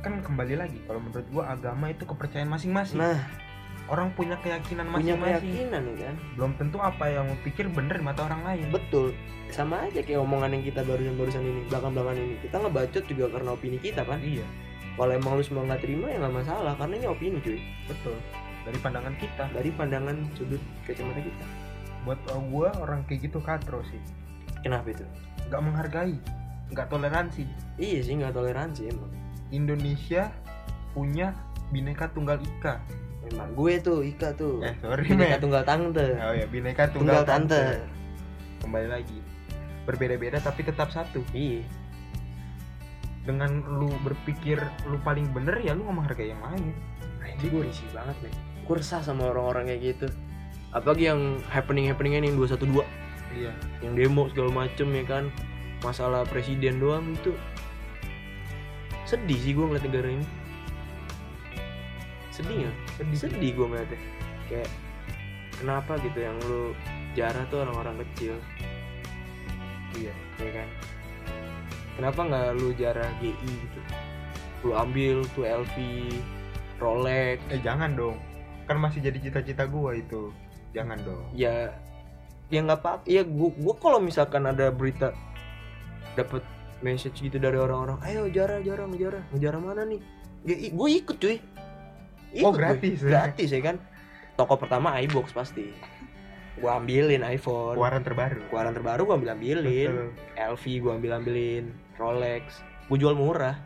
kan 0.00 0.16
kembali 0.18 0.54
lagi 0.56 0.80
kalau 0.82 0.96
menurut 0.98 1.28
gua 1.28 1.44
agama 1.50 1.88
itu 1.88 2.04
kepercayaan 2.04 2.48
masing-masing 2.48 2.96
Nah, 2.96 3.20
orang 3.90 4.14
punya 4.14 4.38
keyakinan 4.38 4.86
punya 4.88 5.18
masing-masing 5.18 5.50
keyakinan 5.50 5.82
ya 5.82 5.94
kan. 6.06 6.16
belum 6.38 6.52
tentu 6.56 6.78
apa 6.78 7.04
yang 7.10 7.26
mau 7.26 7.38
pikir 7.42 7.66
bener 7.68 7.98
di 7.98 8.04
mata 8.06 8.22
orang 8.24 8.42
lain 8.46 8.66
Betul. 8.70 9.12
Sama 9.50 9.82
aja 9.82 9.98
kayak 9.98 10.22
omongan 10.22 10.54
yang 10.54 10.62
kita 10.62 10.86
barusan-barusan 10.86 11.42
ini, 11.42 11.66
belakang-belakang 11.66 12.22
ini. 12.22 12.38
Kita 12.38 12.62
ngebacot 12.62 13.02
juga 13.10 13.24
karena 13.34 13.50
opini 13.50 13.82
kita 13.82 14.06
kan. 14.06 14.22
iya 14.22 14.46
Kalau 14.94 15.10
emang 15.10 15.34
lu 15.34 15.42
semua 15.42 15.66
nggak 15.66 15.82
terima 15.82 16.06
ya 16.06 16.22
nggak 16.22 16.34
masalah, 16.38 16.72
karena 16.78 16.94
ini 17.02 17.06
opini 17.10 17.38
cuy. 17.42 17.58
betul 17.90 18.14
dari 18.62 18.78
pandangan 18.78 19.14
kita 19.18 19.44
Dari 19.50 19.70
pandangan 19.74 20.16
sudut 20.38 20.62
kacamata 20.86 21.18
kita. 21.18 21.44
buat 22.06 22.20
uh, 22.30 22.38
gua 22.46 22.70
orang 22.78 23.02
kayak 23.10 23.26
gitu 23.26 23.42
katro 23.42 23.82
sih 23.90 23.98
Kenapa 24.62 24.94
itu? 24.94 25.02
nggak 25.50 25.62
menghargai 25.66 26.14
nggak 26.70 26.86
toleransi 26.86 27.42
Iya 27.74 27.98
sih 28.06 28.14
nggak 28.22 28.30
toleransi 28.30 28.86
emang. 28.86 29.10
Indonesia 29.50 30.30
punya 30.94 31.34
bineka 31.74 32.06
tunggal 32.14 32.38
ika 32.38 32.78
Emang 33.30 33.50
gue 33.52 33.72
tuh 33.78 34.02
Ika 34.02 34.34
tuh. 34.34 34.58
eh 34.60 34.74
sorry 34.78 35.06
Bineka 35.06 35.36
men 35.36 35.40
tunggal 35.40 35.62
tante. 35.62 36.06
oh 36.16 36.32
ya 36.32 36.46
bineka 36.46 36.82
Tunggal 36.88 37.22
tunggal, 37.22 37.24
tante. 37.24 37.62
kembali 38.60 38.88
lagi 38.88 39.18
berbeda-beda 39.82 40.38
tapi 40.38 40.60
tetap 40.60 40.88
satu 40.88 41.24
Iya. 41.30 41.64
dengan 43.20 43.50
lu 43.70 43.92
berpikir 44.00 44.58
lu 44.84 44.96
paling 44.98 45.28
bener 45.30 45.58
ya 45.58 45.72
lu 45.72 45.84
menghargai 45.84 46.28
yang 46.28 46.42
lain 46.42 46.72
Ini 47.20 47.46
gue 47.46 47.62
risih 47.62 47.88
banget 47.90 48.16
nih. 48.20 48.34
Gue 48.62 48.76
resah 48.76 49.00
sama 49.00 49.28
orang-orang 49.28 49.66
kayak 49.66 49.82
gitu. 49.94 50.06
Apalagi 50.70 51.06
yang 51.06 51.20
happening-happeningan 51.46 52.22
yang 52.22 52.36
212 52.36 52.84
iya 53.30 53.54
yang 53.80 53.94
demo 53.94 54.26
segala 54.26 54.66
macem 54.66 54.90
ya 54.90 55.04
kan 55.04 55.24
masalah 55.80 56.26
presiden 56.26 56.76
doang 56.76 57.14
itu 57.14 57.30
sedih 59.04 59.36
sih 59.36 59.52
gue 59.52 59.62
ngeliat 59.62 59.84
negara 59.84 60.08
ini 60.10 60.26
sedih 62.40 62.56
nggak 62.64 62.76
sedih 62.96 63.18
sedih 63.20 63.50
gue 63.52 63.66
ngeliatnya. 63.68 64.00
Kayak 64.48 64.70
kenapa 65.60 65.92
gitu 66.00 66.18
yang 66.24 66.36
lu 66.48 66.72
jarah 67.12 67.44
tuh 67.52 67.58
orang-orang 67.68 68.00
kecil? 68.08 68.34
Iya. 70.00 70.14
Ya 70.40 70.50
kan? 70.56 70.68
Kenapa 72.00 72.20
nggak 72.24 72.48
lu 72.56 72.68
jarah 72.80 73.08
GI 73.20 73.52
gitu? 73.52 73.80
Lu 74.64 74.72
ambil 74.72 75.20
tuh 75.36 75.44
LV 75.44 75.76
Rolex. 76.80 77.38
Eh 77.52 77.60
jangan 77.60 77.92
dong. 77.92 78.16
Kan 78.64 78.80
masih 78.80 79.04
jadi 79.04 79.20
cita-cita 79.20 79.68
gua 79.68 79.92
itu. 79.92 80.32
Jangan 80.72 80.96
dong. 81.04 81.28
Ya 81.36 81.76
ya 82.50 82.66
nggak 82.66 82.82
apa 82.82 83.06
ya 83.06 83.22
gua 83.22 83.54
gua 83.54 83.74
kalau 83.78 84.02
misalkan 84.02 84.42
ada 84.42 84.74
berita 84.74 85.14
dapat 86.18 86.42
message 86.82 87.22
gitu 87.22 87.38
dari 87.38 87.54
orang-orang 87.54 88.00
ayo 88.08 88.26
jarah 88.26 88.58
jarah 88.64 88.88
ngejarah 88.88 89.22
ngejarah 89.30 89.60
mana 89.60 89.82
nih? 89.86 90.00
Ya, 90.40 90.56
gue 90.72 90.88
ikut 90.96 91.16
cuy 91.20 91.36
Ikut 92.32 92.44
Oh, 92.44 92.52
gue. 92.52 92.60
gratis 92.60 92.98
ya? 93.00 93.08
gratis 93.10 93.48
ya 93.48 93.60
kan? 93.60 93.76
Toko 94.34 94.54
pertama 94.56 94.96
iBox 94.98 95.30
pasti. 95.30 95.74
Gua 96.56 96.76
ambilin 96.76 97.22
iPhone. 97.22 97.74
Keluaran 97.74 98.02
terbaru. 98.02 98.40
Keluaran 98.48 98.72
terbaru 98.72 99.00
gua 99.02 99.16
ambil 99.16 99.32
ambilin 99.32 99.90
Betul. 99.90 100.08
LV 100.36 100.64
gua 100.78 100.92
ambil 100.94 101.12
ambilin 101.14 101.64
Rolex. 101.96 102.44
Gua 102.86 102.96
jual 102.96 103.14
murah. 103.14 103.56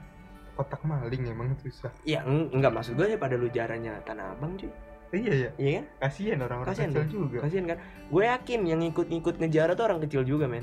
Kotak 0.54 0.80
maling 0.82 1.26
emang 1.26 1.58
susah. 1.58 1.90
Ya 2.02 2.22
eng- 2.22 2.54
enggak 2.54 2.70
maksud 2.70 2.94
gue 2.94 3.18
pada 3.18 3.34
lu 3.34 3.50
jaranya 3.50 3.98
tanah 4.02 4.32
abang 4.32 4.54
cuy. 4.54 4.70
Iya 5.10 5.32
ya 5.34 5.50
iya 5.56 5.70
kan? 5.74 5.84
Kasihan 6.00 6.38
orang-orang 6.40 6.74
kecil 6.74 6.90
dong. 6.92 7.10
juga. 7.10 7.38
Kasian 7.42 7.66
kan? 7.66 7.78
Gue 8.06 8.22
yakin 8.24 8.60
yang 8.62 8.80
ikut-ikut 8.84 9.34
ngejarah 9.36 9.74
tuh 9.74 9.84
orang 9.84 9.98
kecil 10.00 10.22
juga 10.22 10.46
men. 10.46 10.62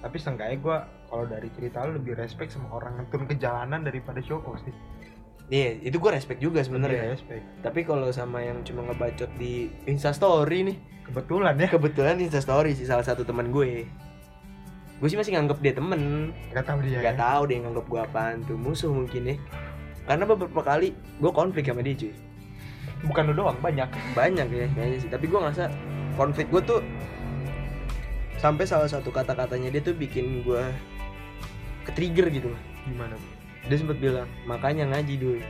Tapi 0.00 0.16
seenggaknya 0.16 0.56
gua 0.58 0.76
kalau 1.06 1.24
dari 1.24 1.48
cerita 1.50 1.84
lu 1.84 1.96
lebih 1.96 2.16
respect 2.16 2.52
sama 2.52 2.68
orang 2.70 2.96
yang 2.98 3.06
turun 3.08 3.24
ke 3.24 3.36
jalanan 3.36 3.80
daripada 3.80 4.20
show 4.20 4.40
sih 4.60 4.72
Iya, 5.52 5.84
itu 5.84 6.00
gue 6.00 6.10
respect 6.16 6.40
juga 6.40 6.64
sebenarnya. 6.64 7.12
respect 7.12 7.44
Tapi 7.60 7.84
kalau 7.84 8.08
sama 8.08 8.40
yang 8.40 8.64
cuma 8.64 8.88
ngebacot 8.88 9.28
di 9.36 9.68
Insta 9.84 10.16
Story 10.16 10.64
nih, 10.64 10.76
kebetulan 11.04 11.52
ya 11.60 11.68
kebetulan 11.68 12.16
Insta 12.24 12.40
Story 12.40 12.72
sih 12.72 12.88
salah 12.88 13.04
satu 13.04 13.20
teman 13.20 13.52
gue. 13.52 13.84
Gue 14.96 15.08
sih 15.12 15.18
masih 15.20 15.36
nganggep 15.36 15.60
dia 15.60 15.76
temen, 15.76 16.32
nggak 16.56 16.64
tahu 16.64 16.80
dia 16.80 17.04
nggak 17.04 17.16
ya. 17.18 17.20
tahu 17.20 17.42
dia 17.52 17.58
nganggep 17.68 17.84
gue 17.84 18.00
apaan 18.00 18.36
tuh 18.48 18.56
musuh 18.56 18.88
mungkin 18.88 19.28
ya. 19.28 19.36
Karena 20.08 20.24
beberapa 20.24 20.64
kali 20.64 20.96
gue 21.20 21.32
konflik 21.36 21.68
sama 21.68 21.84
dia 21.84 22.00
cuy. 22.00 22.12
bukan 23.02 23.34
lu 23.34 23.42
doang 23.42 23.58
banyak 23.58 23.90
Banyak 24.14 24.46
ya 24.48 24.66
kayaknya 24.72 24.98
sih. 25.04 25.10
Tapi 25.12 25.28
gue 25.28 25.36
ngerasa 25.36 25.68
konflik 26.16 26.48
gue 26.48 26.64
tuh 26.64 26.80
sampai 28.40 28.64
salah 28.64 28.88
satu 28.88 29.12
kata-katanya 29.12 29.68
dia 29.68 29.84
tuh 29.84 29.92
bikin 29.92 30.40
gue 30.48 30.64
ke 31.84 31.92
trigger 31.92 32.32
gitu. 32.32 32.48
gimana 32.88 33.14
Dia 33.66 33.76
sempat 33.78 33.98
bilang 33.98 34.28
makanya 34.46 34.88
ngaji 34.90 35.14
dulu. 35.18 35.40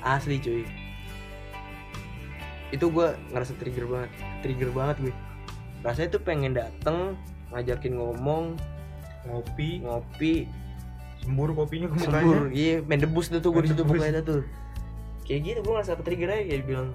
Asli 0.00 0.38
cuy. 0.40 0.64
Itu 2.70 2.86
gue 2.88 3.18
ngerasa 3.34 3.58
trigger 3.58 3.86
banget, 3.90 4.10
trigger 4.46 4.70
banget 4.70 4.96
gue. 5.10 5.14
Rasanya 5.82 6.08
tuh 6.14 6.22
pengen 6.22 6.54
dateng 6.54 7.18
ngajakin 7.50 7.98
ngomong, 7.98 8.54
ngopi 9.26 9.82
ngopi, 9.82 10.46
sembur 11.20 11.52
kopinya 11.52 11.90
ke 11.90 11.96
mukanya 11.98 12.22
sembur, 12.22 12.46
iya 12.54 12.80
main 12.86 13.00
debus 13.02 13.26
tuh 13.28 13.42
tuh 13.42 13.50
gue 13.52 13.60
Main 13.60 13.66
di 13.66 13.70
situ 13.74 13.82
debus. 13.82 13.98
pokoknya 13.98 14.22
tuh. 14.22 14.42
Kayak 15.26 15.40
gitu 15.44 15.58
gue 15.66 15.72
ngerasa 15.74 15.92
ke 15.98 16.02
trigger 16.06 16.28
aja 16.30 16.44
kayak 16.46 16.64
bilang 16.64 16.88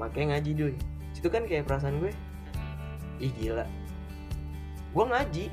makanya 0.00 0.26
ngaji 0.36 0.50
dulu. 0.56 0.72
situ 1.12 1.28
kan 1.28 1.44
kayak 1.44 1.68
perasaan 1.68 2.00
gue 2.00 2.10
ih 3.20 3.32
gila 3.36 3.68
gue 4.90 5.04
ngaji 5.04 5.44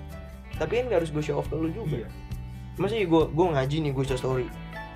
tapi 0.57 0.71
kan 0.79 0.83
gak 0.89 0.97
harus 1.03 1.11
gue 1.11 1.23
show 1.23 1.37
off 1.37 1.51
ke 1.51 1.55
lu 1.59 1.69
juga 1.69 2.07
iya 2.07 2.09
Maksudnya 2.77 3.05
gue 3.09 3.23
gue 3.33 3.47
ngaji 3.57 3.75
nih 3.83 3.91
gue 3.93 4.05
story. 4.17 4.47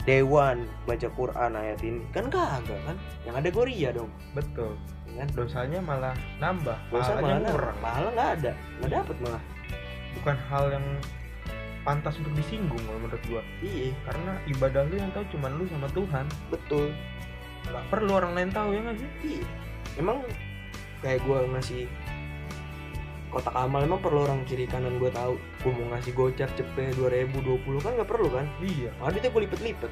Dewan 0.02 0.66
baca 0.90 1.08
Quran 1.14 1.52
ayat 1.54 1.80
ini. 1.86 2.02
Kan 2.10 2.34
kagak 2.34 2.82
kan? 2.90 2.98
Yang 3.26 3.36
ada 3.38 3.48
gue 3.54 3.64
ria 3.70 3.90
dong. 3.94 4.10
Betul. 4.34 4.74
Ya 5.06 5.26
kan? 5.26 5.28
Dosanya 5.36 5.80
malah 5.84 6.16
nambah 6.42 6.78
Dosa 6.90 7.20
malah 7.20 7.42
kurang 7.46 7.78
pahala 7.82 8.10
nggak 8.14 8.30
ada. 8.42 8.52
Nggak 8.82 8.92
dapet 9.02 9.16
malah. 9.22 9.44
Bukan 10.18 10.36
hal 10.50 10.64
yang 10.74 10.86
pantas 11.82 12.14
untuk 12.22 12.34
disinggung 12.38 12.82
kalau 12.86 13.00
menurut 13.02 13.24
gua. 13.26 13.42
Iya. 13.62 13.94
Karena 14.06 14.32
ibadah 14.50 14.82
lu 14.86 14.96
yang 14.98 15.12
tahu 15.14 15.26
cuman 15.38 15.52
lu 15.58 15.66
sama 15.70 15.88
Tuhan. 15.94 16.26
Betul. 16.54 16.94
Nggak 17.70 17.86
perlu 17.94 18.12
orang 18.18 18.34
lain 18.38 18.50
tahu 18.54 18.70
ya 18.74 18.80
nggak 18.86 18.98
sih? 18.98 19.10
Iya. 19.38 19.46
Emang 20.02 20.18
kayak 21.02 21.22
gue 21.26 21.40
ngasih 21.58 21.84
kotak 23.32 23.56
amal 23.56 23.82
emang 23.82 24.04
perlu 24.04 24.28
orang 24.28 24.44
kiri 24.44 24.68
kanan 24.68 25.00
gue 25.00 25.08
tahu. 25.10 25.40
Gue 25.64 25.72
mau 25.72 25.96
ngasih 25.96 26.12
gocap 26.12 26.52
cepet 26.60 26.94
2020 27.00 27.64
kan 27.80 27.92
nggak 27.96 28.10
perlu 28.12 28.28
kan? 28.28 28.46
Iya. 28.60 28.92
Duitnya 29.00 29.32
gue 29.32 29.42
lipet-lipet. 29.48 29.92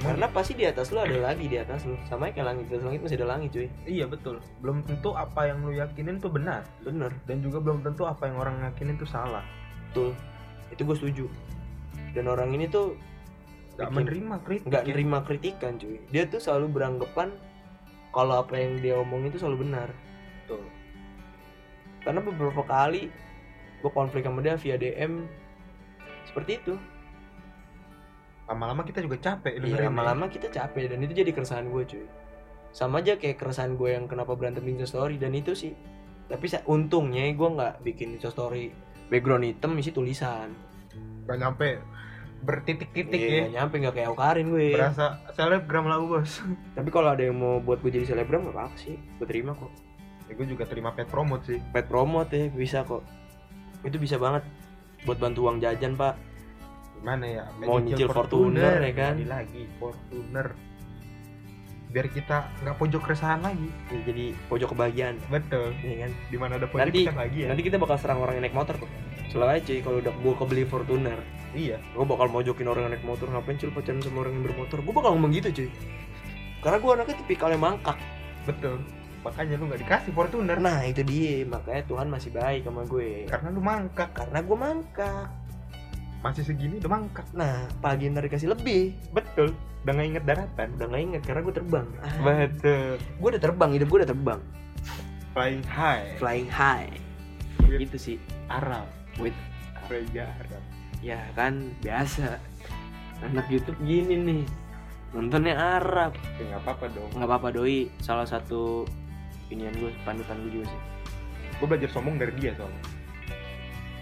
Karena 0.00 0.26
pasti 0.32 0.56
di 0.56 0.64
atas 0.64 0.88
lu 0.96 0.98
ada 1.04 1.12
lagi 1.20 1.44
di 1.44 1.60
atas 1.60 1.84
lu. 1.84 1.92
Sama 2.08 2.32
kayak 2.32 2.46
langit 2.48 2.64
di 2.72 2.80
atas 2.80 2.84
langit 2.88 3.00
masih 3.04 3.16
ada 3.20 3.28
langit 3.36 3.48
cuy. 3.52 3.68
Iya 3.84 4.08
betul. 4.08 4.40
Belum 4.64 4.80
tentu 4.80 5.12
apa 5.12 5.52
yang 5.52 5.60
lu 5.60 5.76
yakinin 5.76 6.16
tuh 6.16 6.32
benar. 6.32 6.64
Bener 6.80 7.12
dan 7.28 7.44
juga 7.44 7.60
belum 7.60 7.84
tentu 7.84 8.08
apa 8.08 8.24
yang 8.24 8.40
orang 8.40 8.64
yakinin 8.64 8.96
tuh 8.96 9.04
salah. 9.04 9.44
Betul. 9.92 10.16
Itu 10.72 10.88
gue 10.88 10.96
setuju. 10.96 11.26
Dan 12.16 12.32
orang 12.32 12.56
ini 12.56 12.64
tuh 12.72 12.96
nggak 13.76 13.90
menerima 13.92 14.36
kritik 14.44 14.66
nggak 14.72 14.84
ya. 14.84 14.88
nerima 14.88 15.18
kritikan 15.20 15.72
cuy. 15.76 16.00
Dia 16.08 16.24
tuh 16.32 16.40
selalu 16.40 16.66
beranggapan 16.80 17.36
kalau 18.10 18.40
apa 18.40 18.56
yang 18.56 18.80
dia 18.80 18.96
omongin 18.96 19.28
itu 19.28 19.44
selalu 19.44 19.68
benar. 19.68 19.92
Karena 22.00 22.20
beberapa 22.20 22.62
kali 22.64 23.12
gue 23.80 23.90
konflik 23.92 24.24
sama 24.24 24.44
dia 24.44 24.56
via 24.60 24.76
DM 24.76 25.24
seperti 26.28 26.60
itu. 26.60 26.74
Lama-lama 28.50 28.82
kita 28.82 28.98
juga 28.98 29.16
capek 29.16 29.62
Iya, 29.62 29.78
ya. 29.78 29.86
lama-lama 29.88 30.26
kita 30.26 30.50
capek 30.50 30.90
dan 30.90 30.98
itu 31.06 31.14
jadi 31.14 31.30
keresahan 31.30 31.70
gue 31.70 31.82
cuy. 31.86 32.06
Sama 32.74 32.98
aja 32.98 33.14
kayak 33.14 33.38
keresahan 33.38 33.78
gue 33.78 33.94
yang 33.94 34.10
kenapa 34.10 34.34
berantem 34.34 34.66
di 34.66 34.74
story 34.82 35.18
dan 35.22 35.34
itu 35.34 35.54
sih. 35.54 35.74
Tapi 36.26 36.46
untungnya 36.66 37.30
gue 37.30 37.48
nggak 37.50 37.74
bikin 37.82 38.18
story 38.18 38.74
background 39.06 39.46
hitam 39.46 39.78
isi 39.78 39.94
tulisan. 39.94 40.50
Nggak 41.26 41.38
nyampe 41.38 41.68
bertitik-titik 42.40 43.20
Iya, 43.20 43.28
ya. 43.28 43.40
nggak 43.46 43.54
nyampe 43.54 43.74
nggak 43.86 43.94
kayak 44.00 44.08
Aukarin 44.10 44.46
gue. 44.50 44.68
Berasa 44.74 45.06
selebgram 45.34 45.86
lah 45.86 45.98
bos. 46.02 46.42
Tapi 46.74 46.88
kalau 46.90 47.14
ada 47.14 47.22
yang 47.22 47.38
mau 47.38 47.62
buat 47.62 47.78
gue 47.80 47.90
jadi 47.92 48.06
selebgram 48.14 48.50
gak 48.50 48.54
apa-apa 48.56 48.76
sih. 48.78 48.98
Gue 49.20 49.26
terima 49.30 49.54
kok 49.54 49.70
ya, 50.30 50.38
gue 50.38 50.46
juga 50.46 50.64
terima 50.64 50.94
pet 50.94 51.10
promote 51.10 51.42
sih. 51.50 51.58
Pet 51.74 51.90
promote 51.90 52.30
ya 52.30 52.46
bisa 52.48 52.86
kok. 52.86 53.02
Itu 53.82 53.98
bisa 53.98 54.14
banget 54.16 54.46
buat 55.02 55.18
bantu 55.18 55.50
uang 55.50 55.58
jajan 55.58 55.98
pak. 55.98 56.14
Gimana 57.00 57.24
ya 57.26 57.44
Mau 57.58 57.80
nyicil 57.82 58.06
Fortuner, 58.12 58.78
ya 58.78 58.92
kan? 58.94 59.14
Kembali 59.18 59.26
lagi 59.26 59.62
Fortuner. 59.80 60.46
Biar 61.90 62.06
kita 62.06 62.46
nggak 62.62 62.76
pojok 62.78 63.02
keresahan 63.02 63.42
lagi. 63.42 63.66
Ya, 63.90 63.98
jadi 64.06 64.24
pojok 64.46 64.68
kebahagiaan. 64.78 65.16
Betul. 65.26 65.74
Ya 65.82 66.06
kan? 66.06 66.10
Di 66.30 66.36
mana 66.38 66.52
ada 66.62 66.70
pojok 66.70 66.86
Nanti- 66.86 67.02
kita 67.02 67.18
lagi 67.18 67.38
ya. 67.42 67.48
nanti 67.50 67.62
kita 67.66 67.76
bakal 67.82 67.96
serang 67.98 68.22
orang 68.22 68.38
yang 68.38 68.44
naik 68.46 68.54
motor 68.54 68.78
kok 68.78 68.90
selalu 69.30 69.62
aja 69.62 69.72
kalau 69.82 69.98
udah 69.98 70.12
gue 70.14 70.34
kebeli 70.38 70.62
Fortuner. 70.70 71.18
Iya. 71.50 71.82
Gue 71.96 72.06
bakal 72.06 72.30
mojokin 72.30 72.68
orang 72.70 72.86
yang 72.86 72.92
naik 72.94 73.02
motor. 73.02 73.26
Ngapain 73.26 73.58
cuy 73.58 73.70
pacaran 73.74 73.98
sama 74.04 74.22
orang 74.22 74.32
yang 74.38 74.44
bermotor? 74.46 74.78
Gue 74.78 74.94
bakal 74.94 75.10
ngomong 75.18 75.32
gitu 75.34 75.48
cuy. 75.50 75.68
Karena 76.60 76.76
gue 76.78 76.90
anaknya 76.94 77.16
tipikalnya 77.26 77.58
mangkak. 77.58 77.98
Betul 78.46 78.78
makanya 79.20 79.54
lu 79.60 79.68
nggak 79.68 79.82
dikasih 79.84 80.12
Fortuner. 80.16 80.58
Nah 80.60 80.84
itu 80.84 81.04
dia. 81.04 81.44
Makanya 81.44 81.82
Tuhan 81.84 82.08
masih 82.08 82.30
baik 82.32 82.64
sama 82.64 82.82
gue. 82.88 83.28
Karena 83.28 83.48
lu 83.52 83.60
mangkak. 83.60 84.10
Karena 84.16 84.38
gue 84.40 84.56
mangkak. 84.56 85.28
Masih 86.20 86.44
segini 86.44 86.80
udah 86.80 86.92
mangkak. 86.92 87.26
Nah 87.36 87.68
pagi 87.80 88.08
ntar 88.08 88.24
dikasih 88.24 88.52
lebih. 88.52 88.96
Betul. 89.12 89.52
Udah 89.84 89.92
nggak 89.96 90.08
inget 90.08 90.24
daratan. 90.24 90.68
Udah 90.76 90.86
nggak 90.88 91.02
inget 91.04 91.22
karena 91.24 91.40
gue 91.44 91.54
terbang. 91.56 91.86
Ah, 92.00 92.14
betul. 92.20 92.90
Gue 93.00 93.28
udah 93.36 93.42
terbang 93.42 93.70
hidup 93.76 93.88
gue 93.88 93.98
udah 94.04 94.10
terbang. 94.10 94.40
Flying 95.32 95.64
high. 95.64 96.06
Flying 96.18 96.50
high. 96.50 96.90
With- 97.64 97.80
gitu 97.86 97.96
sih. 97.96 98.16
Arab. 98.50 98.88
With- 99.16 99.36
Reja 99.90 100.26
Arab. 100.26 100.62
Ya 101.02 101.18
kan 101.32 101.74
biasa. 101.82 102.38
Anak 103.24 103.46
YouTube 103.50 103.76
gini 103.82 104.14
nih. 104.16 104.44
Nontonnya 105.10 105.80
Arab. 105.80 106.14
Ya 106.38 106.54
nggak 106.54 106.62
apa-apa 106.62 106.86
dong. 106.94 107.10
Nggak 107.16 107.28
apa-apa 107.30 107.48
doi. 107.50 107.90
Salah 107.98 108.28
satu 108.28 108.86
inian 109.50 109.74
gue 109.76 109.90
panutan 110.06 110.38
gue 110.46 110.62
juga 110.62 110.66
sih. 110.70 110.80
Gue 111.60 111.66
belajar 111.68 111.90
sombong 111.92 112.16
dari 112.16 112.32
dia 112.38 112.56
soalnya. 112.56 112.82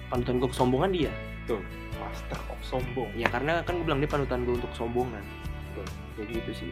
Panutan 0.08 0.34
gue 0.40 0.48
kesombongan 0.48 0.90
dia? 0.94 1.12
Tuh 1.44 1.60
master 1.98 2.40
of 2.52 2.60
sombong. 2.62 3.10
Ya 3.18 3.26
karena 3.28 3.60
kan 3.64 3.80
gue 3.80 3.84
bilang 3.88 4.00
dia 4.00 4.08
panutan 4.08 4.44
gue 4.44 4.54
untuk 4.56 4.70
kesombongan. 4.72 5.24
Betul. 5.74 5.86
kayak 6.16 6.28
gitu 6.38 6.50
sih. 6.64 6.70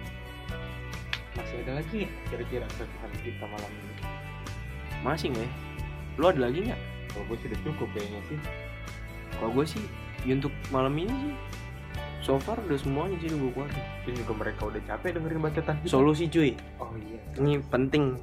Masih 1.37 1.57
ada 1.69 1.73
lagi 1.85 2.09
kira-kira 2.33 2.65
keresahan 2.77 3.13
kita 3.21 3.45
malam 3.45 3.71
ini? 3.71 3.95
Masih 5.05 5.27
nggak 5.33 5.45
ya? 5.45 5.53
Lu 6.17 6.25
ada 6.33 6.41
lagi 6.49 6.59
nggak? 6.65 6.81
Kalau 7.13 7.25
gue 7.29 7.37
sih 7.41 7.47
udah 7.53 7.61
cukup 7.65 7.89
kayaknya 7.93 8.21
sih. 8.29 8.39
Kalau 9.37 9.51
gue 9.53 9.65
sih 9.69 9.85
ya 10.25 10.33
untuk 10.37 10.55
malam 10.73 10.95
ini 10.97 11.13
sih 11.13 11.35
so 12.25 12.43
far 12.43 12.59
udah 12.59 12.75
semuanya 12.81 13.15
sih 13.23 13.29
udah 13.31 13.39
gue 13.39 13.53
keluarin. 13.53 13.77
Mungkin 13.79 14.15
juga 14.19 14.33
mereka 14.35 14.63
udah 14.67 14.81
capek 14.89 15.11
dengerin 15.15 15.41
bacotan 15.45 15.75
kita. 15.85 15.91
Solusi 15.93 16.25
cuy. 16.27 16.51
Oh 16.81 16.91
iya. 16.99 17.21
Ini 17.39 17.53
penting 17.69 18.17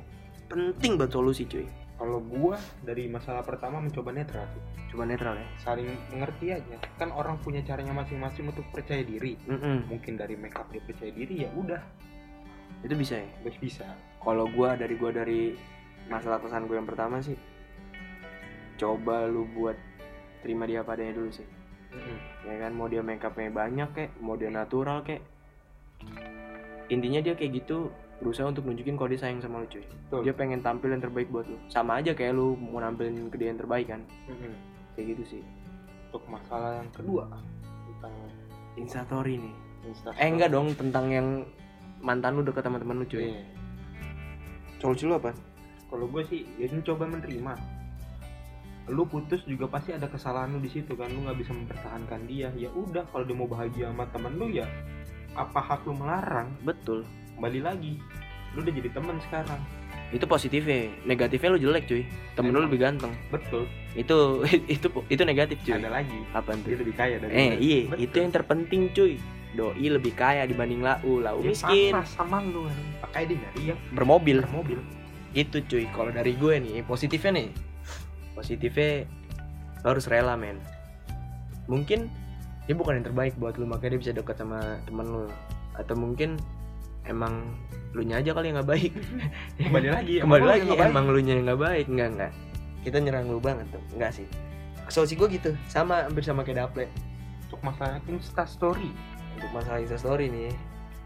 penting 0.54 1.02
buat 1.02 1.10
solusi 1.10 1.50
cuy. 1.50 1.66
Kalau 1.98 2.22
gua 2.22 2.62
dari 2.86 3.10
masalah 3.10 3.42
pertama 3.42 3.82
mencoba 3.82 4.14
netral. 4.14 4.46
Sih. 4.54 4.62
coba 4.94 5.10
netral 5.10 5.34
ya. 5.34 5.48
Saling 5.58 5.90
mengerti 6.14 6.54
aja. 6.54 6.78
Kan 7.02 7.10
orang 7.10 7.42
punya 7.42 7.66
caranya 7.66 7.98
masing-masing 7.98 8.54
untuk 8.54 8.66
percaya 8.70 9.02
diri. 9.02 9.34
Mm-mm. 9.50 9.90
mungkin 9.90 10.14
dari 10.14 10.38
make 10.38 10.54
up 10.54 10.70
dia 10.70 10.86
percaya 10.86 11.10
diri 11.10 11.44
ya 11.44 11.50
udah. 11.58 11.82
Itu 12.86 12.94
bisa 12.94 13.18
ya? 13.18 13.30
Bisa. 13.58 13.90
Kalau 14.22 14.46
gua 14.54 14.78
dari 14.78 14.94
gua 14.94 15.10
dari 15.10 15.58
masalah 16.06 16.38
pesan 16.40 16.68
gue 16.68 16.76
yang 16.76 16.88
pertama 16.88 17.24
sih 17.24 17.40
coba 18.76 19.30
lu 19.30 19.48
buat 19.54 19.78
terima 20.44 20.68
dia 20.68 20.84
padanya 20.84 21.16
dulu 21.16 21.32
sih. 21.32 21.48
Ya 22.44 22.54
kan 22.60 22.74
mau 22.74 22.90
dia 22.90 23.06
make 23.06 23.24
upnya 23.24 23.54
banyak 23.54 23.90
kek 23.96 24.12
mau 24.20 24.36
dia 24.36 24.50
natural 24.52 25.06
kek. 25.06 25.22
Intinya 26.92 27.24
dia 27.24 27.38
kayak 27.38 27.64
gitu 27.64 27.94
berusaha 28.24 28.48
untuk 28.48 28.64
nunjukin 28.64 28.96
kalau 28.96 29.12
dia 29.12 29.20
sayang 29.20 29.44
sama 29.44 29.62
lu 29.62 29.68
cuy. 29.68 29.84
Betul. 29.84 30.22
dia 30.24 30.34
pengen 30.34 30.64
tampil 30.64 30.96
yang 30.96 31.04
terbaik 31.04 31.28
buat 31.28 31.46
lu. 31.46 31.60
Sama 31.68 32.00
aja 32.00 32.16
kayak 32.16 32.34
lu 32.34 32.56
mau 32.56 32.80
nampilin 32.80 33.28
ke 33.28 33.36
dia 33.36 33.52
yang 33.52 33.60
terbaik 33.60 33.92
kan? 33.92 34.02
Mm-mm. 34.32 34.56
kayak 34.96 35.06
gitu 35.14 35.24
sih. 35.38 35.44
Untuk 36.10 36.24
masalah 36.32 36.80
yang 36.80 36.90
kedua. 36.96 37.28
Tentang 37.92 38.16
instastory 38.80 39.36
nih. 39.44 39.56
Instastory. 39.84 40.24
eh 40.24 40.30
enggak 40.32 40.50
dong 40.56 40.72
tentang 40.80 41.06
yang 41.12 41.28
mantan 42.00 42.40
lu 42.40 42.42
deket 42.48 42.64
sama 42.64 42.80
temen 42.80 43.04
lu 43.04 43.06
cuy. 43.06 43.28
Iya. 43.28 43.44
solusi 44.80 45.04
lu 45.08 45.16
apa? 45.20 45.36
Kalau 45.92 46.08
gue 46.08 46.24
sih 46.32 46.48
ya 46.56 46.72
coba 46.72 47.04
menerima. 47.06 47.54
Lu 48.92 49.08
putus 49.08 49.44
juga 49.48 49.68
pasti 49.68 49.96
ada 49.96 50.08
kesalahan 50.08 50.56
lu 50.56 50.60
di 50.64 50.72
situ 50.72 50.96
kan? 50.96 51.12
Lu 51.12 51.28
nggak 51.28 51.40
bisa 51.40 51.52
mempertahankan 51.52 52.24
dia. 52.28 52.52
Ya 52.56 52.72
udah 52.72 53.04
kalau 53.12 53.28
dia 53.28 53.36
mau 53.36 53.48
bahagia 53.48 53.92
sama 53.92 54.08
temen 54.12 54.34
lu 54.40 54.48
ya 54.48 54.68
apa 55.34 55.60
hak 55.60 55.88
lu 55.88 55.94
melarang? 55.98 56.52
Betul 56.64 57.04
kembali 57.44 57.60
lagi. 57.60 58.00
Lu 58.56 58.64
udah 58.64 58.72
jadi 58.72 58.88
temen 58.96 59.20
sekarang. 59.28 59.60
Itu 60.16 60.24
positifnya. 60.24 60.96
Negatifnya 61.04 61.52
lu 61.52 61.60
jelek 61.60 61.92
cuy. 61.92 62.08
Temen 62.40 62.56
lu 62.56 62.64
Emang. 62.64 62.66
lebih 62.72 62.80
ganteng. 62.80 63.12
Betul. 63.28 63.68
Itu 64.00 64.48
itu 64.80 64.88
itu 65.12 65.24
negatif 65.28 65.60
cuy. 65.68 65.76
Ada 65.76 65.92
lagi. 65.92 66.24
Apa 66.32 66.56
dia 66.64 66.80
tuh 66.80 66.88
lebih 66.88 66.96
kaya 66.96 67.20
dari 67.20 67.32
eh 67.36 67.52
lu. 67.52 67.60
iya. 67.60 67.80
Betul. 67.92 68.00
itu 68.00 68.16
yang 68.16 68.32
terpenting 68.32 68.84
cuy. 68.96 69.14
Doi 69.60 69.86
lebih 69.92 70.16
kaya 70.16 70.48
dibanding 70.48 70.80
lau. 70.80 71.20
Lau 71.20 71.44
Dia 71.44 71.52
miskin. 71.52 71.92
panas 71.92 72.16
sama 72.16 72.40
lu 72.40 72.72
pakai 73.04 73.28
dia 73.28 73.44
dia 73.60 73.76
bermobil. 73.92 74.40
Mobil 74.48 74.80
itu 75.36 75.60
cuy. 75.68 75.84
Kalau 75.92 76.16
dari 76.16 76.40
gue 76.40 76.56
nih 76.64 76.80
positifnya 76.88 77.44
nih. 77.44 77.50
Positifnya 78.40 79.04
lo 79.84 79.92
harus 79.92 80.08
rela 80.08 80.40
men. 80.40 80.64
Mungkin 81.68 82.08
dia 82.64 82.76
bukan 82.80 83.04
yang 83.04 83.06
terbaik 83.12 83.36
buat 83.36 83.60
lu 83.60 83.68
makanya 83.68 84.00
dia 84.00 84.02
bisa 84.08 84.12
deket 84.16 84.40
sama 84.40 84.80
temen 84.88 85.12
lu. 85.12 85.28
Atau 85.76 86.00
mungkin 86.00 86.40
emang 87.08 87.44
lu 87.94 88.02
nya 88.02 88.20
aja 88.20 88.34
kali 88.34 88.50
yang 88.50 88.62
nggak 88.62 88.72
baik. 88.72 88.92
Kembali 89.62 89.90
lagi 89.94 90.14
kembali 90.24 90.42
lu 90.42 90.50
lagi 90.50 90.66
nggak 90.66 90.90
emang 90.90 91.06
lu 91.10 91.20
nya 91.22 91.34
yang 91.38 91.46
nggak 91.46 91.62
baik. 91.62 91.86
Enggak 91.90 92.10
enggak 92.16 92.34
kita 92.84 92.98
nyerang 93.00 93.32
lu 93.32 93.40
banget 93.40 93.66
tuh. 93.72 93.84
Enggak 93.96 94.12
sih. 94.12 94.28
Solusi 94.92 95.16
gue 95.16 95.28
gitu. 95.32 95.52
Sama 95.72 96.06
hampir 96.06 96.22
sama 96.22 96.44
kayak 96.44 96.68
Daple 96.68 96.92
untuk 97.48 97.60
masalah 97.64 97.98
insta 98.12 98.44
story. 98.44 98.92
Untuk 99.40 99.50
masalah 99.56 99.80
Insta 99.80 99.98
story 99.98 100.28
nih. 100.30 100.52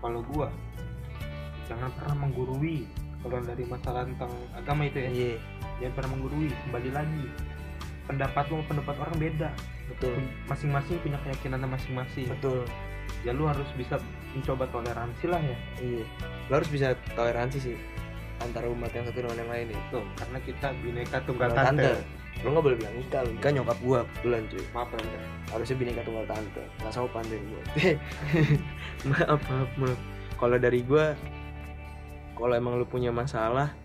Kalau 0.01 0.25
gua. 0.33 0.49
Jangan 1.69 1.93
pernah 1.95 2.27
menggurui. 2.27 2.89
Kalau 3.21 3.37
dari 3.43 3.63
masalah 3.67 4.03
tentang 4.03 4.31
agama 4.57 4.89
itu 4.89 4.97
ya. 5.03 5.09
Iya. 5.11 5.35
Jangan 5.79 5.93
pernah 5.99 6.11
menggurui. 6.17 6.49
Kembali 6.67 6.89
lagi. 6.91 7.25
Pendapat 8.07 8.43
lu 8.47 8.55
sama 8.57 8.65
pendapat 8.71 8.95
orang 9.03 9.15
beda. 9.19 9.49
Betul. 9.91 10.15
Masing-masing 10.49 10.97
punya 11.03 11.19
keyakinan 11.23 11.67
masing-masing. 11.67 12.27
Betul 12.31 12.63
ya 13.27 13.35
lu 13.35 13.43
harus 13.43 13.67
bisa 13.75 13.99
mencoba 14.31 14.63
toleransi 14.71 15.25
lah 15.27 15.41
ya. 15.43 15.57
Iya. 15.83 16.05
Lo 16.47 16.63
harus 16.63 16.71
bisa 16.71 16.95
toleransi 17.11 17.59
sih 17.59 17.75
antara 18.39 18.71
umat 18.71 18.87
yang 18.95 19.03
satu 19.03 19.19
dengan 19.19 19.43
yang 19.43 19.51
lain 19.51 19.67
ya. 19.75 19.79
Tuh 19.91 20.05
karena 20.15 20.39
kita 20.47 20.67
bineka 20.79 21.17
tunggal 21.27 21.51
Tunggal 21.51 21.67
tante, 21.75 21.91
lo 22.39 22.47
nggak 22.55 22.63
boleh 22.63 22.77
bilang 22.79 22.95
Ika 22.95 23.19
lo 23.27 23.29
Ika 23.35 23.49
nyokap 23.51 23.77
gua 23.83 23.99
kebetulan 24.07 24.41
cuy. 24.47 24.63
Maaf 24.71 24.89
tante. 24.95 25.19
Harusnya 25.51 25.75
bineka 25.75 26.01
tunggal 26.07 26.25
tante. 26.31 26.63
Nggak 26.79 26.93
sopan 26.95 27.23
deh 27.27 27.41
gua. 27.51 27.61
Maaf 29.11 29.41
maaf 29.43 29.71
maaf. 29.75 29.99
Kalau 30.39 30.57
dari 30.61 30.79
gua 30.87 31.05
kalau 32.39 32.53
emang 32.55 32.79
lu 32.79 32.87
punya 32.87 33.11
masalah 33.11 33.75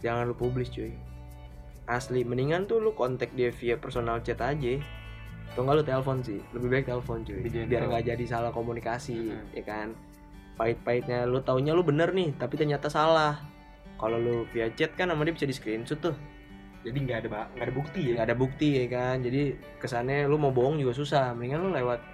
jangan 0.00 0.24
lu 0.24 0.32
publis 0.32 0.72
cuy. 0.72 0.96
Asli 1.84 2.24
mendingan 2.24 2.64
tuh 2.64 2.80
lu 2.80 2.96
kontak 2.96 3.36
dia 3.36 3.52
via 3.52 3.76
personal 3.76 4.24
chat 4.24 4.40
aja 4.40 4.80
atau 5.56 5.64
enggak 5.64 5.76
lu 5.80 5.84
telepon 5.88 6.16
sih? 6.20 6.40
Lebih 6.52 6.68
baik 6.68 6.84
telepon 6.84 7.24
cuy. 7.24 7.40
Biar 7.64 7.88
nggak 7.88 8.04
jadi 8.04 8.24
salah 8.28 8.52
komunikasi 8.52 9.32
Mhm. 9.32 9.56
ya 9.56 9.64
kan? 9.64 9.88
Pahit-pahitnya. 10.60 11.24
Lu 11.24 11.40
taunya 11.40 11.72
lu 11.72 11.80
bener 11.80 12.12
nih 12.12 12.36
tapi 12.36 12.60
ternyata 12.60 12.92
salah. 12.92 13.40
Kalau 13.96 14.20
lu 14.20 14.44
via 14.52 14.68
chat 14.76 14.92
kan 14.92 15.08
sama 15.08 15.24
dia 15.24 15.32
bisa 15.32 15.48
di 15.48 15.56
screenshot 15.56 15.96
tuh. 15.96 16.12
Jadi 16.84 16.98
nggak 17.08 17.18
ada 17.24 17.28
nggak 17.56 17.64
ada 17.64 17.72
bukti 17.72 18.00
ya? 18.04 18.12
Nggak 18.20 18.28
ada 18.28 18.36
bukti 18.36 18.68
ya 18.76 18.84
kan? 18.92 19.16
Jadi 19.24 19.40
kesannya 19.80 20.28
lu 20.28 20.36
mau 20.36 20.52
bohong 20.52 20.76
juga 20.76 20.92
susah. 20.92 21.32
Mendingan 21.32 21.64
lu 21.64 21.70
lewat 21.72 22.04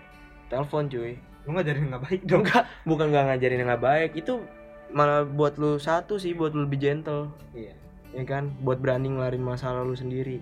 telepon 0.46 0.86
cuy. 0.86 1.18
Lu 1.42 1.58
ngajarin 1.58 1.90
nggak 1.90 2.02
baik 2.06 2.22
dong. 2.22 2.46
Enggak 2.46 2.64
bukan 2.86 3.06
nggak 3.10 3.24
ngajarin 3.26 3.66
nggak 3.66 3.82
baik. 3.82 4.10
Itu 4.14 4.46
malah 4.94 5.26
buat 5.26 5.58
lu 5.58 5.82
satu 5.82 6.14
sih 6.14 6.30
buat 6.32 6.54
lu 6.54 6.70
lebih 6.70 6.78
gentle. 6.78 7.34
Iya. 7.58 7.74
Ya 8.14 8.22
kan? 8.22 8.54
Buat 8.62 8.78
berani 8.78 9.10
ngelarin 9.10 9.42
masalah 9.42 9.82
lu 9.82 9.98
sendiri. 9.98 10.38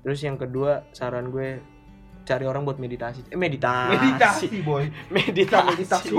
Terus 0.00 0.24
yang 0.24 0.40
kedua 0.40 0.88
saran 0.96 1.28
gue 1.28 1.60
cari 2.30 2.46
orang 2.46 2.62
buat 2.62 2.78
meditasi. 2.78 3.26
Eh 3.26 3.34
meditasi. 3.34 3.90
Meditasi 3.98 4.46
boy. 4.62 4.86
Meditasi. 5.16 5.74
Meditasi. 5.74 6.14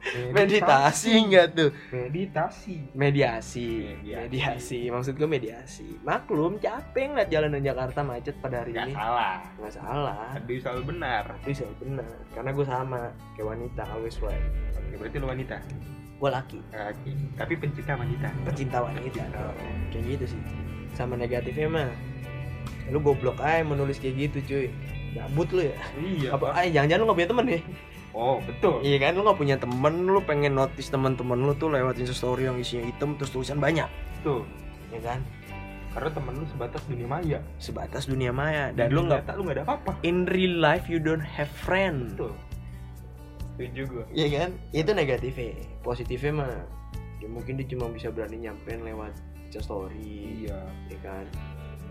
Meditasi, 0.00 0.32
meditasi 0.32 1.10
enggak 1.12 1.46
tuh? 1.52 1.70
Meditasi. 1.92 2.74
Mediasi. 2.96 3.68
Mediasi. 3.84 4.16
mediasi. 4.16 4.80
Maksud 4.88 5.12
gue 5.20 5.28
mediasi. 5.28 5.88
Maklum 6.00 6.56
capek 6.56 7.12
ngeliat 7.12 7.28
jalanan 7.28 7.60
Jakarta 7.60 8.00
macet 8.00 8.32
pada 8.40 8.64
hari 8.64 8.72
nggak 8.72 8.88
ini. 8.88 8.94
salah. 8.96 9.36
Nggak 9.60 9.72
salah. 9.76 10.16
Aduh 10.40 10.56
selalu 10.56 10.82
benar. 10.96 11.24
Tapi 11.44 11.52
selalu 11.52 11.76
benar. 11.84 12.12
Karena 12.32 12.50
gue 12.56 12.64
sama 12.64 13.00
kayak 13.36 13.48
wanita 13.52 13.82
always 13.92 14.16
right. 14.24 14.46
Oke, 14.72 14.94
berarti 14.96 15.16
lu 15.20 15.26
wanita? 15.28 15.56
Gue 16.16 16.30
laki. 16.32 16.60
Oke. 16.72 17.10
tapi 17.36 17.52
pencinta 17.60 17.92
wanita? 17.92 18.28
Pecinta 18.48 18.78
wanita. 18.80 19.22
Kayak 19.92 20.04
gitu 20.16 20.24
sih. 20.32 20.40
Sama 20.96 21.20
negatifnya 21.20 21.68
mah. 21.68 21.92
Lu 22.88 23.04
goblok 23.04 23.36
aja 23.44 23.60
menulis 23.68 24.00
kayak 24.00 24.32
gitu 24.32 24.38
cuy 24.48 24.66
gabut 25.14 25.48
lu 25.52 25.62
ya? 25.66 25.76
Iya 25.98 26.28
apa? 26.36 26.46
Ay 26.54 26.70
jangan-jangan 26.74 27.00
lu 27.02 27.08
gak 27.10 27.18
punya 27.18 27.30
temen 27.30 27.46
nih? 27.46 27.62
Oh 28.10 28.36
betul. 28.42 28.74
Iya 28.82 28.96
kan 28.98 29.12
lu 29.14 29.22
gak 29.22 29.38
punya 29.38 29.56
temen 29.58 29.94
lu 30.06 30.20
pengen 30.24 30.52
notice 30.58 30.90
teman-teman 30.90 31.38
lu 31.38 31.52
tuh 31.54 31.70
lewat 31.70 31.98
story 32.10 32.50
yang 32.50 32.58
isinya 32.58 32.86
hitam 32.86 33.14
terus 33.18 33.30
tulisan 33.34 33.58
banyak. 33.58 33.86
Tuh 34.22 34.42
ya 34.90 35.00
kan? 35.02 35.20
Karena 35.90 36.10
temen 36.14 36.34
lu 36.38 36.46
sebatas 36.46 36.82
dunia 36.86 37.08
maya. 37.10 37.38
Sebatas 37.58 38.06
dunia 38.06 38.30
maya. 38.30 38.70
Dan 38.70 38.90
Di 38.90 38.94
lu 38.94 39.06
nggak 39.10 39.26
lu 39.34 39.42
nggak 39.46 39.56
ada 39.58 39.64
apa-apa. 39.66 39.90
In 40.06 40.26
real 40.30 40.58
life 40.62 40.86
you 40.86 41.02
don't 41.02 41.22
have 41.22 41.50
friend. 41.50 42.14
Betul. 42.14 42.34
Setuju 43.58 43.82
gua. 43.90 44.04
Iya 44.14 44.26
kan? 44.38 44.50
Itu 44.70 44.90
negatifnya. 44.94 45.58
Positifnya 45.82 46.32
mah 46.32 46.54
ya 47.20 47.28
mungkin 47.28 47.60
dia 47.60 47.68
cuma 47.68 47.92
bisa 47.92 48.08
berani 48.08 48.48
nyampein 48.48 48.80
lewat 48.80 49.12
Insta 49.50 49.66
story, 49.66 50.46
iya. 50.46 50.62
Ya 50.86 50.98
kan? 51.02 51.26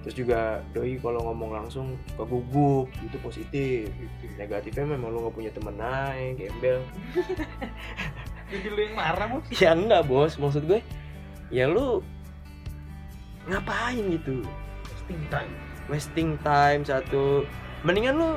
Terus 0.06 0.16
juga 0.16 0.64
doi 0.72 0.95
kalau 1.00 1.20
ngomong 1.32 1.52
langsung 1.60 2.00
suka 2.14 2.24
gugup, 2.24 2.88
itu 3.04 3.18
positif. 3.20 3.91
Negatifnya 4.39 4.95
memang 4.95 5.12
lu 5.12 5.28
gak 5.28 5.36
punya 5.36 5.52
temen 5.52 5.76
naik, 5.76 6.39
gembel. 6.39 6.80
jadi 8.52 8.68
lu 8.72 8.80
yang 8.82 8.95
marah 8.97 9.28
bos 9.30 9.45
Ya 9.54 9.78
enggak 9.78 10.10
bos, 10.10 10.39
maksud 10.41 10.66
gue 10.66 10.82
ya 11.54 11.70
lu 11.70 12.02
ngapain 13.50 14.06
gitu? 14.14 14.45
wasting 14.89 15.22
time 15.34 15.54
Wasting 15.89 16.30
time 16.45 16.82
satu. 16.86 17.45
Mendingan 17.82 18.16
lu 18.18 18.30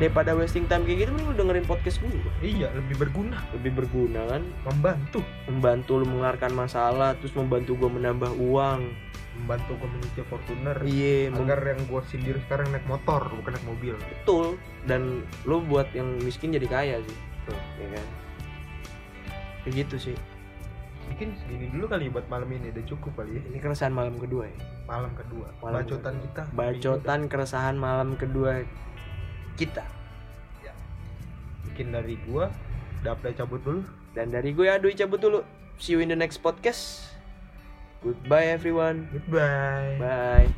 daripada 0.00 0.32
wasting 0.32 0.64
time 0.66 0.88
kayak 0.88 1.04
gitu 1.04 1.10
mending 1.12 1.28
lu 1.30 1.36
dengerin 1.36 1.66
podcast 1.68 2.00
gue 2.00 2.10
iya 2.40 2.72
lebih 2.72 2.96
berguna 2.96 3.44
lebih 3.52 3.84
berguna 3.84 4.24
kan 4.24 4.42
membantu 4.64 5.20
membantu 5.44 6.00
lu 6.00 6.06
mengeluarkan 6.08 6.52
masalah 6.56 7.12
terus 7.20 7.36
membantu 7.36 7.76
gua 7.76 7.90
menambah 7.92 8.32
uang 8.40 8.88
membantu 9.32 9.72
community 9.80 10.20
Fortuner 10.28 10.76
iya 10.84 11.32
agar 11.32 11.60
yang 11.64 11.80
gua 11.88 12.04
sindir 12.04 12.36
sekarang 12.44 12.68
naik 12.70 12.84
motor 12.84 13.32
bukan 13.32 13.52
naik 13.56 13.66
mobil. 13.66 13.94
Betul. 13.96 14.60
Dan 14.84 15.24
lu 15.48 15.64
buat 15.64 15.88
yang 15.96 16.20
miskin 16.20 16.52
jadi 16.52 16.68
kaya 16.68 16.96
sih. 17.00 17.18
Tuh. 17.48 17.58
ya 17.80 17.88
kan? 17.96 18.06
Kayak 19.64 19.74
gitu 19.86 20.10
sih. 20.10 20.16
Mungkin 21.10 21.34
segini 21.44 21.66
dulu 21.68 21.84
kali 21.90 22.08
buat 22.08 22.24
malam 22.30 22.48
ini 22.54 22.70
udah 22.72 22.84
cukup 22.86 23.12
kali 23.20 23.40
ya. 23.40 23.42
Ini 23.52 23.58
keresahan 23.58 23.92
malam 23.92 24.16
kedua 24.16 24.48
ya? 24.48 24.56
Malam 24.86 25.12
kedua. 25.16 25.48
Malam 25.60 25.82
bacotan 25.82 26.14
kita. 26.22 26.42
Bacotan 26.52 27.20
keresahan 27.28 27.76
malam 27.76 28.14
kedua 28.16 28.62
kita. 29.56 29.84
Mungkin 31.72 31.88
dari 31.88 32.20
gua 32.28 32.52
dapat 33.00 33.34
cabut 33.34 33.64
dulu. 33.64 33.80
Dan 34.12 34.28
dari 34.28 34.52
gue 34.52 34.68
Aduh 34.68 34.92
cabut 34.92 35.18
dulu. 35.18 35.40
See 35.80 35.96
you 35.96 36.04
in 36.04 36.12
the 36.12 36.18
next 36.18 36.44
podcast 36.44 37.11
goodbye 38.02 38.46
everyone. 38.46 39.08
Goodbye. 39.12 39.96
Bye 39.98 40.54